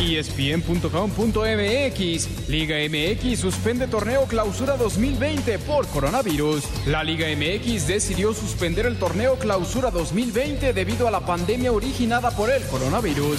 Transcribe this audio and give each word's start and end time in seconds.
ESPN.com.mx 0.00 2.48
Liga 2.48 2.76
MX 2.88 3.38
suspende 3.38 3.86
torneo 3.86 4.24
clausura 4.24 4.78
2020 4.78 5.58
por 5.60 5.86
coronavirus. 5.88 6.64
La 6.86 7.04
Liga 7.04 7.26
MX 7.28 7.86
decidió 7.86 8.32
suspender 8.32 8.86
el 8.86 8.98
torneo 8.98 9.38
clausura 9.38 9.90
2020 9.90 10.72
debido 10.72 11.06
a 11.06 11.10
la 11.10 11.20
pandemia 11.20 11.70
originada 11.70 12.30
por 12.30 12.50
el 12.50 12.62
coronavirus. 12.64 13.38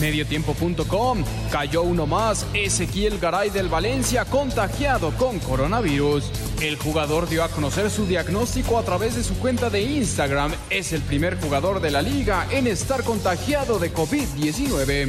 Mediotiempo.com 0.00 1.24
cayó 1.50 1.82
uno 1.82 2.06
más, 2.06 2.46
Ezequiel 2.54 3.18
Garay 3.18 3.50
del 3.50 3.68
Valencia 3.68 4.24
contagiado 4.24 5.12
con 5.16 5.38
coronavirus. 5.38 6.24
El 6.60 6.76
jugador 6.76 7.28
dio 7.28 7.44
a 7.44 7.48
conocer 7.48 7.90
su 7.90 8.06
diagnóstico 8.06 8.78
a 8.78 8.84
través 8.84 9.16
de 9.16 9.24
su 9.24 9.34
cuenta 9.38 9.70
de 9.70 9.82
Instagram. 9.82 10.52
Es 10.70 10.92
el 10.92 11.02
primer 11.02 11.40
jugador 11.40 11.80
de 11.80 11.90
la 11.90 12.02
liga 12.02 12.46
en 12.50 12.66
estar 12.66 13.04
contagiado 13.04 13.78
de 13.78 13.92
COVID-19. 13.92 15.08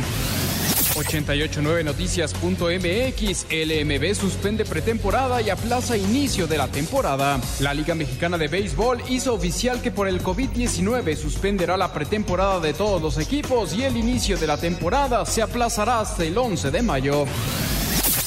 889noticias.mx 0.96 3.46
LMB 3.50 4.16
suspende 4.16 4.66
pretemporada 4.66 5.42
y 5.42 5.50
aplaza 5.50 5.98
inicio 5.98 6.48
de 6.48 6.58
la 6.58 6.68
temporada. 6.68 7.40
La 7.60 7.74
Liga 7.74 7.96
Mexicana 7.96 8.38
de 8.38 8.48
Béisbol 8.48 9.02
hizo 9.10 9.34
oficial 9.34 9.82
que 9.82 9.92
por 9.92 10.08
el 10.08 10.24
COVID-19 10.24 11.16
suspenderá 11.16 11.78
la 11.78 11.92
pretemporada 11.92 12.60
de 12.60 12.74
todos 12.74 13.02
los 13.02 13.18
equipos 13.18 13.74
y 13.74 13.84
el 13.84 13.98
inicio 13.98 14.38
de 14.38 14.48
la 14.48 14.58
temporada 14.58 15.26
se 15.26 15.42
aplazará 15.42 16.00
hasta 16.00 16.24
el 16.24 16.38
11 16.38 16.72
de 16.72 16.82
mayo. 16.82 17.26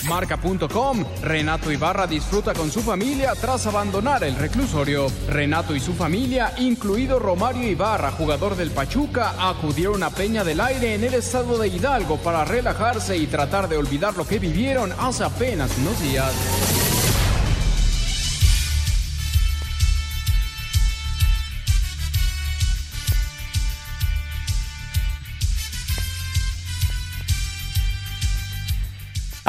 Marca.com, 0.08 1.04
Renato 1.22 1.70
Ibarra 1.70 2.06
disfruta 2.06 2.54
con 2.54 2.70
su 2.70 2.80
familia 2.80 3.34
tras 3.34 3.66
abandonar 3.66 4.24
el 4.24 4.36
reclusorio. 4.36 5.06
Renato 5.28 5.76
y 5.76 5.80
su 5.80 5.92
familia, 5.92 6.54
incluido 6.58 7.18
Romario 7.18 7.68
Ibarra, 7.68 8.10
jugador 8.12 8.56
del 8.56 8.70
Pachuca, 8.70 9.34
acudieron 9.38 10.02
a 10.02 10.10
Peña 10.10 10.44
del 10.44 10.60
Aire 10.60 10.94
en 10.94 11.04
el 11.04 11.14
estado 11.14 11.58
de 11.58 11.68
Hidalgo 11.68 12.16
para 12.16 12.44
relajarse 12.44 13.16
y 13.16 13.26
tratar 13.26 13.68
de 13.68 13.76
olvidar 13.76 14.16
lo 14.16 14.26
que 14.26 14.38
vivieron 14.38 14.92
hace 14.98 15.24
apenas 15.24 15.76
unos 15.78 16.00
días. 16.00 16.77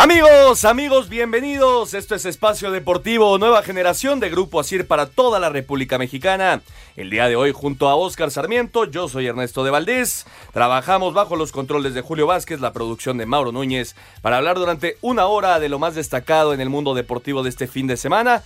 Amigos, 0.01 0.63
amigos, 0.63 1.09
bienvenidos. 1.09 1.93
Esto 1.93 2.15
es 2.15 2.23
Espacio 2.23 2.71
Deportivo 2.71 3.37
Nueva 3.37 3.63
Generación 3.63 4.21
de 4.21 4.29
Grupo 4.29 4.61
Asir 4.61 4.87
para 4.87 5.07
toda 5.07 5.41
la 5.41 5.49
República 5.49 5.97
Mexicana. 5.97 6.61
El 6.95 7.09
día 7.09 7.27
de 7.27 7.35
hoy, 7.35 7.51
junto 7.51 7.89
a 7.89 7.95
Oscar 7.95 8.31
Sarmiento, 8.31 8.85
yo 8.85 9.09
soy 9.09 9.27
Ernesto 9.27 9.61
de 9.65 9.71
Valdés. 9.71 10.25
Trabajamos 10.53 11.13
bajo 11.13 11.35
los 11.35 11.51
controles 11.51 11.95
de 11.95 12.01
Julio 12.01 12.27
Vázquez, 12.27 12.61
la 12.61 12.71
producción 12.71 13.17
de 13.17 13.25
Mauro 13.25 13.51
Núñez, 13.51 13.97
para 14.21 14.37
hablar 14.37 14.57
durante 14.57 14.95
una 15.01 15.25
hora 15.25 15.59
de 15.59 15.67
lo 15.67 15.79
más 15.79 15.95
destacado 15.95 16.53
en 16.53 16.61
el 16.61 16.69
mundo 16.69 16.93
deportivo 16.93 17.43
de 17.43 17.49
este 17.49 17.67
fin 17.67 17.85
de 17.85 17.97
semana. 17.97 18.41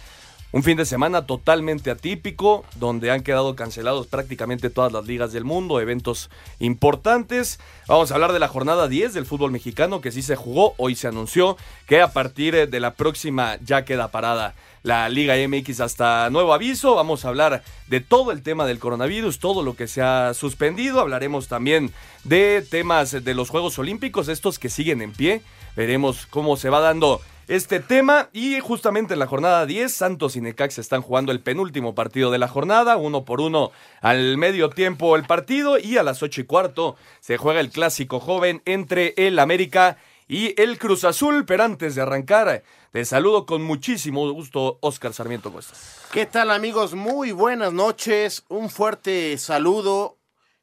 Un 0.54 0.62
fin 0.62 0.78
de 0.78 0.86
semana 0.86 1.26
totalmente 1.26 1.90
atípico, 1.90 2.64
donde 2.76 3.10
han 3.10 3.24
quedado 3.24 3.56
cancelados 3.56 4.06
prácticamente 4.06 4.70
todas 4.70 4.94
las 4.94 5.08
ligas 5.08 5.34
del 5.34 5.46
mundo, 5.46 5.80
eventos 5.80 6.30
importantes. 6.60 7.60
Vamos 7.88 8.12
a 8.12 8.14
hablar 8.14 8.34
de 8.34 8.40
la 8.40 8.48
jornada 8.48 8.88
10 8.88 9.16
del 9.16 9.26
fútbol 9.26 9.52
mexicano, 9.52 10.00
que 10.00 10.12
sí 10.12 10.22
se 10.22 10.36
jugó, 10.36 10.76
hoy 10.78 10.94
se 10.94 11.08
anunció 11.08 11.58
que 11.88 12.02
a 12.02 12.14
partir 12.14 12.70
de 12.70 12.80
la 12.80 12.94
próxima 12.94 13.58
ya 13.66 13.84
queda 13.84 14.12
parada 14.12 14.54
la 14.84 15.10
Liga 15.10 15.34
MX 15.36 15.80
hasta 15.80 16.30
nuevo 16.30 16.54
aviso. 16.54 16.94
Vamos 16.94 17.26
a 17.26 17.30
hablar 17.30 17.64
de 17.88 18.02
todo 18.02 18.32
el 18.32 18.44
tema 18.44 18.68
del 18.68 18.78
coronavirus, 18.78 19.40
todo 19.40 19.64
lo 19.64 19.76
que 19.76 19.88
se 19.88 20.04
ha 20.04 20.36
suspendido. 20.36 21.00
Hablaremos 21.00 21.48
también 21.48 21.92
de 22.26 22.64
temas 22.70 23.12
de 23.12 23.34
los 23.34 23.50
Juegos 23.50 23.80
Olímpicos, 23.80 24.28
estos 24.28 24.60
que 24.60 24.70
siguen 24.70 25.02
en 25.02 25.14
pie. 25.14 25.42
Veremos 25.76 26.28
cómo 26.28 26.58
se 26.58 26.70
va 26.70 26.80
dando 26.80 27.22
este 27.48 27.80
tema. 27.80 28.30
Y 28.34 28.60
justamente 28.60 29.14
en 29.14 29.20
la 29.20 29.28
jornada 29.28 29.66
10, 29.66 29.94
Santos 29.94 30.36
y 30.36 30.42
Necaxa 30.42 30.82
están 30.82 31.02
jugando 31.02 31.32
el 31.32 31.40
penúltimo 31.40 31.96
partido 31.96 32.32
de 32.32 32.38
la 32.38 32.48
jornada, 32.48 32.98
uno 32.98 33.26
por 33.26 33.42
uno 33.42 33.72
al 34.02 34.38
medio 34.38 34.70
tiempo 34.70 35.16
el 35.16 35.24
partido. 35.24 35.78
Y 35.78 35.98
a 35.98 36.04
las 36.04 36.24
ocho 36.24 36.42
y 36.42 36.46
cuarto 36.46 36.96
se 37.20 37.38
juega 37.38 37.60
el 37.60 37.70
clásico 37.70 38.20
joven 38.20 38.62
entre 38.66 39.14
el 39.18 39.40
América 39.40 39.98
y 40.28 40.60
el 40.62 40.78
Cruz 40.78 41.04
Azul. 41.04 41.46
Pero 41.46 41.64
antes 41.64 41.96
de 41.96 42.02
arrancar, 42.02 42.64
te 42.92 43.06
saludo 43.06 43.46
con 43.46 43.64
muchísimo 43.64 44.32
gusto, 44.32 44.78
Oscar 44.82 45.14
Sarmiento 45.14 45.52
Cuestas. 45.52 46.02
¿Qué 46.12 46.26
tal, 46.26 46.52
amigos? 46.52 46.94
Muy 46.94 47.32
buenas 47.32 47.74
noches. 47.74 48.46
Un 48.50 48.70
fuerte 48.70 49.38
saludo. 49.38 50.18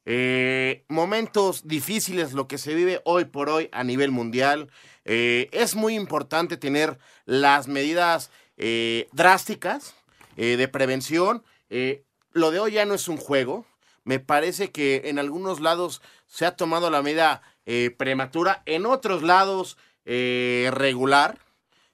Eh, 0.07 0.85
momentos 0.89 1.69
difíciles 1.69 2.33
lo 2.33 2.49
que 2.49 2.59
se 2.59 2.75
vive 2.75 3.03
hoy 3.05 3.27
por 3.27 3.51
hoy 3.51 3.69
a 3.73 3.85
nivel 3.85 4.11
mundial. 4.11 4.71
Eh, 5.05 5.49
es 5.53 5.75
muy 5.75 5.95
importante 5.95 6.57
tener 6.57 6.99
las 7.27 7.69
medidas 7.69 8.31
eh, 8.57 9.09
drásticas 9.13 9.95
de 10.37 10.69
prevención. 10.69 11.45
lo 12.33 12.51
de 12.51 12.61
hoy 12.61 12.73
ya 12.73 12.87
no 12.87 12.95
es 12.95 13.09
un 13.09 13.19
juego. 13.19 13.67
Me 14.05 14.21
parece 14.21 14.71
que 14.71 15.03
en 15.05 15.19
algunos 15.19 15.61
lados 15.61 16.01
se 16.27 16.47
ha 16.47 16.57
tomado 16.57 16.89
la 16.89 17.03
medida 17.03 17.43
prematura, 17.99 18.63
en 18.65 18.87
otros 18.87 19.23
lados 19.23 19.77
regular. 20.07 21.39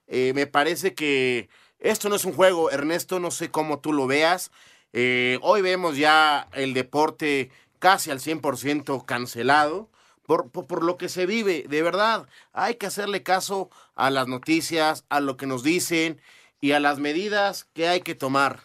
me 0.07 0.47
parece 0.47 0.93
que 0.93 1.49
esto 1.79 2.07
no 2.07 2.15
es 2.15 2.23
un 2.23 2.31
juego, 2.31 2.71
Ernesto, 2.71 3.19
no 3.19 3.31
sé 3.31 3.51
cómo 3.51 3.79
tú 3.79 3.91
lo 3.91 4.07
veas. 4.07 4.51
hoy 4.93 5.61
vemos 5.61 5.97
ya 5.97 6.47
el 6.53 6.73
deporte 6.73 7.51
casi 7.79 8.11
al 8.11 8.19
100% 8.19 9.05
cancelado 9.05 9.89
por, 10.27 10.83
lo 10.83 10.97
que 10.97 11.09
se 11.09 11.25
vive. 11.25 11.65
De 11.67 11.81
verdad, 11.81 12.27
hay 12.51 12.75
que 12.75 12.85
hacerle 12.85 13.23
caso 13.23 13.69
a 13.95 14.09
las 14.09 14.27
noticias, 14.27 15.05
a 15.09 15.21
lo 15.21 15.37
que 15.37 15.47
nos 15.47 15.63
dicen 15.63 16.21
y 16.59 16.73
a 16.73 16.79
las 16.79 16.99
medidas 16.99 17.67
que 17.73 17.87
hay 17.87 18.01
que 18.01 18.15
tomar. 18.15 18.59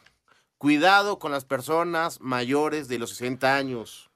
Cuidado 0.59 1.19
con 1.19 1.33
las 1.33 1.45
personas 1.45 2.21
mayores 2.21 2.89
de 2.89 2.99
los 2.99 3.11
60 3.11 3.57
años. 3.57 4.11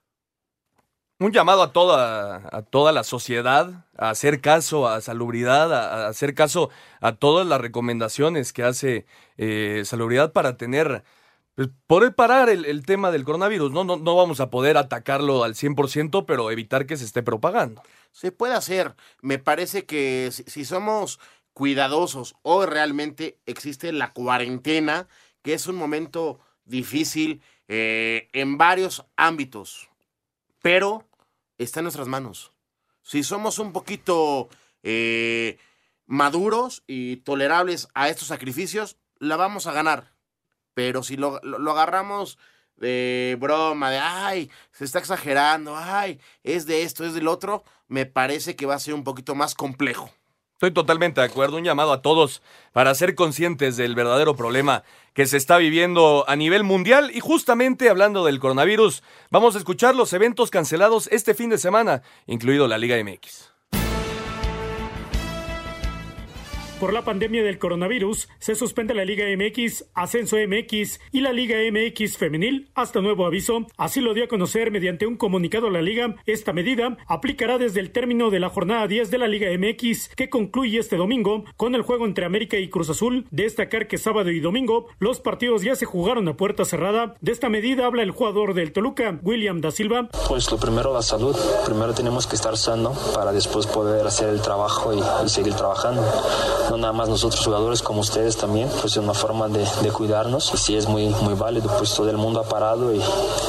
Un 1.19 1.33
llamado 1.33 1.63
a 1.63 1.73
toda, 1.73 2.49
a 2.53 2.63
toda 2.63 2.93
la 2.93 3.03
sociedad 3.03 3.87
a 3.97 4.11
hacer 4.11 4.43
caso 4.43 4.87
a 4.87 5.01
salubridad, 5.01 5.73
a, 5.73 6.09
hacer 6.09 6.35
caso 6.35 6.69
a 7.01 7.13
todas 7.13 7.47
las 7.47 7.61
recomendaciones 7.61 8.53
que 8.53 8.65
hace 8.65 9.07
eh, 9.39 9.83
salubridad 9.87 10.33
para 10.33 10.59
tener 10.59 11.05
pues, 11.57 11.71
poder 11.87 12.15
parar 12.15 12.51
el, 12.51 12.85
tema 12.85 13.11
del 13.11 13.25
coronavirus, 13.25 13.73
¿no? 13.73 13.83
¿no? 13.83 13.97
No 13.97 14.15
vamos 14.15 14.41
a 14.41 14.51
poder 14.51 14.77
atacarlo 14.77 15.43
al 15.43 15.55
100%, 15.55 16.27
pero 16.27 16.51
evitar 16.51 16.85
que 16.87 16.99
se 16.99 17.07
esté 17.07 17.23
propagando. 17.23 17.83
Se 18.13 18.31
puede 18.31 18.53
hacer. 18.53 18.95
Me 19.23 19.39
parece 19.39 19.87
que 19.87 20.31
si, 20.31 20.65
somos 20.67 21.19
cuidadosos, 21.55 22.37
hoy 22.43 22.67
realmente 22.67 23.39
existe 23.47 23.91
la 23.93 24.13
cuarentena, 24.13 25.09
que 25.41 25.55
es 25.55 25.67
un 25.67 25.77
momento 25.77 26.41
difícil 26.67 27.41
eh, 27.69 28.29
en 28.35 28.59
varios 28.59 29.07
ámbitos, 29.17 29.89
pero 30.61 31.05
está 31.57 31.81
en 31.81 31.85
nuestras 31.85 32.07
manos. 32.07 32.53
Si 33.01 33.23
somos 33.23 33.59
un 33.59 33.73
poquito 33.73 34.51
eh, 34.83 35.57
maduros 36.05 36.83
y 36.87 37.17
tolerables 37.17 37.89
a 37.95 38.11
estos 38.11 38.29
sacrificios, 38.29 38.99
la 39.21 39.37
vamos 39.37 39.67
a 39.67 39.73
ganar 39.73 40.16
pero 40.77 41.03
si 41.03 41.17
lo, 41.17 41.41
agarramos 41.71 42.37
de 42.77 43.39
broma, 43.41 43.91
de 43.91 43.99
ay, 43.99 44.51
se 44.73 44.85
está 44.85 44.99
exagerando, 44.99 45.75
ay, 45.75 46.21
es 46.45 46.67
de 46.67 46.83
esto, 46.83 47.07
es 47.07 47.15
del 47.15 47.29
otro, 47.29 47.65
me 47.89 48.05
parece 48.05 48.57
que 48.57 48.67
va 48.67 48.75
a 48.75 48.79
ser 48.79 48.93
un 48.93 49.03
poquito 49.03 49.35
más 49.35 49.55
complejo. 49.55 50.11
Estoy 50.53 50.73
totalmente 50.73 51.23
de 51.23 51.27
acuerdo. 51.27 51.57
Un 51.57 51.65
llamado 51.65 51.95
a 51.95 52.03
todos 52.03 52.43
para 52.73 52.95
ser 52.95 53.15
conscientes 53.15 53.79
del 53.79 53.95
verdadero 53.95 54.37
problema 54.37 54.85
que 55.15 55.27
se 55.27 55.39
está 55.39 55.57
viviendo 55.57 56.27
a 56.29 56.37
nivel 56.37 56.63
mundial. 56.63 57.11
Y 57.15 57.21
justamente 57.21 57.89
hablando 57.89 58.23
del 58.27 58.39
coronavirus, 58.39 59.03
vamos 59.31 59.55
a 59.55 59.59
escuchar 59.59 59.95
los 59.95 60.13
eventos 60.13 60.51
cancelados 60.51 61.09
este 61.11 61.33
fin 61.33 61.49
de 61.49 61.57
semana, 61.57 62.03
incluido 62.27 62.69
la 62.69 62.77
Liga 62.77 63.03
MX. 63.03 63.56
Por 66.81 66.93
la 66.93 67.07
pandemia 67.07 67.43
del 67.43 67.59
coronavirus, 67.59 68.29
se 68.39 68.55
suspende 68.55 68.93
la 68.93 69.07
Liga 69.07 69.25
MX, 69.35 69.87
Ascenso 69.95 70.37
MX 70.37 71.01
y 71.11 71.23
la 71.23 71.33
Liga 71.33 71.57
MX 71.73 72.19
Femenil 72.19 72.69
hasta 72.75 73.01
nuevo 73.01 73.25
aviso. 73.25 73.67
Así 73.79 74.03
lo 74.03 74.13
dio 74.13 74.25
a 74.25 74.29
conocer 74.29 74.71
mediante 74.71 75.07
un 75.07 75.17
comunicado 75.17 75.71
la 75.71 75.81
Liga. 75.81 76.17
Esta 76.27 76.53
medida 76.53 76.99
aplicará 77.07 77.57
desde 77.57 77.81
el 77.81 77.93
término 77.93 78.29
de 78.29 78.41
la 78.41 78.51
jornada 78.51 78.87
10 78.89 79.11
de 79.11 79.17
la 79.17 79.27
Liga 79.27 79.49
MX, 79.59 80.11
que 80.17 80.29
concluye 80.29 80.79
este 80.79 80.99
domingo 80.99 81.45
con 81.57 81.75
el 81.75 81.81
juego 81.81 82.05
entre 82.05 82.27
América 82.27 82.59
y 82.59 82.69
Cruz 82.69 82.91
Azul. 82.91 83.27
Destacar 83.31 83.89
que 83.89 83.97
sábado 83.97 84.31
y 84.31 84.41
domingo 84.41 84.89
los 84.99 85.21
partidos 85.21 85.63
ya 85.63 85.77
se 85.77 85.87
jugaron 85.87 86.29
a 86.29 86.37
puerta 86.37 86.67
cerrada. 86.67 87.15
De 87.23 87.33
esta 87.33 87.49
medida 87.49 87.87
habla 87.87 88.03
el 88.03 88.11
jugador 88.11 88.53
del 88.53 88.73
Toluca, 88.73 89.19
William 89.23 89.63
da 89.63 89.71
Silva. 89.71 90.11
Pues 90.29 90.51
lo 90.51 90.59
primero 90.59 90.93
la 90.93 91.01
salud. 91.01 91.35
Primero 91.65 91.95
tenemos 91.95 92.27
que 92.27 92.37
estar 92.37 92.55
sano 92.59 92.93
para 93.15 93.33
después 93.33 93.67
poder 93.67 94.07
hacer 94.07 94.29
el 94.29 94.43
trabajo 94.43 94.93
y, 94.93 95.01
y 95.25 95.29
seguir 95.31 95.55
trabajando 95.55 96.03
no 96.71 96.77
nada 96.77 96.93
más 96.93 97.09
nosotros 97.09 97.45
jugadores 97.45 97.83
como 97.83 98.01
ustedes 98.01 98.37
también, 98.37 98.69
pues 98.81 98.93
es 98.93 98.97
una 98.97 99.15
forma 99.15 99.49
de, 99.49 99.65
de 99.83 99.91
cuidarnos 99.91 100.53
y 100.55 100.57
sí 100.57 100.77
es 100.77 100.89
muy, 100.89 101.09
muy 101.23 101.35
válido, 101.35 101.71
pues 101.79 101.95
todo 101.95 102.11
el 102.11 102.17
mundo 102.17 102.41
ha 102.41 102.49
parado 102.49 102.95
y, 102.95 103.01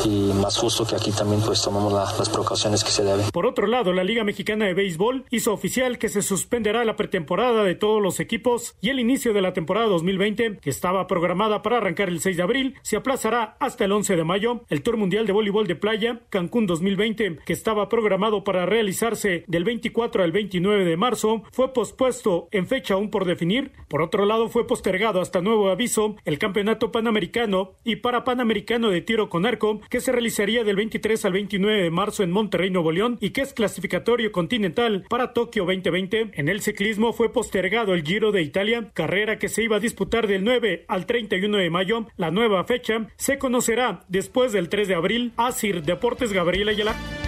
y 0.06 0.34
más 0.34 0.58
justo 0.58 0.86
que 0.86 0.96
aquí 0.96 1.12
también 1.12 1.42
pues 1.42 1.62
tomamos 1.62 1.94
la, 1.94 2.06
las 2.18 2.30
precauciones 2.30 2.84
que 2.84 2.92
se 2.92 3.04
deben. 3.04 3.30
Por 3.32 3.46
otro 3.46 3.68
lado, 3.68 3.94
la 3.94 4.04
Liga 4.04 4.24
Mexicana 4.24 4.66
de 4.66 4.74
Béisbol 4.74 5.26
hizo 5.30 5.54
oficial 5.54 5.98
que 5.98 6.10
se 6.10 6.22
suspenderá 6.22 6.86
la 6.86 6.96
pretemporada 6.96 7.64
de 7.64 7.76
todos 7.76 8.02
los 8.02 8.20
equipos 8.20 8.76
y 8.82 8.90
el 8.90 9.00
inicio 9.00 9.34
de 9.34 9.42
la 9.42 9.54
temporada 9.54 9.88
2020, 9.88 10.58
que 10.58 10.70
estaba 10.70 11.08
programada 11.08 11.62
para 11.62 11.78
arrancar 11.78 12.10
el 12.10 12.22
6 12.22 12.38
de 12.38 12.44
abril, 12.44 12.76
se 12.82 12.98
aplazará 12.98 13.58
hasta 13.60 13.86
el 13.86 13.92
11 13.92 14.16
de 14.16 14.24
mayo. 14.24 14.62
El 14.70 14.84
Tour 14.84 14.98
Mundial 14.98 15.26
de 15.26 15.34
Voleibol 15.34 15.68
de 15.68 15.76
Playa, 15.76 16.22
Cancún 16.30 16.68
2020, 16.68 17.40
que 17.46 17.54
estaba 17.54 17.90
programado 17.90 18.44
para 18.44 18.66
realizarse 18.66 19.44
del 19.48 19.64
24 19.64 20.24
al 20.24 20.32
29 20.32 20.86
de 20.86 20.98
marzo, 20.98 21.44
fue 21.52 21.74
pospuesto 21.74 22.48
en 22.52 22.68
fecha 22.68 22.98
por 23.10 23.26
definir. 23.26 23.72
Por 23.88 24.02
otro 24.02 24.26
lado, 24.26 24.50
fue 24.50 24.68
postergado 24.68 25.22
hasta 25.22 25.42
nuevo 25.42 25.70
aviso 25.70 26.16
el 26.26 26.40
Campeonato 26.40 26.92
Panamericano 26.92 27.76
y 27.84 27.98
para 27.98 28.24
Panamericano 28.24 28.90
de 28.90 29.02
Tiro 29.02 29.30
con 29.30 29.46
Arco, 29.46 29.82
que 29.90 30.02
se 30.02 30.12
realizaría 30.12 30.64
del 30.64 30.76
23 30.76 31.26
al 31.26 31.34
29 31.34 31.84
de 31.84 31.92
marzo 31.92 32.24
en 32.24 32.32
Monterrey, 32.32 32.70
Nuevo 32.70 32.92
León, 32.92 33.18
y 33.22 33.32
que 33.32 33.42
es 33.42 33.54
clasificatorio 33.54 34.32
continental 34.32 35.06
para 35.10 35.34
Tokio 35.34 35.66
2020. 35.66 36.32
En 36.34 36.50
el 36.50 36.62
ciclismo 36.62 37.14
fue 37.14 37.32
postergado 37.32 37.94
el 37.94 38.04
Giro 38.04 38.32
de 38.32 38.42
Italia, 38.42 38.92
carrera 38.94 39.40
que 39.40 39.50
se 39.50 39.64
iba 39.64 39.78
a 39.78 39.82
disputar 39.82 40.28
del 40.28 40.44
9 40.44 40.86
al 40.88 41.06
31 41.06 41.58
de 41.58 41.70
mayo. 41.70 42.08
La 42.18 42.32
nueva 42.32 42.64
fecha 42.64 43.08
se 43.16 43.38
conocerá 43.38 44.06
después 44.08 44.52
del 44.52 44.70
3 44.70 44.88
de 44.88 44.96
abril. 44.96 45.34
Asir 45.38 45.84
Deportes 45.84 46.34
Gabriela 46.34 46.72
Ayala. 46.72 47.27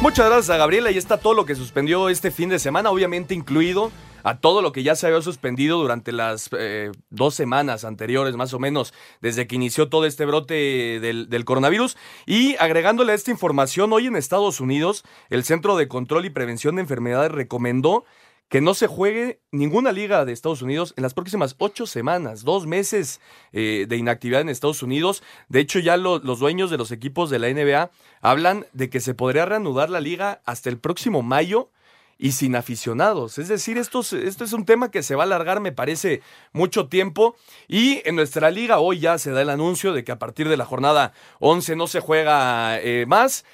Muchas 0.00 0.26
gracias 0.26 0.48
a 0.48 0.56
Gabriela 0.56 0.90
y 0.90 0.96
está 0.96 1.18
todo 1.18 1.34
lo 1.34 1.44
que 1.44 1.54
suspendió 1.54 2.08
este 2.08 2.30
fin 2.30 2.48
de 2.48 2.58
semana, 2.58 2.90
obviamente 2.90 3.34
incluido 3.34 3.92
a 4.22 4.38
todo 4.38 4.62
lo 4.62 4.72
que 4.72 4.82
ya 4.82 4.96
se 4.96 5.06
había 5.06 5.20
suspendido 5.20 5.78
durante 5.78 6.10
las 6.10 6.48
eh, 6.58 6.90
dos 7.10 7.34
semanas 7.34 7.84
anteriores, 7.84 8.34
más 8.34 8.54
o 8.54 8.58
menos, 8.58 8.94
desde 9.20 9.46
que 9.46 9.56
inició 9.56 9.90
todo 9.90 10.06
este 10.06 10.24
brote 10.24 11.00
del, 11.00 11.28
del, 11.28 11.44
coronavirus. 11.44 11.98
Y 12.24 12.56
agregándole 12.56 13.12
a 13.12 13.14
esta 13.14 13.30
información, 13.30 13.92
hoy 13.92 14.06
en 14.06 14.16
Estados 14.16 14.60
Unidos, 14.60 15.04
el 15.28 15.44
Centro 15.44 15.76
de 15.76 15.86
Control 15.86 16.24
y 16.24 16.30
Prevención 16.30 16.76
de 16.76 16.80
Enfermedades 16.80 17.30
recomendó 17.30 18.06
que 18.50 18.60
no 18.60 18.74
se 18.74 18.88
juegue 18.88 19.40
ninguna 19.52 19.92
liga 19.92 20.24
de 20.24 20.32
Estados 20.32 20.60
Unidos 20.60 20.92
en 20.96 21.04
las 21.04 21.14
próximas 21.14 21.54
ocho 21.58 21.86
semanas, 21.86 22.42
dos 22.42 22.66
meses 22.66 23.20
eh, 23.52 23.86
de 23.88 23.96
inactividad 23.96 24.40
en 24.40 24.48
Estados 24.48 24.82
Unidos. 24.82 25.22
De 25.48 25.60
hecho, 25.60 25.78
ya 25.78 25.96
lo, 25.96 26.18
los 26.18 26.40
dueños 26.40 26.68
de 26.68 26.76
los 26.76 26.90
equipos 26.90 27.30
de 27.30 27.38
la 27.38 27.48
NBA 27.48 27.92
hablan 28.20 28.66
de 28.72 28.90
que 28.90 28.98
se 28.98 29.14
podría 29.14 29.46
reanudar 29.46 29.88
la 29.88 30.00
liga 30.00 30.42
hasta 30.44 30.68
el 30.68 30.78
próximo 30.78 31.22
mayo 31.22 31.70
y 32.18 32.32
sin 32.32 32.56
aficionados. 32.56 33.38
Es 33.38 33.46
decir, 33.46 33.78
esto, 33.78 34.00
esto 34.00 34.44
es 34.44 34.52
un 34.52 34.66
tema 34.66 34.90
que 34.90 35.04
se 35.04 35.14
va 35.14 35.22
a 35.22 35.26
alargar, 35.26 35.60
me 35.60 35.72
parece, 35.72 36.20
mucho 36.52 36.88
tiempo. 36.88 37.36
Y 37.68 38.02
en 38.04 38.16
nuestra 38.16 38.50
liga 38.50 38.80
hoy 38.80 38.98
ya 38.98 39.16
se 39.18 39.30
da 39.30 39.42
el 39.42 39.48
anuncio 39.48 39.92
de 39.94 40.02
que 40.02 40.12
a 40.12 40.18
partir 40.18 40.48
de 40.48 40.56
la 40.56 40.66
jornada 40.66 41.12
11 41.38 41.76
no 41.76 41.86
se 41.86 42.00
juega 42.00 42.78
eh, 42.80 43.06
más. 43.06 43.44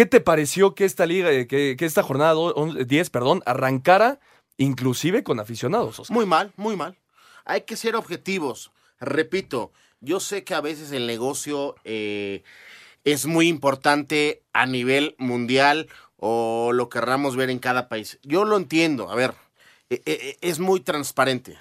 ¿Qué 0.00 0.06
te 0.06 0.22
pareció 0.22 0.74
que 0.74 0.86
esta 0.86 1.04
liga, 1.04 1.28
que, 1.46 1.76
que 1.78 1.84
esta 1.84 2.02
jornada 2.02 2.34
10, 2.86 3.10
perdón, 3.10 3.42
arrancara 3.44 4.18
inclusive 4.56 5.22
con 5.22 5.40
aficionados? 5.40 6.00
Oscar? 6.00 6.14
Muy 6.14 6.24
mal, 6.24 6.54
muy 6.56 6.74
mal. 6.74 6.96
Hay 7.44 7.64
que 7.64 7.76
ser 7.76 7.96
objetivos. 7.96 8.72
Repito, 8.98 9.72
yo 10.00 10.18
sé 10.18 10.42
que 10.42 10.54
a 10.54 10.62
veces 10.62 10.90
el 10.92 11.06
negocio 11.06 11.74
eh, 11.84 12.44
es 13.04 13.26
muy 13.26 13.46
importante 13.48 14.42
a 14.54 14.64
nivel 14.64 15.16
mundial 15.18 15.86
o 16.16 16.70
lo 16.72 16.88
querramos 16.88 17.36
ver 17.36 17.50
en 17.50 17.58
cada 17.58 17.90
país. 17.90 18.18
Yo 18.22 18.46
lo 18.46 18.56
entiendo, 18.56 19.10
a 19.10 19.14
ver, 19.14 19.34
e, 19.90 20.00
e, 20.06 20.38
es 20.40 20.60
muy 20.60 20.80
transparente, 20.80 21.58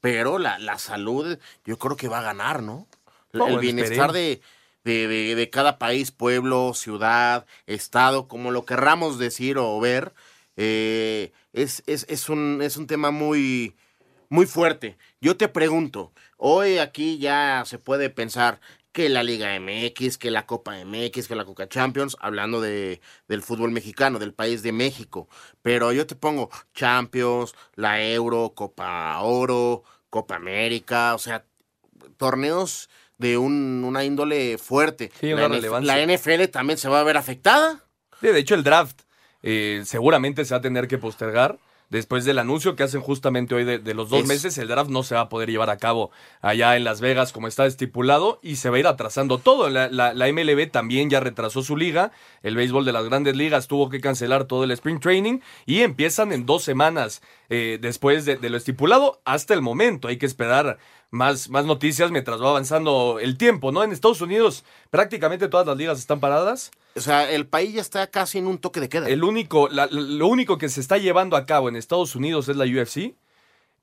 pero 0.00 0.38
la, 0.38 0.58
la 0.58 0.78
salud 0.78 1.38
yo 1.66 1.78
creo 1.78 1.96
que 1.98 2.08
va 2.08 2.20
a 2.20 2.22
ganar, 2.22 2.62
¿no? 2.62 2.88
El 3.34 3.58
bienestar 3.58 4.12
de, 4.12 4.40
de, 4.84 5.08
de, 5.08 5.34
de, 5.34 5.50
cada 5.50 5.78
país, 5.78 6.10
pueblo, 6.10 6.74
ciudad, 6.74 7.46
estado, 7.66 8.28
como 8.28 8.50
lo 8.50 8.64
querramos 8.64 9.18
decir 9.18 9.58
o 9.58 9.78
ver, 9.80 10.12
eh, 10.56 11.32
es, 11.52 11.82
es, 11.86 12.06
es, 12.08 12.28
un, 12.28 12.60
es 12.62 12.76
un 12.76 12.86
tema 12.86 13.10
muy, 13.10 13.76
muy 14.28 14.46
fuerte. 14.46 14.96
Yo 15.20 15.36
te 15.36 15.48
pregunto, 15.48 16.12
hoy 16.36 16.78
aquí 16.78 17.18
ya 17.18 17.64
se 17.66 17.78
puede 17.78 18.10
pensar 18.10 18.60
que 18.92 19.08
la 19.08 19.22
Liga 19.22 19.58
MX, 19.58 20.18
que 20.18 20.30
la 20.30 20.46
Copa 20.46 20.76
MX, 20.84 21.26
que 21.26 21.34
la 21.34 21.46
Coca 21.46 21.68
Champions, 21.68 22.16
hablando 22.20 22.60
de, 22.60 23.00
del 23.26 23.42
fútbol 23.42 23.70
mexicano, 23.72 24.18
del 24.18 24.34
país 24.34 24.62
de 24.62 24.72
México. 24.72 25.28
Pero 25.62 25.92
yo 25.92 26.06
te 26.06 26.14
pongo 26.14 26.50
Champions, 26.74 27.54
la 27.74 28.02
Euro, 28.04 28.52
Copa 28.54 29.18
Oro, 29.20 29.82
Copa 30.10 30.36
América, 30.36 31.14
o 31.14 31.18
sea, 31.18 31.46
torneos 32.18 32.90
de 33.22 33.38
un, 33.38 33.84
una 33.84 34.04
índole 34.04 34.58
fuerte. 34.58 35.10
Sí, 35.18 35.28
la, 35.30 35.48
NFL, 35.48 35.86
la, 35.86 36.06
NFL 36.06 36.44
también 36.50 36.78
se 36.78 36.88
va 36.88 37.00
a 37.00 37.04
ver 37.04 37.16
afectada. 37.16 37.84
Sí, 38.20 38.26
de 38.26 38.38
hecho, 38.38 38.54
el 38.54 38.64
draft 38.64 39.02
eh, 39.42 39.82
seguramente 39.86 40.44
se 40.44 40.52
va 40.52 40.58
a 40.58 40.62
tener 40.62 40.88
que 40.88 40.98
postergar. 40.98 41.58
Después 41.88 42.24
del 42.24 42.38
anuncio 42.38 42.74
que 42.74 42.84
hacen 42.84 43.02
justamente 43.02 43.54
hoy 43.54 43.64
de, 43.64 43.78
de 43.78 43.92
los 43.92 44.08
dos 44.08 44.22
es... 44.22 44.26
meses, 44.26 44.56
el 44.56 44.66
draft 44.66 44.90
no 44.90 45.02
se 45.02 45.14
va 45.14 45.20
a 45.20 45.28
poder 45.28 45.50
llevar 45.50 45.68
a 45.68 45.76
cabo 45.76 46.10
allá 46.40 46.74
en 46.74 46.84
Las 46.84 47.02
Vegas 47.02 47.34
como 47.34 47.48
está 47.48 47.66
estipulado 47.66 48.40
y 48.42 48.56
se 48.56 48.70
va 48.70 48.76
a 48.76 48.80
ir 48.80 48.86
atrasando 48.86 49.36
todo. 49.36 49.68
La, 49.68 49.88
la, 49.88 50.14
la, 50.14 50.32
MLB 50.32 50.70
también 50.70 51.10
ya 51.10 51.20
retrasó 51.20 51.62
su 51.62 51.76
liga. 51.76 52.10
El 52.42 52.56
béisbol 52.56 52.86
de 52.86 52.92
las 52.92 53.04
grandes 53.04 53.36
ligas 53.36 53.68
tuvo 53.68 53.90
que 53.90 54.00
cancelar 54.00 54.46
todo 54.46 54.64
el 54.64 54.70
Spring 54.70 55.00
Training 55.00 55.40
y 55.66 55.82
empiezan 55.82 56.32
en 56.32 56.46
dos 56.46 56.64
semanas 56.64 57.20
eh, 57.50 57.78
después 57.78 58.24
de, 58.24 58.36
de 58.36 58.48
lo 58.48 58.56
estipulado 58.56 59.20
hasta 59.26 59.52
el 59.52 59.60
momento. 59.60 60.08
Hay 60.08 60.16
que 60.16 60.24
esperar 60.24 60.78
más, 61.12 61.50
más 61.50 61.66
noticias 61.66 62.10
mientras 62.10 62.42
va 62.42 62.48
avanzando 62.48 63.18
el 63.20 63.36
tiempo, 63.36 63.70
¿no? 63.70 63.84
En 63.84 63.92
Estados 63.92 64.22
Unidos 64.22 64.64
prácticamente 64.90 65.46
todas 65.46 65.66
las 65.66 65.76
ligas 65.76 65.98
están 65.98 66.18
paradas. 66.18 66.72
O 66.96 67.00
sea, 67.00 67.30
el 67.30 67.46
país 67.46 67.74
ya 67.74 67.80
está 67.82 68.06
casi 68.08 68.38
en 68.38 68.46
un 68.46 68.58
toque 68.58 68.80
de 68.80 68.88
queda. 68.88 69.08
El 69.08 69.22
único, 69.22 69.68
la, 69.68 69.86
lo 69.86 70.26
único 70.26 70.58
que 70.58 70.70
se 70.70 70.80
está 70.80 70.96
llevando 70.96 71.36
a 71.36 71.46
cabo 71.46 71.68
en 71.68 71.76
Estados 71.76 72.16
Unidos 72.16 72.48
es 72.48 72.56
la 72.56 72.64
UFC, 72.64 73.14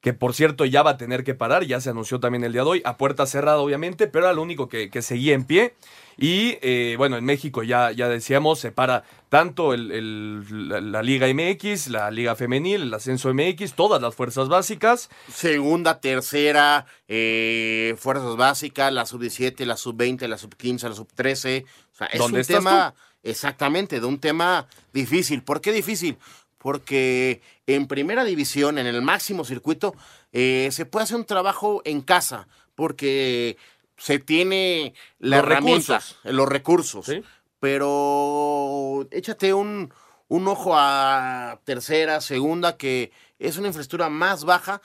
que 0.01 0.13
por 0.13 0.33
cierto 0.33 0.65
ya 0.65 0.81
va 0.81 0.91
a 0.91 0.97
tener 0.97 1.23
que 1.23 1.35
parar, 1.35 1.65
ya 1.65 1.81
se 1.81 1.89
anunció 1.89 2.19
también 2.19 2.43
el 2.43 2.53
día 2.53 2.63
de 2.63 2.69
hoy, 2.69 2.81
a 2.85 2.97
puerta 2.97 3.25
cerrada 3.25 3.57
obviamente, 3.57 4.07
pero 4.07 4.25
era 4.25 4.33
lo 4.33 4.41
único 4.41 4.69
que, 4.69 4.89
que 4.89 5.01
seguía 5.01 5.33
en 5.33 5.43
pie. 5.43 5.73
Y 6.21 6.57
eh, 6.61 6.95
bueno, 6.97 7.15
en 7.15 7.23
México 7.23 7.63
ya, 7.63 7.91
ya 7.91 8.09
decíamos, 8.09 8.59
se 8.59 8.73
para 8.73 9.03
tanto 9.29 9.73
el, 9.73 9.91
el, 9.91 10.67
la, 10.67 10.81
la, 10.81 11.01
Liga 11.01 11.27
MX, 11.33 11.87
la 11.87 12.11
Liga 12.11 12.35
Femenil, 12.35 12.81
el 12.81 12.93
Ascenso 12.93 13.33
MX, 13.33 13.73
todas 13.73 14.01
las 14.01 14.15
fuerzas 14.15 14.49
básicas. 14.49 15.09
Segunda, 15.33 16.01
tercera, 16.01 16.85
eh, 17.07 17.95
fuerzas 17.97 18.35
básicas, 18.35 18.91
la 18.91 19.05
sub-17, 19.05 19.63
la 19.65 19.77
sub-20, 19.77 20.27
la 20.27 20.37
sub-15, 20.37 20.89
la 20.89 20.95
sub-13. 20.95 21.63
O 21.63 21.97
sea, 21.97 22.07
es 22.07 22.19
un 22.19 22.41
tema, 22.41 22.93
tú? 22.93 23.29
exactamente, 23.29 24.01
de 24.01 24.05
un 24.05 24.19
tema 24.19 24.67
difícil. 24.91 25.41
¿Por 25.41 25.61
qué 25.61 25.71
difícil? 25.71 26.17
Porque 26.57 27.41
en 27.75 27.87
primera 27.87 28.23
división, 28.23 28.77
en 28.77 28.87
el 28.87 29.01
máximo 29.01 29.45
circuito, 29.45 29.95
eh, 30.31 30.69
se 30.71 30.85
puede 30.85 31.03
hacer 31.03 31.17
un 31.17 31.25
trabajo 31.25 31.81
en 31.85 32.01
casa, 32.01 32.47
porque 32.75 33.57
se 33.97 34.19
tiene 34.19 34.93
la 35.19 35.37
los 35.37 35.45
herramienta, 35.45 35.99
recursos. 35.99 36.19
los 36.23 36.49
recursos. 36.49 37.05
¿Sí? 37.05 37.23
Pero 37.59 39.07
échate 39.11 39.53
un, 39.53 39.93
un, 40.29 40.47
ojo 40.47 40.71
a 40.75 41.59
tercera, 41.65 42.21
segunda, 42.21 42.77
que 42.77 43.11
es 43.37 43.57
una 43.57 43.67
infraestructura 43.67 44.09
más 44.09 44.45
baja. 44.45 44.81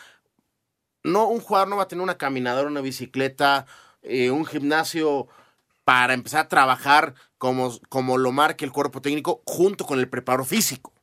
No, 1.05 1.29
un 1.29 1.41
jugador 1.41 1.69
no 1.69 1.77
va 1.77 1.85
a 1.85 1.89
tener 1.89 2.03
una 2.03 2.19
caminadora, 2.19 2.69
una 2.69 2.81
bicicleta, 2.81 3.67
eh, 4.03 4.31
un 4.31 4.45
gimnasio 4.45 5.29
para 5.85 6.15
empezar 6.15 6.47
a 6.47 6.49
trabajar 6.49 7.15
como, 7.39 7.79
como 7.89 8.19
lo 8.19 8.33
marque 8.33 8.65
el 8.65 8.73
cuerpo 8.73 9.01
técnico 9.01 9.43
junto 9.47 9.87
con 9.87 10.01
el 10.01 10.09
preparador 10.09 10.47
físico. 10.47 10.94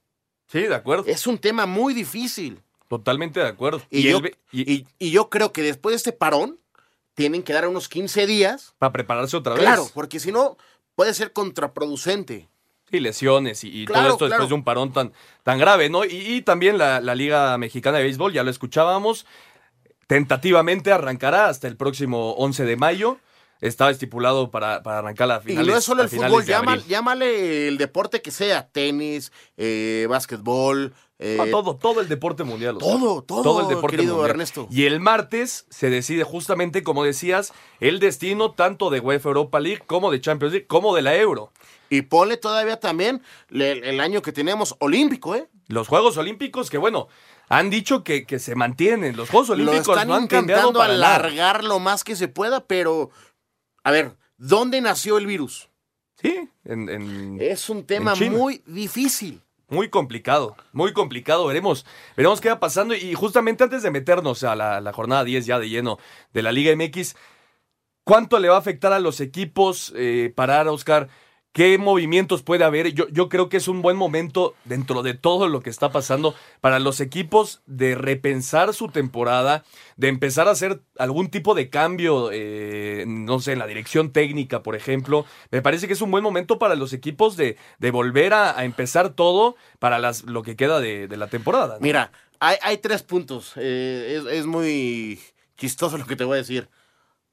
Sí, 0.52 0.62
de 0.62 0.76
acuerdo. 0.76 1.06
Es 1.08 1.28
un 1.28 1.38
tema 1.38 1.66
muy 1.66 1.94
difícil. 1.94 2.60
Totalmente 2.90 3.40
de 3.40 3.48
acuerdo. 3.48 3.82
Y, 3.90 4.04
yo, 4.04 4.18
él- 4.18 4.36
y- 4.52 4.70
y- 4.74 4.86
y 5.00 5.12
yo 5.12 5.30
creo 5.30 5.54
que 5.54 5.62
después 5.62 5.94
de 5.94 5.98
este 5.98 6.12
parón, 6.12 6.60
tienen 7.14 7.44
que 7.44 7.54
dar 7.54 7.68
unos 7.68 7.88
15 7.88 8.26
días. 8.28 8.74
para 8.80 8.92
prepararse 8.92 9.38
otra 9.38 9.54
vez. 9.54 9.64
Claro, 9.64 9.88
porque 9.94 10.20
si 10.20 10.32
no, 10.32 10.58
puede 10.96 11.14
ser 11.14 11.32
contraproducente. 11.34 12.50
Sí, 12.90 13.00
lesiones 13.00 13.64
y, 13.64 13.84
y 13.84 13.86
Claro, 13.86 14.02
todo 14.02 14.08
esto 14.14 14.18
claro. 14.26 14.30
después 14.34 14.50
de 14.50 14.56
un 14.56 14.64
parón 14.66 14.92
tan, 14.92 15.14
tan 15.44 15.58
grave, 15.58 15.90
¿no? 15.90 16.04
Y, 16.04 16.10
y 16.10 16.42
también 16.42 16.78
la, 16.78 17.00
la 17.00 17.16
Liga 17.16 17.58
Mexicana 17.58 17.98
de 17.98 18.04
Béisbol, 18.04 18.34
ya 18.34 18.44
lo 18.44 18.52
escuchábamos, 18.52 19.26
tentativamente 20.08 20.92
arrancará 20.92 21.48
hasta 21.48 21.68
el 21.68 21.78
próximo 21.78 22.32
11 22.34 22.66
de 22.66 22.76
mayo. 22.76 23.18
Estaba 23.62 23.92
estipulado 23.92 24.50
para, 24.52 24.82
para 24.84 24.98
arrancar 25.00 25.28
la 25.28 25.38
Y 25.44 25.48
finales. 25.50 25.68
no 25.72 25.78
es 25.78 25.84
solo 25.84 26.02
el 26.04 26.10
fútbol, 26.10 26.44
llámale 26.88 27.68
el 27.68 27.78
deporte 27.78 28.22
que 28.22 28.32
sea, 28.32 28.68
tenis, 28.68 29.32
eh, 29.56 30.08
básquetbol, 30.10 30.94
eh, 31.20 31.36
No, 31.38 31.46
todo, 31.46 31.76
todo 31.76 32.02
el 32.02 32.10
deporte 32.10 32.44
mundial. 32.44 32.78
o 32.78 32.80
sea, 32.80 32.94
todo, 32.94 33.22
todo, 33.24 33.82
querido 33.88 34.26
Ernesto. 34.26 34.68
Y 34.72 34.86
el 34.86 35.00
martes 35.00 35.68
se 35.70 35.92
decide 35.92 36.24
justamente, 36.24 36.82
como 36.82 37.04
decías, 37.04 37.54
el 37.80 38.00
destino 38.00 38.52
tanto 38.54 38.90
de 38.90 39.00
UEFA 39.00 39.30
Europa 39.30 39.60
League 39.60 39.84
como 39.86 40.10
de 40.12 40.20
Champions 40.20 40.54
League, 40.54 40.68
como 40.68 40.96
de 40.96 41.04
la 41.04 41.16
Euro. 41.16 41.52
Y 41.92 42.04
ponle 42.04 42.38
todavía 42.38 42.80
también 42.80 43.22
el 43.52 44.00
año 44.00 44.22
que 44.24 44.32
tenemos 44.32 44.76
olímpico, 44.80 45.36
¿eh? 45.36 45.48
Los 45.68 45.88
Juegos 45.88 46.18
Olímpicos, 46.18 46.70
que 46.70 46.78
bueno, 46.78 47.10
han 47.50 47.70
dicho 47.70 48.04
que, 48.04 48.26
que 48.26 48.40
se 48.40 48.56
mantienen. 48.56 49.16
Los 49.18 49.30
Juegos 49.30 49.50
Lo 49.50 49.54
Olímpicos 49.56 49.90
están 49.90 50.08
no 50.08 50.16
han 50.16 50.28
cambiado 50.28 50.70
intentando 50.70 50.80
nada. 50.98 51.16
alargar 51.18 51.64
lo 51.66 51.80
más 51.80 52.04
que 52.04 52.16
se 52.16 52.30
pueda, 52.30 52.66
pero 52.66 53.10
a 53.84 53.92
ver, 53.92 54.16
¿dónde 54.38 54.82
nació 54.82 55.18
el 55.18 55.26
virus? 55.26 55.70
Sí, 56.22 56.50
en, 56.66 56.90
en- 56.90 57.38
Es 57.42 57.70
un 57.70 57.84
tema 57.86 58.14
En 58.20 58.32
muy 58.34 58.62
difícil. 58.68 59.42
muy 59.70 59.90
complicado, 59.90 60.56
muy 60.74 60.94
complicado. 60.94 61.48
Veremos, 61.48 61.86
veremos 62.16 62.40
qué 62.42 62.50
va 62.50 62.60
pasando. 62.60 62.94
Y 62.94 63.14
justamente 63.16 63.64
antes 63.64 63.82
de 63.84 63.90
meternos 63.92 64.44
a 64.44 64.56
la, 64.56 64.82
la 64.82 64.94
jornada 64.94 65.24
10 65.24 65.46
ya 65.46 65.58
de 65.60 65.70
lleno 65.70 65.98
de 66.34 66.44
la 66.44 66.52
Liga 66.52 66.72
MX, 66.76 67.16
¿cuánto 68.04 68.38
le 68.40 68.50
va 68.50 68.56
a 68.56 68.60
afectar 68.60 68.94
a 68.94 69.00
los 69.00 69.20
equipos 69.22 69.94
eh, 69.96 70.32
parar, 70.36 70.68
Oscar? 70.68 71.08
¿Qué 71.54 71.78
movimientos 71.78 72.44
puede 72.44 72.64
haber? 72.64 72.94
Yo, 72.94 73.10
yo 73.10 73.28
creo 73.28 73.50
que 73.50 73.58
es 73.58 73.68
un 73.68 73.82
buen 73.82 73.98
momento 73.98 74.56
dentro 74.64 75.04
de 75.04 75.16
todo 75.16 75.50
lo 75.50 75.60
que 75.60 75.70
está 75.70 75.92
pasando 75.92 76.34
para 76.62 76.80
los 76.80 77.02
equipos 77.02 77.62
de 77.66 77.96
repensar 77.96 78.74
su 78.74 78.88
temporada, 78.88 79.66
de 79.98 80.08
empezar 80.08 80.48
a 80.48 80.52
hacer 80.52 80.82
algún 80.98 81.30
tipo 81.30 81.54
de 81.54 81.70
cambio, 81.70 82.30
eh, 82.32 83.04
no 83.06 83.42
sé, 83.42 83.52
en 83.52 83.60
la 83.60 83.68
dirección 83.68 84.14
técnica, 84.14 84.64
por 84.64 84.78
ejemplo. 84.78 85.26
Me 85.52 85.62
parece 85.62 85.88
que 85.88 85.94
es 85.94 86.02
un 86.02 86.10
buen 86.10 86.24
momento 86.24 86.58
para 86.58 86.76
los 86.76 86.94
equipos 86.94 87.36
de, 87.36 87.58
de 87.80 87.92
volver 87.92 88.34
a, 88.34 88.64
empezar 88.64 89.10
todo 89.10 89.58
para 89.80 90.00
lo 90.00 90.44
que 90.44 90.56
queda 90.56 90.80
de, 90.80 91.10
la 91.18 91.28
temporada. 91.28 91.80
Mira, 91.82 92.14
hay, 92.40 92.56
hay 92.62 92.78
tres 92.78 93.04
puntos. 93.04 93.54
eh, 93.58 94.22
es, 94.22 94.34
es 94.34 94.46
muy 94.46 95.20
chistoso 95.58 95.98
lo 95.98 96.06
que 96.06 96.16
te 96.16 96.24
voy 96.24 96.36
a 96.36 96.38
decir. 96.38 96.70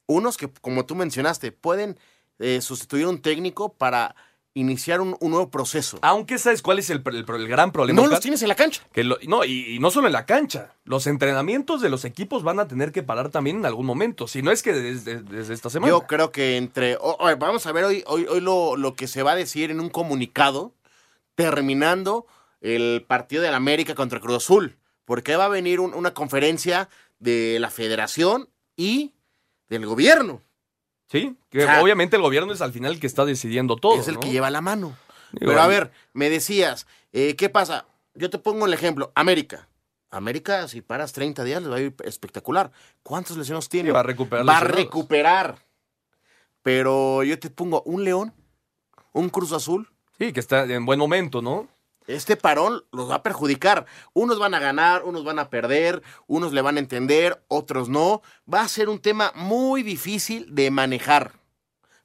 Unos 0.07 0.35
que, 0.35 0.49
como 0.61 0.85
tú 0.85 0.95
mencionaste, 0.95 1.53
pueden 1.53 1.97
eh, 2.39 2.61
sustituir 2.61 3.05
a 3.05 3.09
un 3.09 3.21
técnico 3.21 3.73
para 3.73 4.15
iniciar 4.55 4.99
un, 4.99 5.15
un 5.19 5.31
nuevo 5.31 5.49
proceso. 5.51 5.99
Aunque 6.01 6.37
sabes 6.39 6.61
cuál 6.61 6.79
es 6.79 6.89
el, 6.89 7.01
el- 7.05 7.25
el 7.27 7.47
gran 7.47 7.71
problema. 7.71 8.01
no 8.01 8.07
los 8.07 8.19
tienes 8.19 8.41
en 8.41 8.47
la 8.49 8.55
cancha. 8.55 8.81
Que 8.91 9.03
lo- 9.03 9.17
no, 9.27 9.45
y, 9.45 9.75
y 9.75 9.79
no 9.79 9.91
solo 9.91 10.07
en 10.07 10.13
la 10.13 10.25
cancha. 10.25 10.73
Los 10.83 11.05
entrenamientos 11.07 11.81
de 11.81 11.89
los 11.89 12.03
equipos 12.03 12.43
van 12.43 12.59
a 12.59 12.67
tener 12.67 12.91
que 12.91 13.03
parar 13.03 13.29
también 13.29 13.57
en 13.57 13.65
algún 13.65 13.85
momento. 13.85 14.27
Si 14.27 14.41
no 14.41 14.51
es 14.51 14.63
que 14.63 14.73
desde, 14.73 15.21
desde 15.21 15.53
esta 15.53 15.69
semana. 15.69 15.91
Yo 15.91 16.01
creo 16.07 16.31
que 16.31 16.57
entre. 16.57 16.97
vamos 17.37 17.65
a 17.67 17.71
ver 17.71 17.83
hoy, 17.85 18.03
hoy, 18.07 18.25
hoy 18.27 18.41
lo, 18.41 18.75
lo 18.75 18.95
que 18.95 19.07
se 19.07 19.21
va 19.23 19.33
a 19.33 19.35
decir 19.35 19.69
en 19.71 19.79
un 19.79 19.89
comunicado 19.89 20.73
terminando 21.35 22.25
el 22.61 23.05
partido 23.07 23.43
de 23.43 23.51
la 23.51 23.57
América 23.57 23.95
contra 23.95 24.19
Cruz 24.19 24.37
Azul. 24.37 24.77
Porque 25.05 25.35
va 25.35 25.45
a 25.45 25.49
venir 25.49 25.79
un- 25.79 25.93
una 25.93 26.13
conferencia 26.13 26.89
de 27.19 27.57
la 27.59 27.69
federación 27.69 28.49
y 28.75 29.13
del 29.69 29.85
gobierno. 29.85 30.41
Sí, 31.09 31.35
que 31.49 31.63
O 31.63 31.65
sea, 31.65 31.81
obviamente 31.81 32.15
el 32.15 32.21
gobierno 32.21 32.53
es 32.53 32.61
al 32.61 32.71
final 32.71 32.93
el 32.93 32.99
que 32.99 33.07
está 33.07 33.25
decidiendo 33.25 33.75
todo. 33.75 33.99
es 33.99 34.07
el 34.07 34.15
¿no? 34.15 34.19
que 34.19 34.31
lleva 34.31 34.49
la 34.51 34.61
mano. 34.61 34.95
Pero 35.39 35.59
a 35.59 35.67
ver, 35.67 35.91
me 36.13 36.29
decías, 36.29 36.87
eh, 37.13 37.35
¿qué 37.35 37.49
pasa? 37.49 37.85
Yo 38.13 38.29
te 38.29 38.37
pongo 38.37 38.65
el 38.65 38.73
ejemplo. 38.73 39.11
América. 39.15 39.67
América, 40.11 40.67
si 40.67 40.81
paras 40.81 41.13
30 41.13 41.43
días, 41.43 41.61
les 41.61 41.71
va 41.71 41.75
a 41.77 41.81
ir 41.81 41.95
espectacular. 42.03 42.71
¿Cuántos 43.03 43.37
lesiones 43.37 43.69
tiene? 43.69 43.89
Sí, 43.89 43.93
va 43.93 43.99
a 43.99 44.03
recuperar 44.03 44.47
Va 44.47 44.57
a 44.57 44.63
recuperar. 44.63 45.57
Pero 46.61 47.23
yo 47.23 47.39
te 47.39 47.49
pongo 47.49 47.81
un 47.83 48.03
León, 48.03 48.33
un 49.13 49.29
Cruz 49.29 49.51
Azul. 49.51 49.89
Sí, 50.17 50.33
que 50.33 50.39
está 50.39 50.63
en 50.65 50.85
buen 50.85 50.99
momento, 50.99 51.41
¿no? 51.41 51.67
Este 52.09 52.35
parón 52.35 52.83
los 52.91 53.07
va 53.07 53.15
a 53.15 53.23
perjudicar. 53.23 53.85
Unos 54.13 54.39
van 54.39 54.55
a 54.55 54.59
ganar, 54.59 55.03
unos 55.03 55.23
van 55.23 55.37
a 55.37 55.51
perder, 55.51 56.01
unos 56.25 56.53
le 56.53 56.63
van 56.63 56.77
a 56.77 56.79
entender, 56.79 57.43
otros 57.47 57.87
no. 57.87 58.23
Va 58.51 58.61
a 58.61 58.67
ser 58.67 58.89
un 58.89 58.97
tema 58.97 59.31
muy 59.35 59.83
difícil 59.83 60.47
de 60.55 60.71
manejar. 60.71 61.33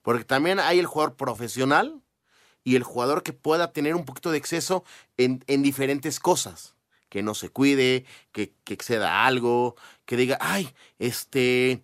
Porque 0.03 0.25
también 0.25 0.61
hay 0.61 0.79
el 0.79 0.85
jugador 0.85 1.17
profesional 1.17 2.03
y 2.63 2.77
el 2.77 2.83
jugador 2.83 3.23
que 3.23 3.33
pueda 3.33 3.73
tener 3.73 3.95
un 3.95 4.05
poquito 4.05 4.31
de 4.31 4.37
exceso 4.37 4.85
en, 5.17 5.43
en 5.47 5.63
diferentes 5.63 6.21
cosas. 6.21 6.75
Que 7.09 7.23
no 7.23 7.35
se 7.35 7.49
cuide, 7.49 8.05
que, 8.31 8.53
que 8.63 8.75
exceda 8.75 9.25
algo, 9.25 9.75
que 10.05 10.19
diga, 10.19 10.37
ay, 10.39 10.75
este, 10.99 11.81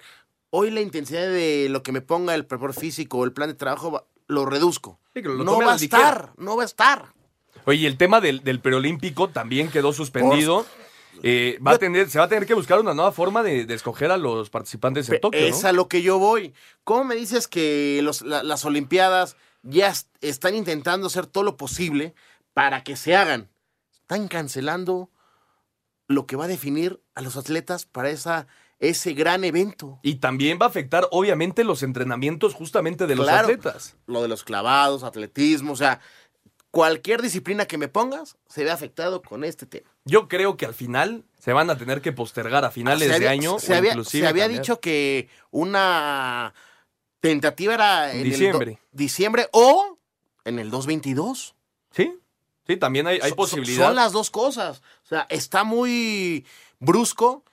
hoy 0.51 0.71
la 0.71 0.83
intensidad 0.83 1.23
de 1.23 1.69
lo 1.71 1.83
que 1.83 1.93
me 1.93 2.03
ponga 2.03 2.35
el 2.35 2.45
preparo 2.45 2.75
físico 2.75 3.17
o 3.17 3.25
el 3.25 3.33
plan 3.33 3.49
de 3.49 3.55
trabajo 3.55 4.07
lo 4.27 4.45
reduzco. 4.45 5.01
Sí, 5.15 5.23
que 5.23 5.29
lo 5.29 5.43
no 5.43 5.59
va 5.59 5.73
a 5.73 5.77
estar, 5.77 6.35
no 6.37 6.57
va 6.57 6.65
a 6.65 6.67
estar. 6.67 7.15
Oye, 7.67 7.81
y 7.81 7.87
el 7.87 7.97
tema 7.97 8.21
del, 8.21 8.43
del 8.43 8.61
preolímpico 8.61 9.29
también 9.29 9.71
quedó 9.71 9.93
suspendido. 9.93 10.67
Eh, 11.23 11.59
va 11.67 11.73
a 11.73 11.79
tener, 11.79 12.09
se 12.09 12.19
va 12.19 12.25
a 12.25 12.29
tener 12.29 12.47
que 12.47 12.55
buscar 12.55 12.81
una 12.81 12.95
nueva 12.95 13.13
forma 13.13 13.43
de, 13.43 13.67
de 13.67 13.75
escoger 13.75 14.11
a 14.11 14.17
los 14.17 14.49
participantes 14.49 15.07
en 15.11 15.21
Tokio, 15.21 15.41
Es 15.41 15.63
¿no? 15.63 15.69
a 15.69 15.73
lo 15.73 15.87
que 15.89 16.01
yo 16.03 16.19
voy. 16.19 16.55
¿Cómo 16.85 17.05
me 17.05 17.15
dices 17.15 17.47
que 17.47 18.01
los- 18.03 18.23
la- 18.23 18.43
las 18.43 18.65
Olimpiadas 18.65 19.37
ya 19.63 19.89
est- 19.89 20.09
están 20.23 20.55
intentando 20.55 21.09
hacer 21.09 21.27
todo 21.27 21.45
lo 21.45 21.57
posible 21.59 22.15
para 22.55 22.83
que 22.85 22.97
se 22.97 23.15
hagan? 23.17 23.51
Están 24.01 24.29
cancelando 24.29 25.11
lo 26.09 26.27
que 26.27 26.37
va 26.37 26.47
a 26.47 26.49
definir 26.49 27.03
a 27.15 27.21
los 27.21 27.37
atletas 27.37 27.85
para 27.85 28.09
esa, 28.11 28.47
ese 28.79 29.13
gran 29.13 29.45
evento. 29.45 30.01
Y 30.03 30.17
también 30.17 30.59
va 30.61 30.67
a 30.67 30.69
afectar, 30.71 31.07
obviamente, 31.11 31.65
los 31.65 31.83
entrenamientos 31.83 32.55
justamente 32.55 33.07
de 33.07 33.15
los 33.17 33.27
Claro. 33.27 33.49
atletas. 33.49 33.97
Lo 34.07 34.23
de 34.23 34.29
los 34.29 34.43
clavados, 34.43 35.05
atletismo, 35.05 35.73
o 35.75 35.77
sea, 35.77 36.01
cualquier 36.71 37.21
disciplina 37.23 37.67
que 37.67 37.79
me 37.79 37.89
pongas 37.89 38.37
se 38.49 38.65
ve 38.65 38.71
afectado 38.71 39.23
con 39.23 39.45
este 39.45 39.67
tema. 39.67 39.91
Yo 40.05 40.29
creo 40.29 40.57
que 40.57 40.67
al 40.67 40.75
final 40.75 41.25
se 41.39 41.53
van 41.53 41.69
a 41.71 41.77
tener 41.77 42.01
que 42.01 42.13
postergar 42.13 42.65
a 42.65 42.71
finales 42.71 43.19
de 43.19 43.29
año 43.29 43.59
se 43.59 43.73
o 43.73 43.77
había, 43.77 43.91
inclusive 43.93 44.23
se 44.25 44.29
había 44.29 44.45
cambiar. 44.45 44.63
dicho 44.63 44.81
que 44.81 45.29
una 45.51 46.55
tentativa 47.21 47.75
era 47.75 48.13
en 48.13 48.19
el 48.19 48.25
do- 48.25 48.31
Diciembre. 48.31 48.79
diciembre 48.93 49.49
o 49.53 49.99
en 50.45 50.59
el 50.59 50.71
222. 50.71 51.55
Sí, 51.93 52.15
sí, 52.67 52.77
también 52.77 53.07
hay, 53.07 53.19
hay 53.21 53.31
so- 53.31 53.37
posibilidad. 53.37 53.87
Son 53.87 53.97
las 53.97 54.13
dos 54.13 54.31
cosas. 54.31 54.81
O 55.05 55.09
sea, 55.09 55.27
está 55.29 55.65
muy 55.65 56.47
brusco, 56.79 57.45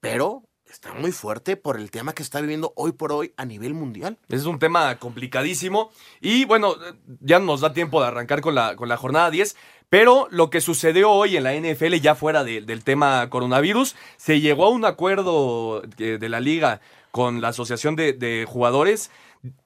pero 0.00 0.42
está 0.70 0.92
muy 0.94 1.12
fuerte 1.12 1.56
por 1.56 1.76
el 1.76 1.90
tema 1.90 2.12
que 2.14 2.22
está 2.22 2.40
viviendo 2.40 2.72
hoy 2.76 2.92
por 2.92 3.12
hoy 3.12 3.32
a 3.36 3.44
nivel 3.44 3.74
mundial. 3.74 4.18
Es 4.28 4.44
un 4.46 4.58
tema 4.58 4.96
complicadísimo. 4.98 5.90
Y 6.20 6.44
bueno, 6.44 6.74
ya 7.20 7.38
nos 7.38 7.60
da 7.60 7.72
tiempo 7.72 8.00
de 8.00 8.08
arrancar 8.08 8.40
con 8.40 8.54
la, 8.54 8.76
con 8.76 8.88
la 8.88 8.96
jornada 8.96 9.30
10. 9.30 9.56
Pero 9.88 10.26
lo 10.30 10.50
que 10.50 10.60
sucedió 10.60 11.12
hoy 11.12 11.36
en 11.36 11.44
la 11.44 11.54
NFL, 11.54 11.94
ya 12.00 12.14
fuera 12.16 12.42
de- 12.42 12.60
del 12.60 12.82
tema 12.82 13.30
coronavirus, 13.30 13.94
se 14.16 14.40
llegó 14.40 14.66
a 14.66 14.70
un 14.70 14.84
acuerdo 14.84 15.82
eh, 15.98 16.18
de 16.18 16.28
la 16.28 16.40
liga 16.40 16.80
con 17.12 17.40
la 17.40 17.48
Asociación 17.48 17.94
de 17.96 18.44
Jugadores. 18.48 19.10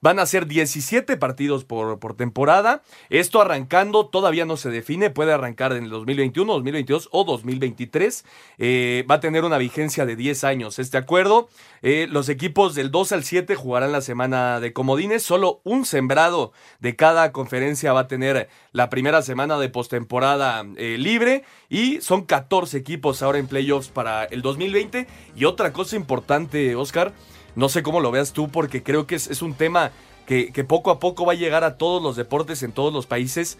Van 0.01 0.19
a 0.19 0.25
ser 0.25 0.47
17 0.47 1.17
partidos 1.17 1.63
por, 1.63 1.99
por 1.99 2.15
temporada. 2.15 2.83
Esto 3.09 3.41
arrancando, 3.41 4.07
todavía 4.07 4.45
no 4.45 4.57
se 4.57 4.69
define. 4.69 5.09
Puede 5.09 5.33
arrancar 5.33 5.73
en 5.73 5.85
el 5.85 5.89
2021, 5.89 6.53
2022 6.53 7.09
o 7.11 7.23
2023. 7.23 8.25
Eh, 8.57 9.05
va 9.09 9.15
a 9.15 9.19
tener 9.19 9.43
una 9.43 9.57
vigencia 9.57 10.05
de 10.05 10.15
10 10.15 10.43
años 10.43 10.79
este 10.79 10.97
acuerdo. 10.97 11.49
Eh, 11.81 12.07
los 12.09 12.29
equipos 12.29 12.75
del 12.75 12.91
2 12.91 13.11
al 13.11 13.23
7 13.23 13.55
jugarán 13.55 13.91
la 13.91 14.01
semana 14.01 14.59
de 14.59 14.73
comodines. 14.73 15.23
Solo 15.23 15.61
un 15.63 15.85
sembrado 15.85 16.53
de 16.79 16.95
cada 16.95 17.31
conferencia 17.31 17.93
va 17.93 18.01
a 18.01 18.07
tener 18.07 18.49
la 18.71 18.89
primera 18.89 19.21
semana 19.21 19.57
de 19.57 19.69
postemporada 19.69 20.65
eh, 20.77 20.97
libre. 20.97 21.43
Y 21.69 22.01
son 22.01 22.25
14 22.25 22.77
equipos 22.77 23.21
ahora 23.21 23.39
en 23.39 23.47
playoffs 23.47 23.89
para 23.89 24.25
el 24.25 24.41
2020. 24.41 25.07
Y 25.35 25.45
otra 25.45 25.73
cosa 25.73 25.95
importante, 25.95 26.75
Oscar, 26.75 27.13
no 27.55 27.69
sé 27.69 27.83
cómo 27.83 27.99
lo 27.99 28.11
veas 28.11 28.33
tú, 28.33 28.49
porque 28.49 28.83
creo 28.83 29.07
que 29.07 29.15
es, 29.15 29.41
un 29.41 29.53
tema 29.53 29.91
que, 30.25 30.51
que 30.51 30.63
poco 30.63 30.91
a 30.91 30.99
poco 30.99 31.25
va 31.25 31.33
a 31.33 31.35
llegar 31.35 31.63
a 31.63 31.77
todos 31.77 32.01
los 32.01 32.15
deportes 32.15 32.63
en 32.63 32.71
todos 32.71 32.93
los 32.93 33.05
países. 33.05 33.57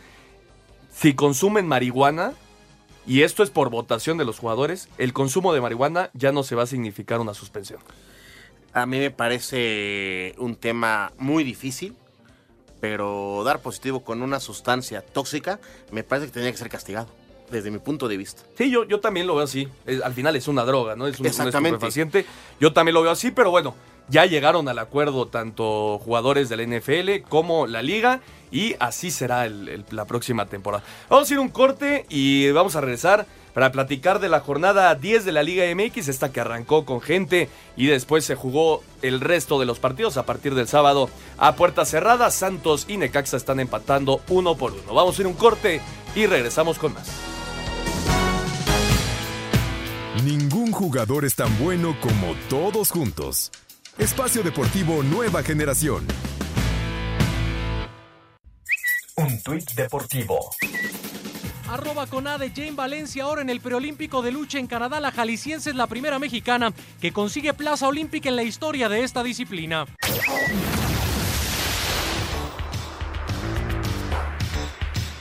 Si 0.94 1.14
consumen 1.14 1.68
marihuana, 1.68 2.34
y 3.06 3.24
esto 3.24 3.44
es 3.44 3.50
por 3.50 3.70
votación 3.70 4.18
de 4.18 4.26
los 4.26 4.40
jugadores, 4.40 4.90
el 4.98 5.14
consumo 5.14 5.54
de 5.54 5.62
marihuana 5.62 6.12
ya 6.14 6.32
no 6.32 6.44
se 6.44 6.56
va 6.56 6.64
a 6.64 6.68
significar 6.68 7.20
una 7.20 7.34
suspensión. 7.34 7.80
A 8.74 8.86
mí 8.86 9.00
me 9.00 9.12
parece 9.12 10.34
un 10.38 10.56
tema 10.56 11.12
muy 11.18 11.44
difícil, 11.44 11.96
pero 12.80 13.44
dar 13.44 13.62
positivo 13.62 14.04
con 14.04 14.22
una 14.22 14.40
sustancia 14.40 15.02
tóxica 15.02 15.60
me 15.92 16.04
parece 16.04 16.28
que 16.28 16.34
tenía 16.34 16.52
que 16.52 16.58
ser 16.58 16.70
castigado. 16.70 17.08
Desde 17.52 17.70
mi 17.72 17.80
punto 17.80 18.08
de 18.08 18.18
vista. 18.18 18.42
Sí, 18.58 18.70
yo, 18.72 18.84
yo 18.86 19.00
también 19.00 19.28
lo 19.28 19.36
veo 19.36 19.44
así. 19.44 19.68
Es- 19.86 20.02
al 20.02 20.14
final 20.14 20.36
es 20.36 20.48
una 20.48 20.64
droga, 20.64 20.96
¿no? 20.96 21.08
Es 21.08 21.20
un, 21.20 21.26
un 21.26 21.28
Exactamente. 21.28 21.76
estupefaciente. 21.76 22.26
Yo 22.60 22.74
también 22.74 22.94
lo 22.96 23.02
veo 23.02 23.12
así, 23.12 23.32
pero 23.32 23.52
bueno, 23.52 23.76
ya 24.08 24.26
llegaron 24.26 24.68
al 24.68 24.80
acuerdo 24.80 25.28
tanto 25.28 26.00
jugadores 26.04 26.50
de 26.50 26.58
la 26.58 26.64
NFL 26.64 27.24
como 27.30 27.68
la 27.68 27.82
liga 27.82 28.22
y 28.52 28.76
así 28.80 29.12
será 29.12 29.46
el- 29.46 29.70
el- 29.70 29.86
la 29.92 30.06
próxima 30.06 30.46
temporada. 30.48 30.84
Vamos 31.10 31.30
a 31.30 31.34
ir 31.34 31.40
un 31.40 31.50
corte 31.50 32.06
y 32.10 32.50
vamos 32.52 32.76
a 32.76 32.82
regresar 32.82 33.26
para 33.54 33.72
platicar 33.74 34.20
de 34.22 34.30
la 34.30 34.40
jornada 34.40 34.96
10 34.96 35.26
de 35.26 35.34
la 35.34 35.44
Liga 35.44 35.66
MX, 35.76 36.08
esta 36.08 36.32
que 36.32 36.40
arrancó 36.40 36.86
con 36.86 37.02
gente 37.02 37.50
y 37.76 37.88
después 37.88 38.24
se 38.24 38.36
jugó 38.36 38.82
el 39.02 39.20
resto 39.20 39.60
de 39.60 39.66
los 39.66 39.78
partidos 39.78 40.16
a 40.16 40.26
partir 40.26 40.56
del 40.56 40.70
sábado 40.70 41.10
a 41.38 41.54
puerta 41.58 41.84
cerrada. 41.84 42.32
Santos 42.32 42.86
y 42.88 42.96
Necaxa 42.96 43.36
están 43.36 43.60
empatando 43.60 44.22
uno 44.30 44.56
por 44.56 44.72
uno. 44.72 44.94
Vamos 44.94 45.18
a 45.18 45.22
ir 45.22 45.28
un 45.28 45.34
corte 45.34 45.82
y 46.16 46.28
regresamos 46.28 46.78
con 46.80 46.94
más. 46.94 47.10
Ningún 50.20 50.74
jugador 50.74 51.24
es 51.24 51.36
tan 51.36 51.58
bueno 51.58 51.96
como 52.02 52.36
todos 52.50 52.92
juntos. 52.92 53.50
Espacio 53.98 54.44
Deportivo 54.44 55.04
Nueva 55.04 55.42
Generación. 55.42 56.06
Un 59.16 59.42
tuit 59.42 59.72
deportivo. 59.72 60.52
Arroba 61.70 62.08
con 62.08 62.28
A 62.28 62.38
de 62.38 62.50
Jane 62.50 62.72
Valencia 62.72 63.24
ahora 63.24 63.42
en 63.42 63.50
el 63.50 63.62
preolímpico 63.62 64.22
de 64.22 64.34
lucha 64.34 64.60
en 64.60 64.68
Canadá. 64.68 65.00
La 65.00 65.12
jalisciense 65.12 65.70
es 65.70 65.78
la 65.78 65.88
primera 65.88 66.20
mexicana 66.20 66.74
que 67.00 67.14
consigue 67.14 67.54
plaza 67.54 67.88
olímpica 67.88 68.28
en 68.28 68.36
la 68.36 68.44
historia 68.44 68.90
de 68.90 69.04
esta 69.04 69.24
disciplina. 69.24 69.86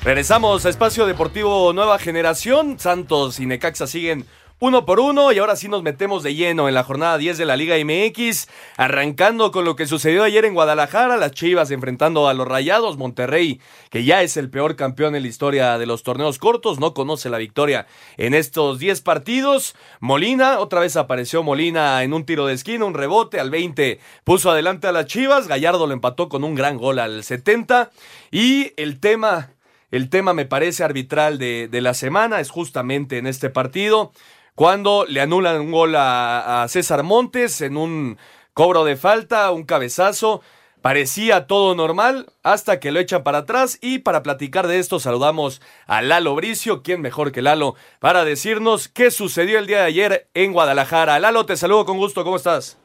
Regresamos 0.02 0.64
a 0.64 0.70
Espacio 0.70 1.06
Deportivo 1.06 1.73
Nueva 1.73 1.99
Generación. 1.99 2.78
Santos 2.78 3.38
y 3.38 3.47
Necaxa 3.47 3.87
siguen 3.87 4.26
uno 4.61 4.85
por 4.85 5.00
uno 5.00 5.33
y 5.33 5.38
ahora 5.38 5.57
sí 5.57 5.69
nos 5.69 5.83
metemos 5.83 6.23
de 6.23 6.35
lleno 6.35 6.69
en 6.69 6.75
la 6.75 6.85
jornada 6.85 7.17
10 7.17 7.38
de 7.38 7.47
la 7.47 7.57
Liga 7.57 7.76
MX, 7.83 8.47
arrancando 8.76 9.52
con 9.52 9.64
lo 9.64 9.75
que 9.75 9.87
sucedió 9.87 10.23
ayer 10.23 10.45
en 10.45 10.52
Guadalajara, 10.52 11.17
las 11.17 11.33
Chivas 11.33 11.71
enfrentando 11.71 12.29
a 12.29 12.35
los 12.35 12.47
Rayados, 12.47 12.99
Monterrey, 12.99 13.59
que 13.88 14.05
ya 14.05 14.23
es 14.23 14.37
el 14.37 14.50
peor 14.50 14.76
campeón 14.76 15.17
en 15.17 15.23
la 15.23 15.29
historia 15.29 15.79
de 15.79 15.87
los 15.87 16.02
torneos 16.02 16.38
cortos, 16.38 16.79
no 16.79 16.93
conoce 16.93 17.31
la 17.31 17.38
victoria 17.38 17.87
en 18.19 18.35
estos 18.35 18.79
10 18.79 19.00
partidos. 19.00 19.75
Molina, 19.99 20.61
otra 20.61 20.81
vez 20.81 20.95
apareció 20.97 21.43
Molina 21.43 22.02
en 22.02 22.12
un 22.12 22.26
tiro 22.26 22.45
de 22.45 22.52
esquina, 22.52 22.85
un 22.85 22.93
rebote 22.93 23.40
al 23.40 23.49
20, 23.49 23.99
puso 24.25 24.50
adelante 24.50 24.87
a 24.87 24.93
las 24.93 25.07
Chivas, 25.07 25.49
Gallardo 25.49 25.87
lo 25.87 25.95
empató 25.95 26.29
con 26.29 26.45
un 26.45 26.55
gran 26.55 26.76
gol 26.76 26.99
al 26.99 27.25
70 27.25 27.90
y 28.31 28.75
el 28.76 29.00
tema 29.00 29.52
el 29.90 30.09
tema 30.09 30.35
me 30.35 30.47
parece 30.47 30.85
arbitral 30.85 31.38
de, 31.38 31.67
de 31.69 31.81
la 31.81 31.95
semana 31.95 32.38
es 32.38 32.50
justamente 32.50 33.19
en 33.19 33.26
este 33.26 33.50
partido, 33.50 34.12
cuando 34.54 35.04
le 35.07 35.21
anulan 35.21 35.61
un 35.61 35.73
gol 35.73 35.95
a, 35.97 36.66
César 36.69 37.02
Montes 37.02 37.61
en 37.61 37.76
un 37.76 38.19
cobro 38.54 38.85
de 38.85 38.97
falta, 38.97 39.50
un 39.50 39.64
cabezazo. 39.64 40.42
Parecía 40.83 41.47
todo 41.47 41.75
normal 41.75 42.26
hasta 42.42 42.80
que 42.80 42.90
lo 42.90 43.00
echan 43.00 43.23
para 43.23 43.38
atrás 43.38 43.78
y 43.83 43.99
para 43.99 44.23
platicar 44.23 44.66
de 44.66 44.78
esto 44.78 44.99
saludamos 44.99 45.61
a 45.87 46.00
Lalo 46.00 46.35
Bricio, 46.35 46.83
quien 46.83 47.02
mejor 47.02 47.33
que 47.33 47.42
Lalo, 47.42 47.75
para 47.99 48.25
decirnos 48.25 48.88
qué 48.88 49.11
sucedió 49.11 49.59
el 49.59 49.66
día 49.66 49.80
de 49.80 49.85
ayer 49.85 50.28
en 50.33 50.52
Guadalajara. 50.52 51.19
Lalo, 51.19 51.45
te 51.45 51.57
saludo 51.57 51.85
con 51.85 51.99
gusto, 51.99 52.25
¿cómo 52.25 52.37
estás? 52.37 52.80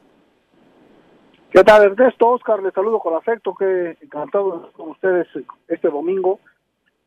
¿Qué 1.50 1.64
tal, 1.64 1.84
Ernesto? 1.84 2.28
Oscar, 2.28 2.62
les 2.62 2.74
saludo 2.74 2.98
con 2.98 3.14
afecto, 3.14 3.54
que 3.54 3.96
encantado 4.02 4.70
con 4.72 4.90
ustedes 4.90 5.26
este 5.68 5.88
domingo. 5.88 6.38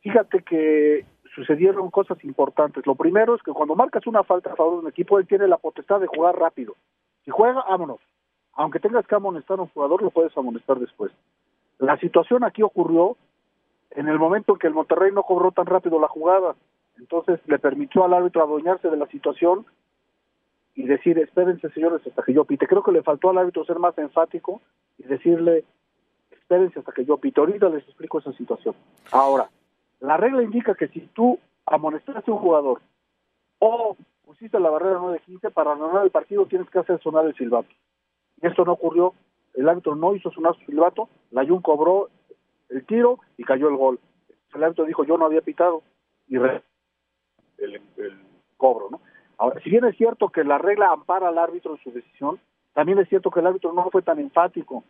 Fíjate 0.02 0.42
que 0.42 1.06
sucedieron 1.40 1.90
cosas 1.90 2.22
importantes. 2.26 2.86
Lo 2.86 2.96
primero 2.96 3.34
es 3.34 3.42
que 3.42 3.54
cuando 3.54 3.76
marcas 3.76 4.06
una 4.08 4.24
falta 4.24 4.52
a 4.52 4.56
favor 4.56 4.74
de 4.74 4.80
un 4.80 4.88
equipo, 4.88 5.20
él 5.20 5.28
tiene 5.28 5.48
la 5.48 5.58
potestad 5.58 6.02
de 6.02 6.08
jugar 6.08 6.38
rápido. 6.38 6.76
Si 7.24 7.32
juega, 7.32 7.64
vámonos. 7.68 8.00
Aunque 8.54 8.80
tengas 8.80 9.08
que 9.08 9.16
amonestar 9.16 9.58
a 9.58 9.62
un 9.62 9.70
jugador, 9.70 10.02
lo 10.02 10.12
puedes 10.12 10.36
amonestar 10.38 10.78
después. 10.80 11.14
La 11.78 11.98
situación 11.98 12.44
aquí 12.44 12.62
ocurrió 12.62 13.16
en 13.92 14.10
el 14.10 14.20
momento 14.20 14.54
en 14.54 14.60
que 14.60 14.68
el 14.68 14.74
Monterrey 14.74 15.14
no 15.14 15.24
cobró 15.24 15.52
tan 15.52 15.66
rápido 15.66 16.00
la 16.00 16.10
jugada. 16.10 16.56
Entonces 16.98 17.40
le 17.48 17.58
permitió 17.58 18.04
al 18.04 18.14
árbitro 18.14 18.44
adueñarse 18.44 18.90
de 18.90 18.98
la 18.98 19.08
situación 19.08 19.66
y 20.76 20.84
decir, 20.84 21.18
espérense 21.20 21.70
señores 21.70 22.06
hasta 22.06 22.22
que 22.22 22.34
yo 22.34 22.44
pite. 22.44 22.68
Creo 22.68 22.84
que 22.84 22.92
le 22.92 23.02
faltó 23.02 23.30
al 23.30 23.38
árbitro 23.38 23.64
ser 23.64 23.80
más 23.80 23.98
enfático 23.98 24.62
y 24.98 25.04
decirle, 25.04 25.64
espérense 26.32 26.80
hasta 26.80 26.92
que 26.92 27.06
yo 27.06 27.16
pite. 27.16 27.40
Ahorita 27.40 27.70
les 27.70 27.86
explico 27.86 28.20
esa 28.20 28.34
situación. 28.34 28.76
Ahora, 29.12 29.50
la 30.00 30.18
regla 30.18 30.44
indica 30.44 30.76
que 30.76 30.88
si 30.90 31.02
tú 31.14 31.40
amonestaste 31.66 32.32
a 32.32 32.34
un 32.34 32.40
jugador 32.40 32.82
o 33.60 33.98
pusiste 34.26 34.60
la 34.60 34.70
barrera 34.70 35.00
9-15, 35.00 35.52
para 35.52 35.76
ganar 35.76 36.04
el 36.04 36.12
partido 36.12 36.46
tienes 36.46 36.70
que 36.70 36.80
hacer 36.80 37.02
sonar 37.02 37.26
el 37.26 37.36
silbato. 37.36 37.70
Y 38.42 38.48
esto 38.48 38.64
no 38.64 38.74
ocurrió. 38.74 39.14
El 39.56 39.68
árbitro 39.68 39.96
no 39.96 40.16
hizo 40.16 40.32
sonar 40.32 40.56
su 40.56 40.66
silbato, 40.66 41.10
la 41.32 41.46
Jun 41.46 41.62
cobró 41.62 42.10
el 42.70 42.86
tiro 42.86 43.20
y 43.38 43.44
cayó 43.44 43.68
el 43.68 43.76
gol. 43.76 44.00
El 44.54 44.64
árbitro 44.64 44.86
dijo, 44.86 45.04
yo 45.04 45.18
no 45.18 45.26
había 45.26 45.42
pitado 45.42 45.82
y 46.28 46.38
el, 46.38 46.62
el 47.58 47.82
cobro, 48.56 48.90
¿no? 48.92 49.02
Ahora, 49.38 49.60
si 49.62 49.70
bien 49.70 49.86
es 49.86 49.96
cierto 49.96 50.30
que 50.30 50.44
la 50.44 50.58
regla 50.58 50.92
ampara 50.92 51.30
al 51.30 51.38
árbitro 51.38 51.72
en 51.72 51.82
su 51.82 51.92
decisión, 51.92 52.40
también 52.74 53.00
es 53.00 53.10
cierto 53.10 53.32
que 53.32 53.40
el 53.40 53.48
árbitro 53.48 53.74
no 53.74 53.90
fue 53.90 54.02
tan 54.02 54.20
enfático. 54.20 54.84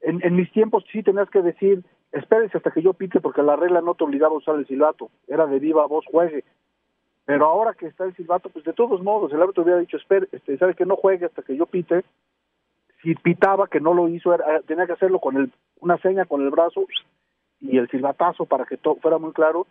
En, 0.00 0.24
en 0.24 0.36
mis 0.36 0.52
tiempos 0.52 0.84
sí 0.92 1.02
tenías 1.02 1.28
que 1.30 1.42
decir, 1.42 1.82
espérense 2.18 2.56
hasta 2.56 2.70
que 2.70 2.82
yo 2.82 2.92
pite 2.92 3.20
porque 3.20 3.42
la 3.42 3.56
regla 3.56 3.80
no 3.80 3.94
te 3.94 4.04
obligaba 4.04 4.34
a 4.34 4.38
usar 4.38 4.56
el 4.56 4.66
silbato, 4.66 5.10
era 5.28 5.46
de 5.46 5.58
viva 5.58 5.86
voz 5.86 6.04
juegue. 6.06 6.44
Pero 7.24 7.46
ahora 7.46 7.74
que 7.74 7.86
está 7.86 8.04
el 8.04 8.14
silbato, 8.14 8.48
pues 8.50 8.64
de 8.64 8.72
todos 8.72 9.02
modos, 9.02 9.32
el 9.32 9.42
árbitro 9.42 9.64
hubiera 9.64 9.80
dicho, 9.80 9.96
espere, 9.96 10.28
este, 10.32 10.56
sabe 10.58 10.74
que 10.74 10.86
no 10.86 10.96
juegue 10.96 11.26
hasta 11.26 11.42
que 11.42 11.56
yo 11.56 11.66
pite. 11.66 12.04
Si 13.02 13.14
pitaba, 13.16 13.66
que 13.68 13.80
no 13.80 13.94
lo 13.94 14.08
hizo, 14.08 14.32
era- 14.32 14.60
tenía 14.62 14.86
que 14.86 14.92
hacerlo 14.92 15.18
con 15.18 15.36
el, 15.36 15.52
una 15.80 15.98
seña 15.98 16.24
con 16.24 16.42
el 16.42 16.50
brazo 16.50 16.86
y 17.60 17.78
el 17.78 17.88
silbatazo 17.88 18.46
para 18.46 18.64
que 18.64 18.76
todo 18.76 18.96
fuera 18.96 19.18
muy 19.18 19.32
claro. 19.32 19.66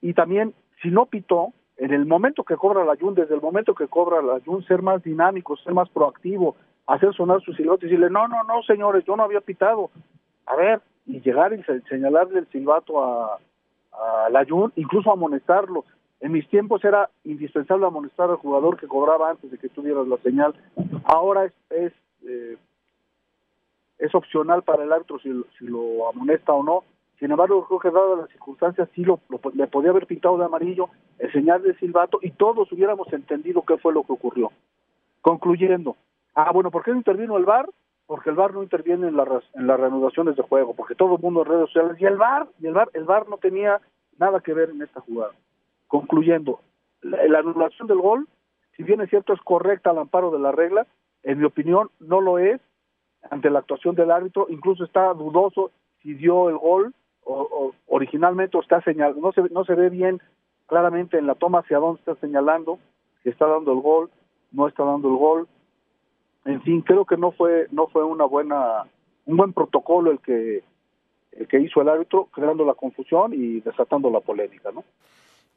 Y 0.00 0.12
también, 0.14 0.54
si 0.82 0.90
no 0.90 1.06
pitó, 1.06 1.48
en 1.78 1.92
el 1.92 2.04
momento 2.06 2.44
que 2.44 2.56
cobra 2.56 2.84
la 2.84 2.96
Jun, 2.96 3.14
desde 3.14 3.34
el 3.34 3.40
momento 3.40 3.74
que 3.74 3.88
cobra 3.88 4.20
la 4.22 4.40
Jun, 4.44 4.62
ser 4.64 4.82
más 4.82 5.02
dinámico, 5.02 5.56
ser 5.56 5.72
más 5.72 5.88
proactivo, 5.88 6.56
hacer 6.86 7.14
sonar 7.14 7.40
su 7.40 7.52
silbato 7.54 7.86
y 7.86 7.88
decirle, 7.88 8.10
no, 8.10 8.28
no, 8.28 8.44
no, 8.44 8.62
señores, 8.62 9.04
yo 9.04 9.16
no 9.16 9.22
había 9.22 9.40
pitado. 9.40 9.90
A 10.46 10.56
ver, 10.56 10.80
y 11.06 11.20
llegar 11.20 11.52
y 11.52 11.62
se- 11.64 11.80
señalarle 11.82 12.40
el 12.40 12.46
silbato 12.48 13.02
a, 13.02 13.38
a 13.92 14.30
la 14.30 14.44
Jun, 14.44 14.72
incluso 14.76 15.10
amonestarlo. 15.12 15.84
En 16.20 16.32
mis 16.32 16.48
tiempos 16.48 16.84
era 16.84 17.10
indispensable 17.24 17.84
amonestar 17.84 18.30
al 18.30 18.36
jugador 18.36 18.76
que 18.78 18.86
cobraba 18.86 19.30
antes 19.30 19.50
de 19.50 19.58
que 19.58 19.68
tuvieras 19.68 20.06
la 20.06 20.16
señal. 20.18 20.54
Ahora 21.04 21.44
es, 21.46 21.52
es, 21.70 21.92
eh, 22.24 22.56
es 23.98 24.14
opcional 24.14 24.62
para 24.62 24.84
el 24.84 24.92
árbitro 24.92 25.18
si, 25.18 25.30
si 25.58 25.64
lo 25.66 26.08
amonesta 26.08 26.52
o 26.52 26.62
no. 26.62 26.84
Sin 27.18 27.30
embargo, 27.30 27.64
creo 27.66 27.78
que 27.80 27.90
dadas 27.90 28.18
las 28.18 28.28
circunstancias, 28.30 28.88
sí 28.94 29.04
lo, 29.04 29.20
le 29.54 29.66
podía 29.66 29.90
haber 29.90 30.06
pintado 30.06 30.38
de 30.38 30.44
amarillo, 30.44 30.88
el 31.18 31.78
silbato 31.78 32.18
y 32.20 32.30
todos 32.32 32.70
hubiéramos 32.72 33.12
entendido 33.12 33.62
qué 33.62 33.76
fue 33.78 33.92
lo 33.92 34.02
que 34.02 34.12
ocurrió. 34.12 34.50
Concluyendo, 35.20 35.96
ah, 36.34 36.50
bueno, 36.52 36.70
¿por 36.72 36.82
qué 36.82 36.90
no 36.90 36.96
intervino 36.96 37.36
el 37.36 37.44
VAR? 37.44 37.68
Porque 38.06 38.30
el 38.30 38.36
VAR 38.36 38.52
no 38.52 38.62
interviene 38.62 39.08
en, 39.08 39.16
la, 39.16 39.24
en 39.54 39.66
las 39.66 39.80
reanudaciones 39.80 40.36
de 40.36 40.42
juego, 40.42 40.74
porque 40.74 40.94
todo 40.94 41.16
el 41.16 41.22
mundo 41.22 41.42
en 41.42 41.46
redes 41.46 41.66
sociales, 41.66 41.96
y 42.00 42.04
el 42.04 42.16
VAR, 42.16 42.48
y 42.60 42.66
el 42.66 42.74
VAR, 42.74 42.88
el 42.92 43.04
VAR 43.04 43.28
no 43.28 43.38
tenía 43.38 43.80
nada 44.18 44.40
que 44.40 44.54
ver 44.54 44.70
en 44.70 44.82
esta 44.82 45.00
jugada. 45.00 45.32
Concluyendo, 45.86 46.60
la, 47.00 47.24
la 47.26 47.38
anulación 47.38 47.88
del 47.88 47.98
gol, 47.98 48.28
si 48.76 48.82
bien 48.82 49.00
es 49.00 49.10
cierto 49.10 49.32
es 49.32 49.40
correcta 49.40 49.90
al 49.90 49.98
amparo 49.98 50.30
de 50.30 50.38
la 50.38 50.52
regla, 50.52 50.86
en 51.22 51.38
mi 51.38 51.44
opinión 51.44 51.90
no 52.00 52.20
lo 52.20 52.38
es 52.38 52.60
ante 53.30 53.50
la 53.50 53.60
actuación 53.60 53.94
del 53.94 54.10
árbitro, 54.10 54.46
incluso 54.48 54.84
está 54.84 55.12
dudoso 55.14 55.70
si 56.02 56.14
dio 56.14 56.48
el 56.48 56.58
gol 56.58 56.94
o, 57.24 57.72
originalmente 57.86 58.56
o 58.56 58.60
está 58.60 58.80
señalando, 58.82 59.20
no 59.20 59.32
se, 59.32 59.42
no 59.52 59.64
se 59.64 59.74
ve 59.74 59.90
bien 59.90 60.20
claramente 60.66 61.18
en 61.18 61.26
la 61.26 61.34
toma 61.34 61.60
hacia 61.60 61.78
dónde 61.78 62.00
está 62.00 62.16
señalando, 62.16 62.78
si 63.22 63.28
está 63.28 63.46
dando 63.46 63.72
el 63.72 63.80
gol, 63.80 64.10
no 64.50 64.66
está 64.66 64.84
dando 64.84 65.08
el 65.08 65.16
gol. 65.16 65.48
En 66.44 66.60
fin, 66.62 66.80
creo 66.82 67.04
que 67.04 67.16
no 67.16 67.32
fue 67.32 67.68
no 67.70 67.86
fue 67.88 68.04
una 68.04 68.24
buena 68.24 68.84
un 69.26 69.36
buen 69.36 69.52
protocolo 69.52 70.10
el 70.10 70.18
que 70.20 70.62
el 71.32 71.48
que 71.48 71.60
hizo 71.60 71.80
el 71.80 71.88
árbitro, 71.88 72.28
creando 72.32 72.64
la 72.64 72.74
confusión 72.74 73.32
y 73.32 73.60
desatando 73.60 74.10
la 74.10 74.20
polémica, 74.20 74.70
¿no? 74.72 74.84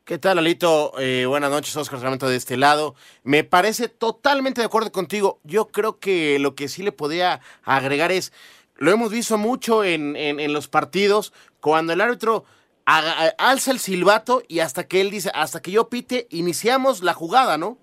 ¿Qué 0.06 0.20
tal, 0.20 0.38
Alito? 0.38 0.94
Eh, 1.00 1.26
buenas 1.26 1.50
noches, 1.50 1.76
Oscar 1.76 2.00
Sarmiento 2.00 2.30
de 2.30 2.36
este 2.36 2.58
lado. 2.58 2.94
Me 3.24 3.44
parece 3.44 3.90
totalmente 3.90 4.62
de 4.62 4.68
acuerdo 4.68 4.92
contigo. 4.92 5.40
Yo 5.44 5.68
creo 5.70 6.00
que 6.00 6.38
lo 6.40 6.54
que 6.54 6.68
sí 6.68 6.84
le 6.84 6.92
podía 6.92 7.42
agregar 7.64 8.12
es, 8.12 8.32
lo 8.78 8.92
hemos 8.92 9.12
visto 9.12 9.38
mucho 9.40 9.84
en, 9.84 10.16
en- 10.16 10.54
los 10.54 10.68
partidos, 10.68 11.34
cuando 11.60 11.92
el 11.92 12.02
árbitro 12.02 12.46
alza 12.86 13.72
el 13.72 13.80
silbato 13.80 14.44
y 14.48 14.60
hasta 14.60 14.88
que 14.88 15.02
él 15.02 15.10
dice, 15.10 15.32
hasta 15.34 15.60
que 15.62 15.72
yo 15.72 15.90
pite, 15.90 16.28
iniciamos 16.30 17.02
la 17.02 17.14
jugada, 17.16 17.58
¿no? 17.58 17.80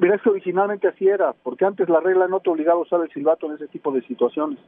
Mira, 0.00 0.14
es 0.14 0.22
que 0.22 0.30
originalmente 0.30 0.86
así 0.88 1.08
era, 1.08 1.32
porque 1.32 1.64
antes 1.64 1.88
la 1.88 2.00
regla 2.00 2.28
no 2.28 2.40
te 2.40 2.50
obligaba 2.50 2.78
a 2.78 2.82
usar 2.82 3.00
el 3.02 3.10
silbato 3.10 3.46
en 3.46 3.54
ese 3.54 3.66
tipo 3.68 3.90
de 3.90 4.02
situaciones. 4.02 4.58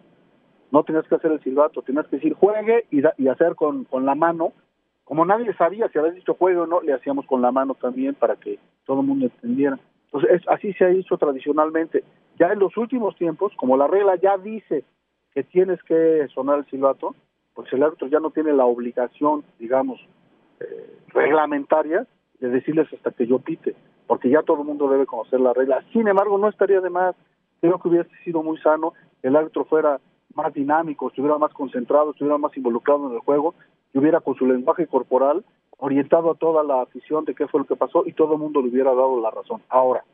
No 0.72 0.82
tenías 0.82 1.06
que 1.06 1.14
hacer 1.14 1.30
el 1.30 1.40
silbato, 1.42 1.82
tenías 1.82 2.06
que 2.08 2.16
decir 2.16 2.34
juegue 2.34 2.86
y, 2.90 3.02
da- 3.02 3.14
y 3.18 3.28
hacer 3.28 3.54
con, 3.54 3.84
con 3.84 4.04
la 4.04 4.14
mano 4.14 4.52
como 5.04 5.26
nadie 5.26 5.52
sabía 5.54 5.88
si 5.88 5.98
había 5.98 6.12
dicho 6.12 6.34
juego 6.34 6.62
o 6.62 6.66
no, 6.66 6.80
le 6.80 6.94
hacíamos 6.94 7.26
con 7.26 7.42
la 7.42 7.52
mano 7.52 7.74
también 7.74 8.14
para 8.14 8.36
que 8.36 8.58
todo 8.86 9.00
el 9.00 9.06
mundo 9.06 9.26
entendiera. 9.26 9.78
Entonces, 10.06 10.30
es- 10.30 10.48
así 10.48 10.72
se 10.74 10.84
ha 10.84 10.90
hecho 10.90 11.18
tradicionalmente. 11.18 12.02
Ya 12.38 12.46
en 12.52 12.60
los 12.60 12.76
últimos 12.76 13.14
tiempos, 13.16 13.52
como 13.56 13.76
la 13.76 13.86
regla 13.88 14.16
ya 14.16 14.38
dice 14.38 14.84
que 15.34 15.42
tienes 15.42 15.82
que 15.82 16.26
sonar 16.34 16.58
el 16.60 16.66
silbato, 16.66 17.14
pues 17.54 17.70
el 17.72 17.82
árbitro 17.82 18.06
ya 18.08 18.20
no 18.20 18.30
tiene 18.30 18.52
la 18.54 18.64
obligación, 18.64 19.44
digamos, 19.58 20.00
eh, 20.60 20.96
reglamentaria 21.08 22.06
de 22.40 22.48
decirles 22.48 22.90
hasta 22.92 23.10
que 23.10 23.26
yo 23.26 23.38
pite, 23.38 23.74
porque 24.06 24.30
ya 24.30 24.42
todo 24.42 24.60
el 24.60 24.66
mundo 24.66 24.88
debe 24.88 25.06
conocer 25.06 25.40
la 25.40 25.52
regla. 25.52 25.84
Sin 25.92 26.08
embargo, 26.08 26.38
no 26.38 26.48
estaría 26.48 26.80
de 26.80 26.90
más, 26.90 27.14
creo 27.60 27.78
que 27.78 27.88
hubiese 27.88 28.10
sido 28.24 28.42
muy 28.42 28.58
sano 28.58 28.94
el 29.22 29.36
árbitro 29.36 29.64
fuera 29.64 30.00
más 30.34 30.52
dinámico, 30.52 31.08
estuviera 31.08 31.38
más 31.38 31.52
concentrado, 31.52 32.10
estuviera 32.10 32.38
más 32.38 32.56
involucrado 32.56 33.08
en 33.08 33.14
el 33.14 33.20
juego, 33.20 33.54
y 33.92 33.98
hubiera 33.98 34.20
con 34.20 34.34
su 34.34 34.46
lenguaje 34.46 34.86
corporal 34.86 35.44
orientado 35.78 36.30
a 36.30 36.34
toda 36.34 36.62
la 36.62 36.82
afición 36.82 37.24
de 37.24 37.34
qué 37.34 37.46
fue 37.48 37.60
lo 37.60 37.66
que 37.66 37.76
pasó 37.76 38.04
y 38.06 38.12
todo 38.12 38.34
el 38.34 38.38
mundo 38.38 38.62
le 38.62 38.68
hubiera 38.68 38.90
dado 38.90 39.20
la 39.20 39.30
razón. 39.30 39.62
Ahora, 39.68 40.04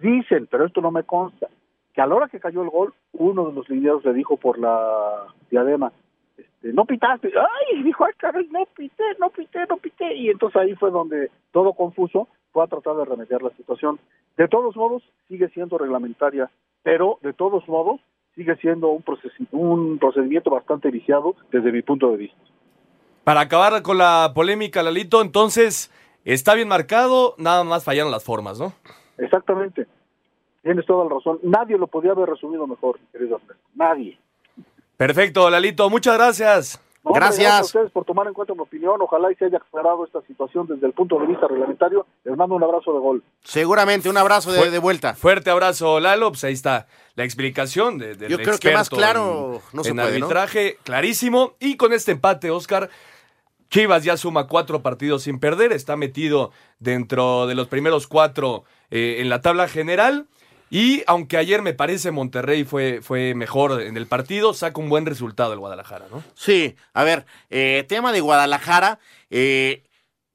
dicen, 0.00 0.48
pero 0.50 0.64
esto 0.64 0.80
no 0.80 0.90
me 0.90 1.04
consta, 1.04 1.48
que 1.92 2.00
a 2.00 2.06
la 2.06 2.14
hora 2.14 2.28
que 2.28 2.40
cayó 2.40 2.62
el 2.62 2.70
gol, 2.70 2.94
uno 3.12 3.46
de 3.46 3.52
los 3.52 3.68
lineados 3.68 4.04
le 4.04 4.14
dijo 4.14 4.36
por 4.36 4.58
la 4.58 5.26
diadema, 5.50 5.92
este, 6.36 6.72
no 6.72 6.84
pitaste, 6.84 7.32
ay, 7.36 7.82
dijo, 7.82 8.04
ay, 8.04 8.12
caray, 8.16 8.48
no 8.48 8.64
pité, 8.74 9.04
no 9.18 9.28
pité, 9.30 9.60
no 9.68 9.76
pité, 9.76 10.14
y 10.14 10.30
entonces 10.30 10.56
ahí 10.60 10.74
fue 10.76 10.90
donde 10.90 11.30
todo 11.52 11.72
confuso 11.74 12.28
fue 12.52 12.64
a 12.64 12.66
tratar 12.66 12.96
de 12.96 13.04
remediar 13.04 13.42
la 13.42 13.50
situación. 13.50 13.98
De 14.36 14.48
todos 14.48 14.76
modos, 14.76 15.02
sigue 15.28 15.48
siendo 15.50 15.78
reglamentaria, 15.78 16.50
pero 16.82 17.18
de 17.22 17.32
todos 17.32 17.66
modos, 17.68 18.00
sigue 18.34 18.56
siendo 18.56 18.88
un, 18.88 19.04
procesi- 19.04 19.48
un 19.52 19.98
procedimiento 19.98 20.50
bastante 20.50 20.90
viciado 20.90 21.34
desde 21.50 21.72
mi 21.72 21.82
punto 21.82 22.10
de 22.10 22.16
vista. 22.18 22.38
Para 23.24 23.40
acabar 23.40 23.82
con 23.82 23.98
la 23.98 24.32
polémica, 24.34 24.82
Lalito, 24.82 25.20
entonces 25.20 25.90
está 26.24 26.54
bien 26.54 26.68
marcado, 26.68 27.34
nada 27.36 27.64
más 27.64 27.84
fallaron 27.84 28.10
las 28.12 28.24
formas, 28.24 28.58
¿no? 28.58 28.72
Exactamente. 29.18 29.86
Tienes 30.62 30.86
toda 30.86 31.04
la 31.04 31.14
razón. 31.16 31.38
Nadie 31.42 31.76
lo 31.76 31.86
podía 31.86 32.12
haber 32.12 32.28
resumido 32.28 32.66
mejor, 32.66 32.98
querido 33.12 33.36
Ernesto. 33.36 33.62
Nadie. 33.74 34.18
Perfecto, 34.96 35.48
Lalito, 35.50 35.88
muchas 35.90 36.16
gracias. 36.16 36.80
No, 37.04 37.12
hombre, 37.12 37.46
a 37.46 37.60
ustedes 37.62 37.90
por 37.92 38.04
tomar 38.04 38.26
en 38.26 38.34
cuenta 38.34 38.54
mi 38.54 38.60
opinión. 38.60 39.00
Ojalá 39.00 39.30
y 39.30 39.34
se 39.36 39.46
haya 39.46 39.58
aclarado 39.58 40.04
esta 40.04 40.20
situación 40.22 40.66
desde 40.66 40.86
el 40.86 40.92
punto 40.92 41.18
de 41.18 41.26
vista 41.26 41.46
reglamentario. 41.46 42.06
Les 42.24 42.36
mando 42.36 42.56
un 42.56 42.62
abrazo 42.62 42.92
de 42.92 42.98
gol. 42.98 43.22
Seguramente, 43.44 44.08
un 44.08 44.16
abrazo 44.16 44.52
de, 44.52 44.78
vuelta. 44.78 45.14
Fuerte 45.14 45.50
abrazo, 45.50 46.00
Lalo. 46.00 46.30
Pues 46.30 46.44
ahí 46.44 46.54
está 46.54 46.86
la 47.14 47.24
explicación 47.24 47.98
de, 47.98 48.14
del 48.14 48.30
Yo 48.30 48.38
creo 48.38 48.58
que 48.58 48.72
más 48.72 48.90
claro 48.90 49.54
en, 49.54 49.76
no 49.76 49.84
se 49.84 49.90
en 49.90 49.96
puede, 49.96 50.18
¿no? 50.18 50.26
arbitraje, 50.26 50.78
clarísimo. 50.82 51.54
Y 51.60 51.76
con 51.76 51.92
este 51.92 52.12
empate, 52.12 52.50
Oscar, 52.50 52.90
Chivas 53.70 54.02
ya 54.02 54.16
suma 54.16 54.46
cuatro 54.46 54.82
partidos 54.82 55.22
sin 55.24 55.38
perder, 55.38 55.72
está 55.72 55.96
metido 55.96 56.52
dentro 56.78 57.46
de 57.46 57.54
los 57.54 57.68
primeros 57.68 58.06
cuatro 58.06 58.64
eh, 58.90 59.16
en 59.20 59.28
la 59.28 59.40
tabla 59.40 59.68
general. 59.68 60.26
Y 60.70 61.02
aunque 61.06 61.36
ayer 61.36 61.62
me 61.62 61.74
parece 61.74 62.10
Monterrey 62.10 62.64
fue, 62.64 63.00
fue 63.02 63.34
mejor 63.34 63.80
en 63.80 63.96
el 63.96 64.06
partido, 64.06 64.52
saca 64.52 64.80
un 64.80 64.88
buen 64.88 65.06
resultado 65.06 65.52
el 65.52 65.58
Guadalajara, 65.58 66.06
¿no? 66.10 66.22
Sí, 66.34 66.76
a 66.92 67.04
ver, 67.04 67.24
eh, 67.50 67.84
tema 67.88 68.12
de 68.12 68.20
Guadalajara, 68.20 68.98
eh, 69.30 69.84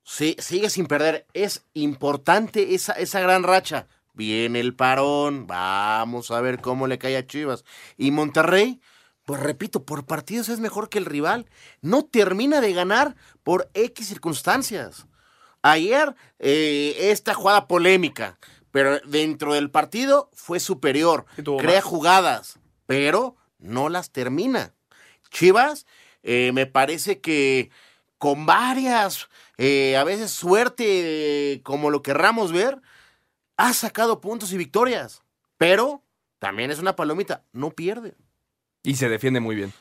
sí, 0.03 0.35
sigue 0.39 0.69
sin 0.69 0.87
perder. 0.87 1.27
Es 1.33 1.65
importante 1.73 2.73
esa, 2.73 2.93
esa 2.93 3.19
gran 3.19 3.43
racha. 3.43 3.87
Viene 4.13 4.59
el 4.59 4.75
parón, 4.75 5.47
vamos 5.47 6.29
a 6.31 6.41
ver 6.41 6.61
cómo 6.61 6.87
le 6.87 6.99
cae 6.99 7.17
a 7.17 7.25
Chivas. 7.25 7.65
Y 7.97 8.11
Monterrey, 8.11 8.79
pues 9.25 9.39
repito, 9.39 9.83
por 9.83 10.05
partidos 10.05 10.49
es 10.49 10.59
mejor 10.59 10.89
que 10.89 10.99
el 10.99 11.05
rival. 11.05 11.47
No 11.81 12.05
termina 12.05 12.61
de 12.61 12.73
ganar 12.73 13.15
por 13.43 13.69
X 13.73 14.07
circunstancias. 14.07 15.07
Ayer, 15.63 16.13
eh, 16.39 16.95
esta 17.11 17.33
jugada 17.33 17.67
polémica, 17.67 18.37
pero 18.73 18.99
dentro 19.01 19.53
del 19.53 19.69
partido 19.69 20.31
fue 20.33 20.59
superior. 20.59 21.27
Crea 21.59 21.75
más. 21.75 21.83
jugadas, 21.83 22.59
pero 22.88 23.36
no 23.59 23.88
las 23.88 24.09
termina. 24.09 24.73
Chivas, 25.29 25.86
eh, 26.23 26.51
me 26.55 26.65
parece 26.65 27.21
que 27.21 27.69
con 28.17 28.47
varias, 28.47 29.29
eh, 29.59 29.95
a 29.95 30.03
veces 30.03 30.31
suerte, 30.31 31.62
como 31.63 31.91
lo 31.91 32.01
querramos 32.01 32.51
ver, 32.51 32.81
ha 33.57 33.73
sacado 33.73 34.19
puntos 34.19 34.51
y 34.53 34.57
victorias. 34.57 35.21
Pero 35.57 36.01
también 36.39 36.71
es 36.71 36.79
una 36.79 36.95
palomita, 36.95 37.43
no 37.51 37.69
pierde. 37.69 38.15
Y 38.81 38.95
se 38.95 39.07
defiende 39.07 39.39
muy 39.39 39.55
bien. 39.55 39.71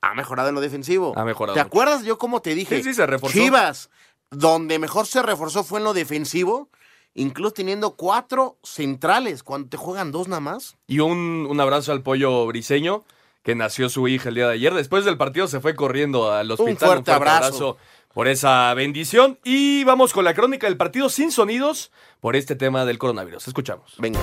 Ha 0.00 0.14
mejorado 0.14 0.48
en 0.48 0.54
lo 0.54 0.62
defensivo. 0.62 1.12
Ha 1.14 1.26
mejorado 1.26 1.56
¿Te 1.56 1.60
mucho. 1.60 1.66
acuerdas 1.66 2.04
yo 2.04 2.16
cómo 2.16 2.40
te 2.40 2.54
dije? 2.54 2.78
Sí, 2.78 2.84
sí, 2.84 2.94
se 2.94 3.06
reforzó. 3.06 3.38
Chivas, 3.38 3.90
donde 4.30 4.78
mejor 4.78 5.06
se 5.06 5.22
reforzó 5.22 5.62
fue 5.62 5.80
en 5.80 5.84
lo 5.84 5.92
defensivo, 5.92 6.70
incluso 7.14 7.52
teniendo 7.52 7.92
cuatro 7.96 8.56
centrales, 8.62 9.42
cuando 9.42 9.68
te 9.68 9.76
juegan 9.76 10.12
dos 10.12 10.28
nada 10.28 10.40
más. 10.40 10.76
Y 10.86 11.00
un, 11.00 11.46
un 11.48 11.60
abrazo 11.60 11.92
al 11.92 12.02
pollo 12.02 12.46
briseño, 12.46 13.04
que 13.42 13.54
nació 13.54 13.88
su 13.88 14.08
hija 14.08 14.28
el 14.30 14.34
día 14.36 14.48
de 14.48 14.54
ayer. 14.54 14.74
Después 14.74 15.04
del 15.04 15.16
partido 15.16 15.46
se 15.46 15.60
fue 15.60 15.74
corriendo 15.74 16.32
al 16.32 16.50
hospital. 16.50 16.88
fuerte 16.88 17.12
abrazo. 17.12 17.76
por 18.12 18.28
esa 18.28 18.72
bendición. 18.74 19.38
Y 19.44 19.84
vamos 19.84 20.12
con 20.12 20.24
la 20.24 20.34
crónica 20.34 20.66
del 20.66 20.76
partido 20.76 21.08
sin 21.08 21.30
sonidos 21.30 21.92
por 22.20 22.36
este 22.36 22.56
tema 22.56 22.84
del 22.84 22.98
coronavirus. 22.98 23.48
Escuchamos. 23.48 23.94
Venga. 23.98 24.20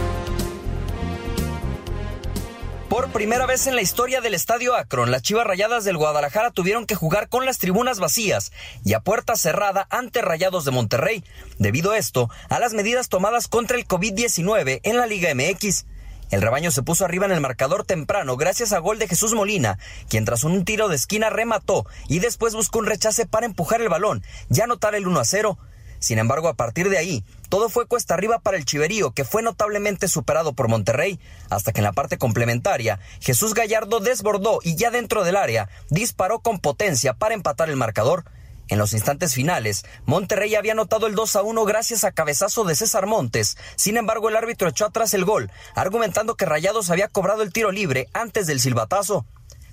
Por 2.92 3.10
primera 3.14 3.46
vez 3.46 3.68
en 3.68 3.76
la 3.76 3.82
historia 3.82 4.20
del 4.20 4.34
Estadio 4.34 4.76
Akron, 4.76 5.12
las 5.12 5.22
Chivas 5.22 5.48
Rayadas 5.48 5.86
del 5.86 5.96
Guadalajara 5.96 6.52
tuvieron 6.52 6.86
que 6.86 6.94
jugar 6.94 7.30
con 7.30 7.46
las 7.46 7.58
tribunas 7.58 8.02
vacías 8.02 8.52
y 8.84 8.96
a 8.96 9.00
puerta 9.00 9.38
cerrada 9.38 9.88
ante 9.90 10.22
Rayados 10.22 10.66
de 10.66 10.72
Monterrey, 10.72 11.24
debido 11.58 11.92
a 11.92 11.98
esto 11.98 12.30
a 12.50 12.60
las 12.60 12.74
medidas 12.74 13.08
tomadas 13.08 13.48
contra 13.48 13.78
el 13.78 13.88
COVID-19 13.88 14.82
en 14.84 14.98
la 14.98 15.08
Liga 15.08 15.34
MX. 15.34 15.86
El 16.32 16.42
rebaño 16.42 16.70
se 16.70 16.84
puso 16.84 17.06
arriba 17.06 17.26
en 17.26 17.32
el 17.32 17.40
marcador 17.40 17.86
temprano 17.86 18.36
gracias 18.36 18.74
a 18.74 18.80
gol 18.80 19.00
de 19.00 19.08
Jesús 19.08 19.34
Molina, 19.36 19.80
quien 20.10 20.26
tras 20.26 20.44
un 20.44 20.66
tiro 20.66 20.90
de 20.90 20.98
esquina 20.98 21.30
remató 21.30 21.86
y 22.10 22.20
después 22.20 22.56
buscó 22.56 22.80
un 22.80 22.88
rechace 22.88 23.26
para 23.26 23.46
empujar 23.46 23.80
el 23.80 23.88
balón 23.88 24.22
y 24.50 24.60
anotar 24.60 24.96
el 24.96 25.08
1 25.08 25.18
a 25.18 25.24
0. 25.24 25.58
Sin 26.02 26.18
embargo, 26.18 26.48
a 26.48 26.56
partir 26.56 26.90
de 26.90 26.98
ahí, 26.98 27.24
todo 27.48 27.70
fue 27.70 27.86
cuesta 27.86 28.16
arriba 28.16 28.40
para 28.40 28.58
el 28.58 28.66
Chiverío, 28.66 29.12
que 29.12 29.24
fue 29.24 29.44
notablemente 29.44 30.08
superado 30.08 30.54
por 30.54 30.68
Monterrey, 30.68 31.20
hasta 31.52 31.72
que 31.72 31.80
en 31.80 31.84
la 31.84 31.94
parte 31.94 32.18
complementaria, 32.18 33.00
Jesús 33.20 33.54
Gallardo 33.54 34.00
desbordó 34.00 34.60
y 34.64 34.76
ya 34.76 34.90
dentro 34.90 35.24
del 35.24 35.36
área, 35.36 35.70
disparó 35.92 36.40
con 36.40 36.60
potencia 36.60 37.14
para 37.14 37.36
empatar 37.36 37.70
el 37.70 37.76
marcador. 37.76 38.26
En 38.68 38.80
los 38.80 38.94
instantes 38.94 39.36
finales, 39.36 39.86
Monterrey 40.06 40.56
había 40.56 40.72
anotado 40.72 41.06
el 41.06 41.14
2 41.14 41.36
a 41.36 41.44
1 41.44 41.66
gracias 41.66 42.04
a 42.04 42.12
cabezazo 42.12 42.64
de 42.64 42.74
César 42.74 43.06
Montes. 43.06 43.58
Sin 43.76 43.96
embargo, 43.96 44.30
el 44.30 44.38
árbitro 44.38 44.70
echó 44.70 44.88
atrás 44.88 45.14
el 45.14 45.24
gol, 45.24 45.52
argumentando 45.76 46.36
que 46.36 46.46
Rayados 46.46 46.90
había 46.90 47.10
cobrado 47.10 47.44
el 47.44 47.54
tiro 47.54 47.72
libre 47.72 48.08
antes 48.14 48.48
del 48.48 48.60
silbatazo. 48.60 49.28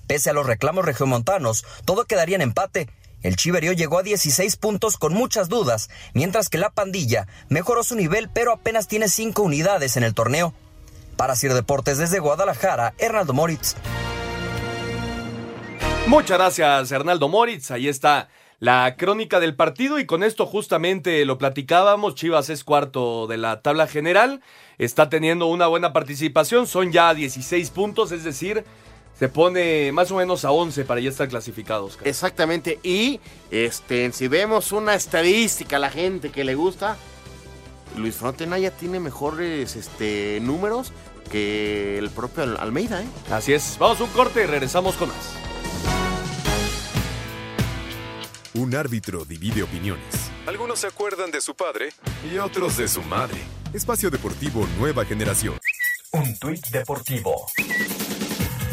Pese 0.05 0.29
a 0.29 0.33
los 0.33 0.45
reclamos 0.45 0.85
regiomontanos, 0.85 1.65
todo 1.85 2.05
quedaría 2.05 2.35
en 2.35 2.41
empate. 2.41 2.89
El 3.21 3.35
Chiverío 3.35 3.73
llegó 3.73 3.99
a 3.99 4.03
16 4.03 4.55
puntos 4.55 4.97
con 4.97 5.13
muchas 5.13 5.49
dudas, 5.49 5.89
mientras 6.13 6.49
que 6.49 6.57
la 6.57 6.69
pandilla 6.69 7.27
mejoró 7.49 7.83
su 7.83 7.95
nivel 7.95 8.29
pero 8.33 8.53
apenas 8.53 8.87
tiene 8.87 9.09
5 9.09 9.41
unidades 9.41 9.97
en 9.97 10.03
el 10.03 10.13
torneo. 10.13 10.53
Para 11.17 11.35
Sir 11.35 11.53
Deportes 11.53 11.97
desde 11.97 12.19
Guadalajara, 12.19 12.93
Hernaldo 12.97 13.33
Moritz. 13.33 13.75
Muchas 16.07 16.37
gracias, 16.37 16.91
Hernaldo 16.91 17.27
Moritz. 17.27 17.71
Ahí 17.71 17.89
está 17.89 18.29
la 18.59 18.95
crónica 18.97 19.39
del 19.39 19.55
partido 19.55 19.99
y 19.99 20.05
con 20.05 20.23
esto 20.23 20.45
justamente 20.45 21.23
lo 21.25 21.37
platicábamos. 21.37 22.15
Chivas 22.15 22.49
es 22.49 22.63
cuarto 22.63 23.27
de 23.27 23.37
la 23.37 23.61
tabla 23.61 23.85
general. 23.85 24.41
Está 24.77 25.09
teniendo 25.09 25.47
una 25.47 25.67
buena 25.67 25.93
participación. 25.93 26.67
Son 26.67 26.91
ya 26.91 27.13
16 27.13 27.69
puntos, 27.69 28.11
es 28.11 28.23
decir, 28.23 28.63
se 29.19 29.27
pone 29.29 29.91
más 29.91 30.09
o 30.11 30.15
menos 30.15 30.45
a 30.45 30.51
11 30.51 30.85
para 30.85 31.01
ya 31.01 31.09
estar 31.09 31.27
clasificados. 31.27 31.97
Exactamente. 32.03 32.79
Y 32.83 33.19
este, 33.51 34.11
si 34.13 34.27
vemos 34.27 34.71
una 34.71 34.95
estadística 34.95 35.75
a 35.75 35.79
la 35.79 35.89
gente 35.91 36.31
que 36.31 36.43
le 36.45 36.55
gusta, 36.55 36.97
Luis 37.97 38.15
Frontenaya 38.15 38.71
tiene 38.71 38.99
mejores 38.99 39.75
este, 39.75 40.39
números 40.41 40.93
que 41.31 41.97
el 41.97 42.09
propio 42.09 42.43
Al- 42.43 42.57
Almeida, 42.59 43.03
¿eh? 43.03 43.07
Así 43.29 43.53
es. 43.53 43.75
Vamos 43.77 43.99
a 43.99 44.03
un 44.05 44.09
corte 44.11 44.43
y 44.43 44.45
regresamos 44.45 44.95
con 44.95 45.09
más. 45.09 45.17
Un 48.53 48.75
árbitro 48.75 49.25
divide 49.25 49.63
opiniones. 49.63 50.15
Algunos 50.47 50.79
se 50.79 50.87
acuerdan 50.87 51.29
de 51.31 51.41
su 51.41 51.55
padre 51.55 51.93
y 52.31 52.37
otros 52.39 52.77
de 52.77 52.87
su 52.87 53.01
madre. 53.03 53.37
Espacio 53.73 54.09
Deportivo 54.09 54.67
Nueva 54.79 55.05
Generación. 55.05 55.59
Un 56.11 56.37
tuit 56.39 56.65
deportivo. 56.69 57.45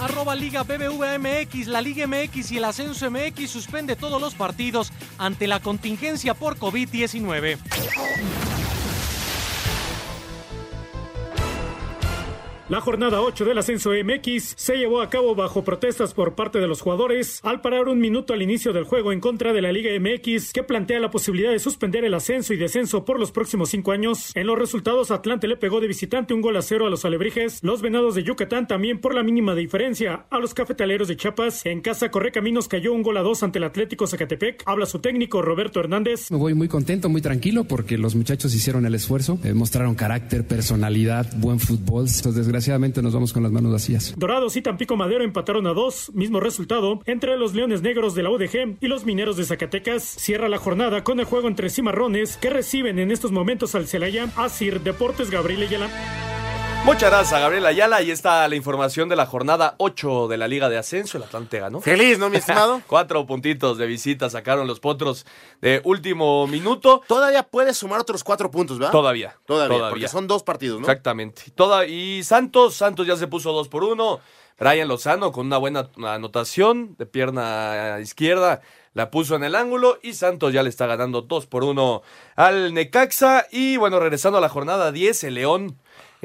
Arroba 0.01 0.35
Liga 0.35 0.63
BBVA 0.63 1.19
MX, 1.19 1.69
la 1.69 1.81
Liga 1.81 2.07
MX 2.07 2.53
y 2.53 2.59
el 2.59 2.65
Ascenso 2.65 3.11
MX 3.11 3.51
suspende 3.51 3.97
todos 3.97 4.21
los 4.21 4.35
partidos 4.35 4.93
ante 5.19 5.47
la 5.47 5.61
contingencia 5.61 6.35
por 6.35 6.59
COVID-19. 6.59 7.59
La 12.69 12.81
jornada 12.81 13.23
8 13.23 13.45
del 13.45 13.59
ascenso 13.59 13.93
MX 13.93 14.55
se 14.57 14.77
llevó 14.77 15.01
a 15.01 15.09
cabo 15.09 15.37
bajo 15.37 15.63
protestas 15.63 16.15
por 16.15 16.35
parte 16.35 16.59
de 16.59 16.67
los 16.67 16.81
jugadores 16.81 17.39
al 17.45 17.61
parar 17.61 17.87
un 17.87 18.01
minuto 18.01 18.33
al 18.33 18.43
inicio 18.43 18.73
del 18.73 18.83
juego 18.83 19.13
en 19.13 19.21
contra 19.21 19.53
de 19.53 19.63
la 19.63 19.71
Liga 19.71 19.93
MX 20.01 20.53
que 20.53 20.65
plantea 20.65 20.99
la 20.99 21.13
posibilidad 21.13 21.53
de 21.53 21.61
suspender 21.61 22.05
el 22.05 22.13
ascenso 22.13 22.55
y 22.55 22.57
descenso 22.57 23.05
por 23.05 23.21
los 23.21 23.31
próximos 23.31 23.71
cinco 23.71 23.93
años. 23.93 24.33
En 24.35 24.49
los 24.49 24.59
resultados, 24.59 25.13
Atlante 25.13 25.47
le 25.47 25.57
pegó 25.57 25.81
de 25.81 25.87
visitante 25.87 26.35
un 26.35 26.41
gol 26.41 26.57
a 26.57 26.63
cero 26.63 26.89
a 26.89 26.91
los 26.91 27.05
alebrijes. 27.05 27.61
Los 27.63 27.83
venados 27.83 28.17
de 28.17 28.25
Yucatán 28.25 28.67
también 28.67 29.01
por 29.01 29.15
la 29.15 29.23
mínima 29.23 29.55
diferencia 29.55 30.27
a 30.29 30.41
los 30.41 30.53
cafetaleros 30.53 31.07
de 31.07 31.17
Chiapas. 31.17 31.65
En 31.67 31.81
casa, 31.83 32.11
Correcaminos 32.11 32.67
cayó 32.67 32.93
un 32.93 33.05
gol 33.05 33.17
a 33.19 33.23
dos 33.23 33.45
ante 33.45 33.59
el 33.59 33.65
Atlético 33.65 34.09
Zacatepec. 34.09 34.65
Habla 34.67 34.87
su 34.87 34.99
técnico 34.99 35.41
Roberto 35.41 35.79
Hernández. 35.79 36.33
Me 36.33 36.37
voy 36.37 36.55
muy 36.55 36.67
contento, 36.67 37.09
muy 37.09 37.23
tranquilo 37.23 37.63
porque 37.63 37.97
los 37.97 38.17
muchachos 38.17 38.53
hicieron 38.57 38.87
el 38.87 38.97
esfuerzo, 38.97 39.39
eh, 39.45 39.55
mostraron 39.55 39.95
carácter, 39.95 40.45
personalidad, 40.45 41.33
buen 41.37 41.61
fútbol. 41.61 42.09
Entonces, 42.09 42.56
desgraciadamente 42.57 43.03
nos 43.03 43.13
vamos 43.13 43.33
con 43.35 43.43
las 43.43 43.53
manos 43.53 43.73
vacías. 43.73 44.15
Dorados 44.17 44.57
y 44.57 44.63
Tampico 44.63 44.97
Madero 44.97 45.23
empataron 45.23 45.67
a 45.67 45.75
dos, 45.75 46.11
mismo 46.15 46.41
resultado 46.41 47.01
entre 47.05 47.37
los 47.37 47.55
Leones 47.55 47.83
Negros 47.83 48.15
de 48.15 48.23
la 48.23 48.31
UDG 48.31 48.79
y 48.81 48.89
los 48.89 49.05
Mineros 49.05 49.37
de 49.37 49.45
Zacatecas. 49.45 50.03
Cierra 50.03 50.49
la 50.49 50.59
jornada 50.59 51.05
con 51.05 51.21
el 51.21 51.27
juego 51.27 51.49
entre 51.49 51.69
Cimarrones 51.69 52.39
que 52.39 52.49
reciben 52.49 52.99
en 52.99 53.11
estos 53.11 53.31
momentos 53.31 53.75
al 53.75 53.87
Celaya, 53.87 54.31
Asir 54.37 54.81
Deportes 54.81 55.31
Gabriel 55.31 55.63
Ayala. 55.63 56.36
Muchas 56.87 57.11
gracias, 57.11 57.41
Gabriel 57.41 57.67
Ayala. 57.67 57.97
Ahí 57.97 58.13
está 58.13 58.47
la 58.47 58.55
información 58.55 59.09
de 59.09 59.17
la 59.17 59.27
jornada 59.27 59.75
8 59.79 60.29
de 60.29 60.37
la 60.37 60.47
Liga 60.47 60.69
de 60.69 60.79
Ascenso. 60.79 61.19
El 61.19 61.25
Atlante 61.25 61.59
ganó. 61.59 61.81
Feliz, 61.81 62.17
¿no, 62.17 62.31
mi 62.31 62.37
estimado? 62.37 62.81
Cuatro 62.87 63.27
puntitos 63.27 63.77
de 63.77 63.87
visita 63.87 64.31
sacaron 64.31 64.69
los 64.69 64.79
potros 64.79 65.27
de 65.61 65.81
último 65.83 66.47
minuto. 66.47 67.03
Todavía 67.09 67.43
puedes 67.43 67.77
sumar 67.77 68.01
otros 68.01 68.23
cuatro 68.23 68.53
puntos, 68.53 68.79
¿verdad? 68.79 68.93
Todavía. 68.93 69.37
Todavía, 69.47 69.77
todavía. 69.77 69.91
porque 69.91 70.07
son 70.07 70.29
dos 70.29 70.45
partidos, 70.45 70.81
¿no? 70.81 70.87
Exactamente. 70.87 71.43
Toda, 71.57 71.87
y 71.87 72.23
Santos, 72.23 72.77
Santos 72.77 73.05
ya 73.05 73.17
se 73.17 73.27
puso 73.27 73.53
dos 73.53 73.67
por 73.67 73.83
uno. 73.83 74.21
Brian 74.57 74.87
Lozano 74.87 75.33
con 75.33 75.47
una 75.47 75.59
buena 75.59 75.91
anotación 76.07 76.95
de 76.99 77.07
pierna 77.07 77.99
izquierda. 78.01 78.63
La 78.95 79.11
puso 79.11 79.35
en 79.35 79.43
el 79.43 79.57
ángulo 79.57 79.99
y 80.03 80.15
Santos 80.15 80.53
ya 80.55 80.63
le 80.63 80.71
está 80.71 80.87
ganando 80.87 81.21
dos 81.21 81.47
por 81.47 81.65
uno 81.65 82.03
al 82.37 82.73
Necaxa. 82.73 83.49
Y 83.51 83.77
bueno, 83.77 83.99
regresando 83.99 84.39
a 84.39 84.41
la 84.41 84.49
jornada 84.49 84.93
10, 84.93 85.25
el 85.25 85.35
León 85.35 85.77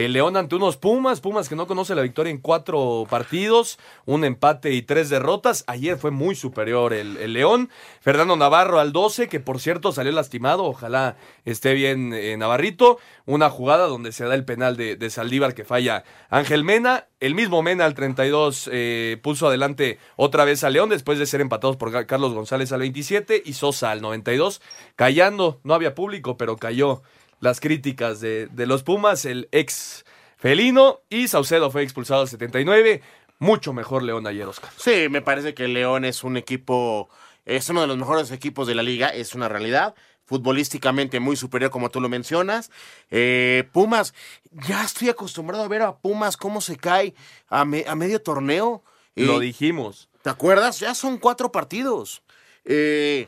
el 0.06 0.14
León 0.14 0.38
ante 0.38 0.56
unos 0.56 0.78
Pumas, 0.78 1.22
Pumas 1.22 1.50
que 1.50 1.56
no 1.56 1.68
conoce 1.68 1.96
la 1.96 2.02
victoria 2.02 2.32
en 2.32 2.40
cuatro 2.40 3.06
partidos, 3.10 3.80
un 4.06 4.24
empate 4.24 4.72
y 4.72 4.82
tres 4.82 5.10
derrotas. 5.10 5.64
Ayer 5.68 5.98
fue 5.98 6.12
muy 6.12 6.36
superior 6.36 6.94
el, 6.94 7.34
León. 7.34 7.70
Fernando 8.00 8.36
Navarro 8.36 8.80
al 8.80 8.92
12, 8.92 9.28
que 9.28 9.40
por 9.40 9.60
cierto 9.60 9.92
salió 9.92 10.12
lastimado, 10.12 10.64
ojalá 10.64 11.18
esté 11.46 11.74
bien 11.74 12.14
eh, 12.14 12.38
Navarrito. 12.38 13.00
Una 13.26 13.50
jugada 13.50 13.88
donde 13.88 14.12
se 14.12 14.26
da 14.26 14.36
el 14.36 14.46
penal 14.46 14.78
de, 14.78 14.96
de, 14.96 15.10
Saldívar 15.10 15.54
que 15.54 15.64
falla 15.64 16.04
Ángel 16.30 16.64
Mena. 16.64 17.08
El 17.20 17.36
mismo 17.36 17.62
Mena 17.62 17.86
al 17.86 17.94
32 17.94 18.70
eh, 18.72 19.20
puso 19.22 19.48
adelante 19.48 20.00
otra 20.16 20.44
vez 20.44 20.64
al 20.64 20.74
León 20.74 20.90
después 20.90 21.20
de 21.20 21.26
ser 21.26 21.40
empatados 21.40 21.78
por 21.78 21.92
Carlos 22.08 22.34
González 22.34 22.72
al 22.72 22.80
27 22.80 23.44
y 23.46 23.54
Sosa 23.54 23.92
al 23.92 24.02
92, 24.02 24.62
callando. 24.96 25.60
No 25.64 25.74
había 25.74 25.96
público, 25.96 26.38
pero 26.38 26.58
cayó 26.58 27.04
las 27.42 27.60
críticas 27.60 28.22
de, 28.22 28.48
de, 28.48 28.66
los 28.66 28.84
Pumas, 28.84 29.26
el 29.26 29.50
ex 29.52 30.06
felino 30.38 31.02
y 31.10 31.28
Saucedo 31.28 31.70
fue 31.70 31.84
expulsado 31.84 32.22
al 32.22 32.30
79. 32.30 33.02
Mucho 33.40 33.74
mejor 33.74 34.04
León 34.04 34.28
ayer, 34.28 34.48
Oscar. 34.48 34.70
Sí, 34.78 35.08
me 35.10 35.22
parece 35.22 35.54
que 35.54 35.68
León 35.68 36.06
es 36.06 36.24
un 36.24 36.38
equipo, 36.38 37.10
es 37.44 37.68
uno 37.70 37.82
de 37.82 37.88
los 37.88 37.98
mejores 37.98 38.32
equipos 38.32 38.68
de 38.68 38.76
la 38.76 38.84
liga, 38.84 39.10
es 39.10 39.34
una 39.36 39.50
realidad. 39.50 39.96
Futbolísticamente 40.26 41.20
muy 41.20 41.36
superior, 41.36 41.72
como 41.72 41.90
tú 41.90 42.00
lo 42.00 42.08
mencionas. 42.08 42.70
Eh, 43.10 43.68
Pumas, 43.74 44.14
ya 44.52 44.84
estoy 44.84 45.10
acostumbrado 45.10 45.64
a 45.64 45.68
ver 45.68 45.82
a 45.82 45.98
Pumas 45.98 46.38
cómo 46.38 46.62
se 46.62 46.78
cae 46.78 47.16
a, 47.50 47.66
me, 47.66 47.84
a 47.88 47.96
medio 47.96 48.22
torneo. 48.22 48.84
Lo 49.16 49.40
dijimos. 49.40 50.08
¿Te 50.22 50.30
acuerdas? 50.30 50.80
Ya 50.80 50.94
son 50.94 51.18
cuatro 51.18 51.52
partidos. 51.52 52.22
Eh, 52.64 53.28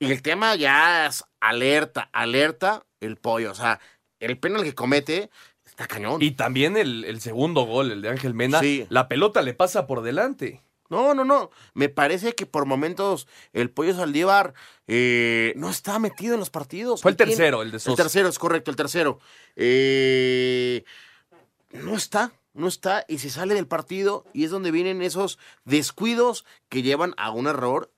y 0.00 0.10
el 0.10 0.20
tema 0.20 0.56
ya 0.56 1.06
es 1.06 1.24
alerta, 1.48 2.10
alerta 2.12 2.84
el 3.00 3.16
pollo. 3.16 3.52
O 3.52 3.54
sea, 3.54 3.80
el 4.20 4.38
penal 4.38 4.62
que 4.62 4.74
comete 4.74 5.30
está 5.64 5.86
cañón. 5.86 6.22
Y 6.22 6.32
también 6.32 6.76
el, 6.76 7.04
el 7.04 7.20
segundo 7.20 7.62
gol, 7.62 7.90
el 7.92 8.02
de 8.02 8.08
Ángel 8.08 8.34
Mena, 8.34 8.60
sí. 8.60 8.86
la 8.88 9.08
pelota 9.08 9.42
le 9.42 9.54
pasa 9.54 9.86
por 9.86 10.02
delante. 10.02 10.62
No, 10.90 11.14
no, 11.14 11.24
no. 11.24 11.50
Me 11.72 11.88
parece 11.88 12.34
que 12.34 12.46
por 12.46 12.66
momentos 12.66 13.26
el 13.52 13.70
pollo 13.70 13.94
Saldívar 13.94 14.54
eh, 14.86 15.52
no 15.56 15.70
está 15.70 15.98
metido 15.98 16.34
en 16.34 16.40
los 16.40 16.50
partidos. 16.50 17.02
Fue 17.02 17.10
el 17.10 17.16
tercero, 17.16 17.62
el 17.62 17.70
de 17.70 17.78
Sosa. 17.78 17.90
El 17.90 17.96
tercero, 17.96 18.28
es 18.28 18.38
correcto, 18.38 18.70
el 18.70 18.76
tercero. 18.76 19.18
Eh, 19.56 20.84
no 21.72 21.96
está, 21.96 22.32
no 22.52 22.68
está 22.68 23.04
y 23.08 23.18
se 23.18 23.30
sale 23.30 23.54
del 23.54 23.66
partido 23.66 24.24
y 24.32 24.44
es 24.44 24.50
donde 24.50 24.70
vienen 24.70 25.02
esos 25.02 25.38
descuidos 25.64 26.44
que 26.68 26.82
llevan 26.82 27.14
a 27.16 27.30
un 27.30 27.46
error 27.46 27.90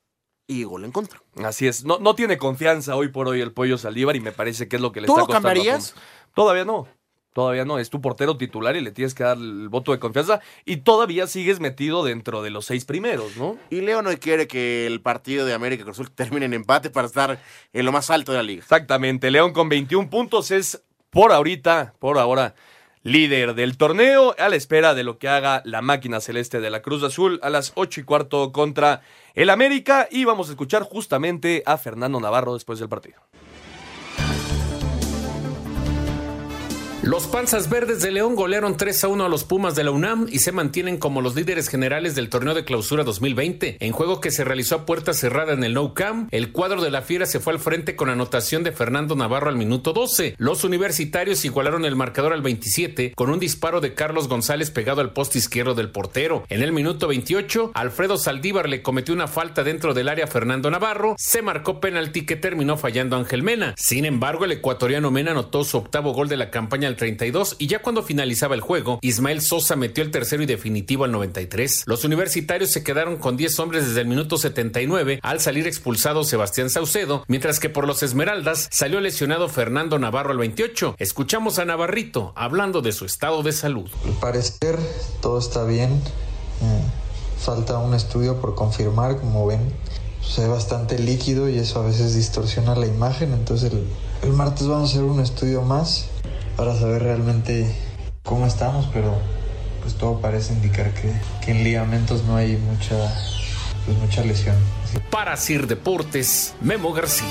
y 0.46 0.64
gol 0.64 0.84
en 0.84 0.92
contra. 0.92 1.20
Así 1.42 1.66
es, 1.66 1.84
no, 1.84 1.98
no 1.98 2.14
tiene 2.14 2.38
confianza 2.38 2.96
hoy 2.96 3.08
por 3.08 3.28
hoy 3.28 3.40
el 3.40 3.52
pollo 3.52 3.78
Saldívar 3.78 4.16
y 4.16 4.20
me 4.20 4.32
parece 4.32 4.68
que 4.68 4.76
es 4.76 4.82
lo 4.82 4.92
que 4.92 5.00
le 5.00 5.06
está 5.06 5.20
lo 5.20 5.26
costando. 5.26 5.48
cambiarías? 5.48 5.94
Todavía 6.34 6.64
no. 6.64 6.88
Todavía 7.32 7.66
no, 7.66 7.78
es 7.78 7.90
tu 7.90 8.00
portero 8.00 8.38
titular 8.38 8.76
y 8.76 8.80
le 8.80 8.92
tienes 8.92 9.14
que 9.14 9.22
dar 9.22 9.36
el 9.36 9.68
voto 9.68 9.92
de 9.92 9.98
confianza 9.98 10.40
y 10.64 10.78
todavía 10.78 11.26
sigues 11.26 11.60
metido 11.60 12.02
dentro 12.02 12.40
de 12.40 12.48
los 12.48 12.64
seis 12.64 12.86
primeros, 12.86 13.36
¿no? 13.36 13.58
Y 13.68 13.82
Leo 13.82 14.00
no 14.00 14.10
quiere 14.16 14.48
que 14.48 14.86
el 14.86 15.02
partido 15.02 15.44
de 15.44 15.52
América 15.52 15.84
Cruz 15.84 16.00
Azul 16.00 16.10
termine 16.10 16.46
en 16.46 16.54
empate 16.54 16.88
para 16.88 17.06
estar 17.06 17.38
en 17.74 17.84
lo 17.84 17.92
más 17.92 18.08
alto 18.08 18.32
de 18.32 18.38
la 18.38 18.42
liga. 18.42 18.62
Exactamente, 18.62 19.30
León 19.30 19.52
con 19.52 19.68
21 19.68 20.08
puntos 20.08 20.50
es 20.50 20.82
por 21.10 21.30
ahorita, 21.30 21.92
por 21.98 22.16
ahora, 22.16 22.54
líder 23.06 23.54
del 23.54 23.76
torneo, 23.76 24.34
a 24.36 24.48
la 24.48 24.56
espera 24.56 24.92
de 24.92 25.04
lo 25.04 25.18
que 25.18 25.28
haga 25.28 25.62
la 25.64 25.80
máquina 25.80 26.20
celeste 26.20 26.60
de 26.60 26.70
la 26.70 26.82
Cruz 26.82 27.04
Azul 27.04 27.38
a 27.40 27.50
las 27.50 27.70
ocho 27.76 28.00
y 28.00 28.04
cuarto 28.04 28.50
contra 28.50 29.00
el 29.34 29.50
América. 29.50 30.08
Y 30.10 30.24
vamos 30.24 30.48
a 30.48 30.52
escuchar 30.52 30.82
justamente 30.82 31.62
a 31.66 31.78
Fernando 31.78 32.18
Navarro 32.18 32.54
después 32.54 32.80
del 32.80 32.88
partido. 32.88 33.20
Los 37.02 37.28
Panzas 37.28 37.68
Verdes 37.68 38.02
de 38.02 38.10
León 38.10 38.34
golearon 38.34 38.76
3 38.76 39.04
a 39.04 39.08
1 39.08 39.26
a 39.26 39.28
los 39.28 39.44
Pumas 39.44 39.76
de 39.76 39.84
la 39.84 39.92
UNAM 39.92 40.26
y 40.28 40.40
se 40.40 40.50
mantienen 40.50 40.96
como 40.96 41.20
los 41.20 41.36
líderes 41.36 41.68
generales 41.68 42.16
del 42.16 42.30
torneo 42.30 42.52
de 42.52 42.64
clausura 42.64 43.04
2020. 43.04 43.76
En 43.78 43.92
juego 43.92 44.20
que 44.20 44.32
se 44.32 44.42
realizó 44.42 44.74
a 44.74 44.86
puerta 44.86 45.12
cerrada 45.12 45.52
en 45.52 45.62
el 45.62 45.74
No 45.74 45.94
Camp, 45.94 46.28
el 46.32 46.50
cuadro 46.50 46.82
de 46.82 46.90
la 46.90 47.02
Fiera 47.02 47.26
se 47.26 47.38
fue 47.38 47.52
al 47.52 47.60
frente 47.60 47.94
con 47.94 48.08
anotación 48.08 48.64
de 48.64 48.72
Fernando 48.72 49.14
Navarro 49.14 49.50
al 49.50 49.56
minuto 49.56 49.92
12. 49.92 50.34
Los 50.38 50.64
universitarios 50.64 51.44
igualaron 51.44 51.84
el 51.84 51.94
marcador 51.94 52.32
al 52.32 52.42
27 52.42 53.12
con 53.14 53.30
un 53.30 53.38
disparo 53.38 53.80
de 53.80 53.94
Carlos 53.94 54.26
González 54.26 54.72
pegado 54.72 55.00
al 55.00 55.12
poste 55.12 55.38
izquierdo 55.38 55.74
del 55.74 55.90
portero. 55.90 56.44
En 56.48 56.62
el 56.62 56.72
minuto 56.72 57.06
28, 57.06 57.72
Alfredo 57.74 58.16
Saldívar 58.16 58.68
le 58.68 58.82
cometió 58.82 59.14
una 59.14 59.28
falta 59.28 59.62
dentro 59.62 59.94
del 59.94 60.08
área 60.08 60.24
a 60.24 60.28
Fernando 60.28 60.70
Navarro. 60.70 61.14
Se 61.18 61.42
marcó 61.42 61.78
penalti 61.78 62.26
que 62.26 62.36
terminó 62.36 62.76
fallando 62.78 63.16
Ángel 63.16 63.44
Mena. 63.44 63.74
Sin 63.76 64.06
embargo, 64.06 64.44
el 64.44 64.52
ecuatoriano 64.52 65.12
Mena 65.12 65.32
anotó 65.32 65.62
su 65.62 65.76
octavo 65.76 66.12
gol 66.12 66.28
de 66.28 66.38
la 66.38 66.50
campaña 66.50 66.85
al 66.86 66.96
32 66.96 67.56
y 67.58 67.66
ya 67.66 67.82
cuando 67.82 68.02
finalizaba 68.02 68.54
el 68.54 68.60
juego, 68.60 68.98
Ismael 69.02 69.42
Sosa 69.42 69.76
metió 69.76 70.02
el 70.02 70.10
tercero 70.10 70.42
y 70.42 70.46
definitivo 70.46 71.04
al 71.04 71.12
93. 71.12 71.84
Los 71.86 72.04
universitarios 72.04 72.70
se 72.70 72.82
quedaron 72.82 73.16
con 73.16 73.36
10 73.36 73.58
hombres 73.60 73.86
desde 73.86 74.00
el 74.00 74.06
minuto 74.06 74.38
79 74.38 75.20
al 75.22 75.40
salir 75.40 75.66
expulsado 75.66 76.24
Sebastián 76.24 76.70
Saucedo, 76.70 77.24
mientras 77.28 77.60
que 77.60 77.68
por 77.68 77.86
los 77.86 78.02
Esmeraldas 78.02 78.68
salió 78.70 79.00
lesionado 79.00 79.48
Fernando 79.48 79.98
Navarro 79.98 80.32
al 80.32 80.38
28. 80.38 80.96
Escuchamos 80.98 81.58
a 81.58 81.64
Navarrito 81.64 82.32
hablando 82.36 82.82
de 82.82 82.92
su 82.92 83.04
estado 83.04 83.42
de 83.42 83.52
salud. 83.52 83.90
Al 84.04 84.12
parecer 84.20 84.78
todo 85.20 85.38
está 85.38 85.64
bien. 85.64 85.90
Eh, 85.90 86.80
falta 87.38 87.78
un 87.78 87.94
estudio 87.94 88.40
por 88.40 88.54
confirmar, 88.54 89.18
como 89.18 89.46
ven. 89.46 89.72
Ve 90.36 90.48
bastante 90.48 90.98
líquido 90.98 91.48
y 91.48 91.58
eso 91.58 91.80
a 91.80 91.86
veces 91.86 92.14
distorsiona 92.14 92.74
la 92.74 92.86
imagen. 92.86 93.32
Entonces 93.32 93.72
el, 93.72 93.86
el 94.22 94.32
martes 94.32 94.66
vamos 94.66 94.90
a 94.90 94.92
hacer 94.92 95.04
un 95.04 95.20
estudio 95.20 95.62
más 95.62 96.06
para 96.56 96.74
saber 96.74 97.02
realmente 97.02 97.66
cómo 98.22 98.46
estamos, 98.46 98.88
pero 98.92 99.14
pues 99.82 99.94
todo 99.94 100.20
parece 100.20 100.54
indicar 100.54 100.92
que, 100.94 101.12
que 101.44 101.52
en 101.52 101.62
ligamentos 101.62 102.24
no 102.24 102.36
hay 102.36 102.56
mucha, 102.56 102.96
pues, 103.84 103.96
mucha 103.98 104.24
lesión. 104.24 104.56
Así. 104.82 104.98
Para 105.10 105.36
Sir 105.36 105.66
Deportes, 105.66 106.54
Memo 106.60 106.92
García. 106.92 107.28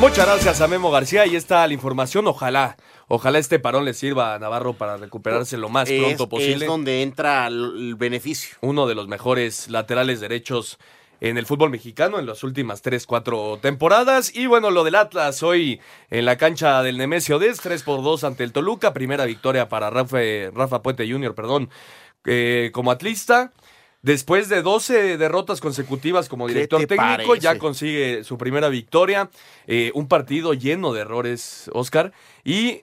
Muchas 0.00 0.26
gracias 0.26 0.60
a 0.60 0.66
Memo 0.66 0.90
García. 0.90 1.22
Ahí 1.22 1.36
está 1.36 1.66
la 1.66 1.72
información. 1.72 2.26
Ojalá, 2.26 2.76
ojalá 3.06 3.38
este 3.38 3.60
parón 3.60 3.84
le 3.84 3.94
sirva 3.94 4.34
a 4.34 4.38
Navarro 4.38 4.74
para 4.74 4.96
recuperarse 4.96 5.56
lo 5.56 5.68
más 5.68 5.88
es, 5.88 6.02
pronto 6.02 6.28
posible. 6.28 6.64
Es 6.64 6.68
donde 6.68 7.02
entra 7.02 7.46
el 7.46 7.94
beneficio. 7.94 8.56
Uno 8.60 8.86
de 8.88 8.96
los 8.96 9.06
mejores 9.06 9.68
laterales 9.68 10.20
derechos 10.20 10.78
en 11.30 11.38
el 11.38 11.46
fútbol 11.46 11.70
mexicano 11.70 12.18
en 12.18 12.26
las 12.26 12.44
últimas 12.44 12.82
3, 12.82 13.06
4 13.06 13.58
temporadas. 13.62 14.34
Y 14.36 14.46
bueno, 14.46 14.70
lo 14.70 14.84
del 14.84 14.94
Atlas 14.94 15.42
hoy 15.42 15.80
en 16.10 16.26
la 16.26 16.36
cancha 16.36 16.82
del 16.82 16.98
Nemesio 16.98 17.38
Des, 17.38 17.60
3 17.60 17.82
por 17.82 18.02
2 18.02 18.24
ante 18.24 18.44
el 18.44 18.52
Toluca. 18.52 18.92
Primera 18.92 19.24
victoria 19.24 19.70
para 19.70 19.88
Rafa, 19.88 20.18
Rafa 20.52 20.82
Puente 20.82 21.10
Jr., 21.10 21.34
perdón, 21.34 21.70
eh, 22.26 22.70
como 22.74 22.90
atlista. 22.90 23.54
Después 24.02 24.50
de 24.50 24.60
12 24.60 25.16
derrotas 25.16 25.62
consecutivas 25.62 26.28
como 26.28 26.46
director 26.46 26.80
técnico, 26.80 27.02
parece? 27.28 27.40
ya 27.40 27.58
consigue 27.58 28.22
su 28.22 28.36
primera 28.36 28.68
victoria. 28.68 29.30
Eh, 29.66 29.92
un 29.94 30.08
partido 30.08 30.52
lleno 30.52 30.92
de 30.92 31.00
errores, 31.00 31.70
Oscar. 31.72 32.12
Y 32.44 32.82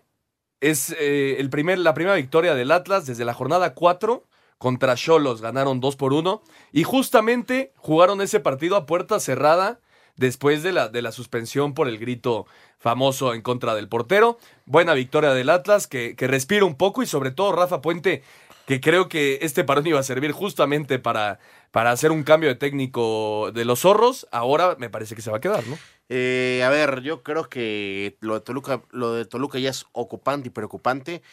es 0.61 0.95
eh, 0.99 1.35
el 1.37 1.51
primer, 1.51 1.77
la 1.77 1.93
primera 1.93 2.15
victoria 2.15 2.55
del 2.55 2.71
Atlas 2.71 3.05
desde 3.05 3.23
la 3.23 3.35
jornada 3.35 3.75
4 3.75 4.25
contra 4.61 4.93
Cholos. 4.93 5.41
Ganaron 5.41 5.79
2 5.79 5.95
por 5.95 6.13
1 6.13 6.43
y 6.71 6.83
justamente 6.83 7.73
jugaron 7.77 8.21
ese 8.21 8.39
partido 8.39 8.75
a 8.75 8.85
puerta 8.85 9.19
cerrada 9.19 9.79
después 10.17 10.61
de 10.61 10.71
la, 10.71 10.87
de 10.87 11.01
la 11.01 11.11
suspensión 11.11 11.73
por 11.73 11.87
el 11.87 11.97
grito 11.97 12.45
famoso 12.77 13.33
en 13.33 13.41
contra 13.41 13.73
del 13.73 13.89
portero. 13.89 14.37
Buena 14.67 14.93
victoria 14.93 15.33
del 15.33 15.49
Atlas 15.49 15.87
que, 15.87 16.15
que 16.15 16.27
respira 16.27 16.63
un 16.63 16.75
poco 16.75 17.01
y 17.01 17.07
sobre 17.07 17.31
todo 17.31 17.53
Rafa 17.53 17.81
Puente 17.81 18.21
que 18.67 18.79
creo 18.79 19.09
que 19.09 19.39
este 19.41 19.63
parón 19.63 19.87
iba 19.87 19.99
a 19.99 20.03
servir 20.03 20.31
justamente 20.31 20.99
para, 20.99 21.39
para 21.71 21.89
hacer 21.89 22.11
un 22.11 22.21
cambio 22.21 22.49
de 22.49 22.55
técnico 22.55 23.49
de 23.51 23.65
los 23.65 23.79
zorros. 23.79 24.27
Ahora 24.31 24.75
me 24.77 24.91
parece 24.91 25.15
que 25.15 25.23
se 25.23 25.31
va 25.31 25.37
a 25.37 25.41
quedar, 25.41 25.65
¿no? 25.65 25.79
Eh, 26.07 26.61
a 26.63 26.69
ver, 26.69 27.01
yo 27.01 27.23
creo 27.23 27.49
que 27.49 28.15
lo 28.19 28.35
de 28.35 28.41
Toluca, 28.41 28.83
lo 28.91 29.13
de 29.13 29.25
Toluca 29.25 29.57
ya 29.57 29.71
es 29.71 29.87
ocupante 29.91 30.49
y 30.49 30.51
preocupante. 30.51 31.23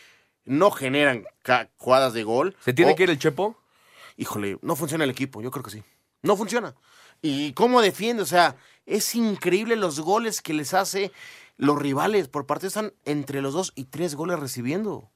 No 0.48 0.70
generan 0.70 1.24
jugadas 1.76 2.12
de 2.12 2.24
gol. 2.24 2.56
¿Se 2.64 2.72
tiene 2.72 2.92
O- 2.92 2.96
que 2.96 3.04
ir 3.04 3.10
el 3.10 3.18
Chepo? 3.18 3.56
Híjole, 4.16 4.58
no 4.62 4.74
funciona 4.76 5.04
el 5.04 5.10
equipo, 5.10 5.40
yo 5.42 5.50
creo 5.50 5.62
que 5.62 5.70
sí. 5.70 5.82
No 6.22 6.36
funciona. 6.36 6.74
¿Y 7.22 7.52
cómo 7.52 7.80
defiende? 7.80 8.22
O 8.22 8.26
sea, 8.26 8.56
es 8.86 9.14
increíble 9.14 9.76
los 9.76 10.00
goles 10.00 10.40
que 10.42 10.52
les 10.54 10.74
hace 10.74 11.12
los 11.56 11.78
rivales. 11.78 12.28
Por 12.28 12.46
parte 12.46 12.66
están 12.66 12.92
entre 13.04 13.42
los 13.42 13.54
dos 13.54 13.72
y 13.76 13.84
tres 13.84 14.14
goles 14.14 14.38
recibiendo. 14.40 15.10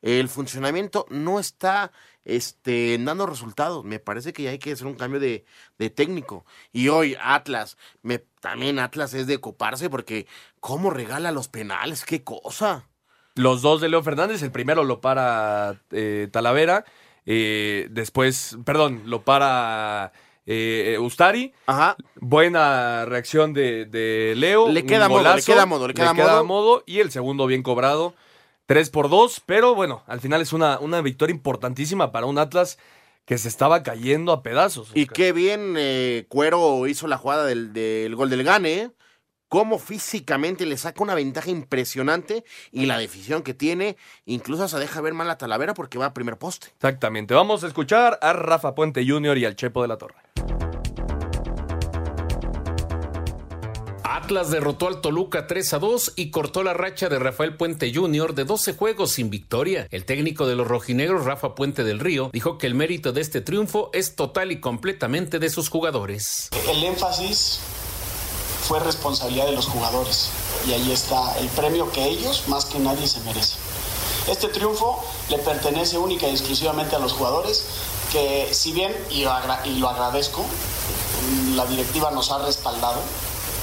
El 0.00 0.28
funcionamiento 0.28 1.06
no 1.10 1.38
está 1.38 1.92
este, 2.24 2.98
dando 2.98 3.26
resultados. 3.26 3.84
Me 3.84 4.00
parece 4.00 4.32
que 4.32 4.42
ya 4.44 4.50
hay 4.50 4.58
que 4.58 4.72
hacer 4.72 4.86
un 4.88 4.96
cambio 4.96 5.20
de, 5.20 5.44
de 5.78 5.90
técnico. 5.90 6.44
Y 6.72 6.88
hoy 6.88 7.16
Atlas, 7.20 7.76
me, 8.02 8.18
también 8.40 8.80
Atlas 8.80 9.14
es 9.14 9.28
de 9.28 9.38
coparse 9.40 9.90
porque 9.90 10.26
¿cómo 10.58 10.90
regala 10.90 11.30
los 11.30 11.46
penales? 11.48 12.04
¡Qué 12.04 12.24
cosa! 12.24 12.88
Los 13.34 13.62
dos 13.62 13.80
de 13.80 13.88
Leo 13.88 14.02
Fernández, 14.02 14.42
el 14.42 14.50
primero 14.50 14.84
lo 14.84 15.00
para 15.00 15.80
eh, 15.90 16.28
Talavera, 16.30 16.84
eh, 17.24 17.88
después, 17.90 18.58
perdón, 18.64 19.02
lo 19.06 19.22
para 19.22 20.12
eh, 20.46 20.98
Ustari. 21.00 21.52
Buena 22.16 23.04
reacción 23.06 23.52
de, 23.52 23.86
de 23.86 24.34
Leo. 24.36 24.68
Le 24.68 24.84
queda 24.84 25.08
modo, 25.08 25.34
le 25.34 25.42
queda 25.42 25.66
modo, 25.66 25.88
le 25.88 25.94
queda 25.94 26.12
modo. 26.12 26.44
modo, 26.44 26.82
Y 26.86 27.00
el 27.00 27.10
segundo 27.10 27.46
bien 27.46 27.62
cobrado, 27.62 28.14
3 28.66 28.90
por 28.90 29.08
2, 29.08 29.42
pero 29.46 29.74
bueno, 29.74 30.02
al 30.06 30.20
final 30.20 30.40
es 30.40 30.52
una, 30.52 30.78
una 30.78 31.00
victoria 31.00 31.34
importantísima 31.34 32.12
para 32.12 32.26
un 32.26 32.38
Atlas 32.38 32.78
que 33.24 33.38
se 33.38 33.48
estaba 33.48 33.82
cayendo 33.82 34.32
a 34.32 34.42
pedazos. 34.42 34.90
Y 34.94 35.06
qué 35.06 35.32
bien 35.32 35.74
eh, 35.78 36.26
Cuero 36.28 36.86
hizo 36.86 37.06
la 37.06 37.18
jugada 37.18 37.46
del, 37.46 37.72
del 37.72 38.16
gol 38.16 38.30
del 38.30 38.42
Gane, 38.42 38.72
¿eh? 38.74 38.90
Cómo 39.52 39.78
físicamente 39.78 40.64
le 40.64 40.78
saca 40.78 41.02
una 41.02 41.14
ventaja 41.14 41.50
impresionante 41.50 42.42
y 42.70 42.86
la 42.86 42.96
decisión 42.96 43.42
que 43.42 43.52
tiene, 43.52 43.98
incluso 44.24 44.66
se 44.66 44.78
deja 44.78 45.02
ver 45.02 45.12
mal 45.12 45.28
a 45.28 45.36
Talavera 45.36 45.74
porque 45.74 45.98
va 45.98 46.06
a 46.06 46.14
primer 46.14 46.38
poste. 46.38 46.68
Exactamente. 46.68 47.34
Vamos 47.34 47.62
a 47.62 47.66
escuchar 47.66 48.18
a 48.22 48.32
Rafa 48.32 48.74
Puente 48.74 49.06
Jr. 49.06 49.36
y 49.36 49.44
al 49.44 49.54
Chepo 49.54 49.82
de 49.82 49.88
la 49.88 49.98
Torre. 49.98 50.14
Atlas 54.04 54.50
derrotó 54.50 54.88
al 54.88 55.02
Toluca 55.02 55.46
3 55.46 55.74
a 55.74 55.78
2 55.80 56.14
y 56.16 56.30
cortó 56.30 56.62
la 56.62 56.72
racha 56.72 57.10
de 57.10 57.18
Rafael 57.18 57.54
Puente 57.58 57.92
Jr. 57.94 58.34
de 58.34 58.46
12 58.46 58.72
juegos 58.72 59.10
sin 59.10 59.28
victoria. 59.28 59.86
El 59.90 60.06
técnico 60.06 60.46
de 60.46 60.56
los 60.56 60.66
rojinegros, 60.66 61.26
Rafa 61.26 61.54
Puente 61.54 61.84
del 61.84 62.00
Río, 62.00 62.30
dijo 62.32 62.56
que 62.56 62.66
el 62.66 62.74
mérito 62.74 63.12
de 63.12 63.20
este 63.20 63.42
triunfo 63.42 63.90
es 63.92 64.16
total 64.16 64.50
y 64.50 64.60
completamente 64.60 65.38
de 65.38 65.50
sus 65.50 65.68
jugadores. 65.68 66.48
El 66.70 66.84
énfasis 66.84 67.60
fue 68.62 68.80
responsabilidad 68.80 69.46
de 69.46 69.52
los 69.52 69.66
jugadores 69.66 70.30
y 70.66 70.72
ahí 70.72 70.92
está 70.92 71.38
el 71.38 71.48
premio 71.48 71.90
que 71.90 72.04
ellos 72.04 72.44
más 72.46 72.64
que 72.64 72.78
nadie 72.78 73.06
se 73.06 73.20
merecen. 73.20 73.58
Este 74.28 74.48
triunfo 74.48 75.02
le 75.28 75.38
pertenece 75.38 75.98
única 75.98 76.28
y 76.28 76.30
exclusivamente 76.30 76.94
a 76.94 77.00
los 77.00 77.12
jugadores 77.12 77.64
que 78.12 78.48
si 78.52 78.72
bien, 78.72 78.94
y 79.10 79.24
lo, 79.24 79.88
agradezco, 79.88 80.44
la 81.54 81.66
directiva 81.66 82.10
nos 82.10 82.30
ha 82.30 82.38
respaldado 82.38 83.00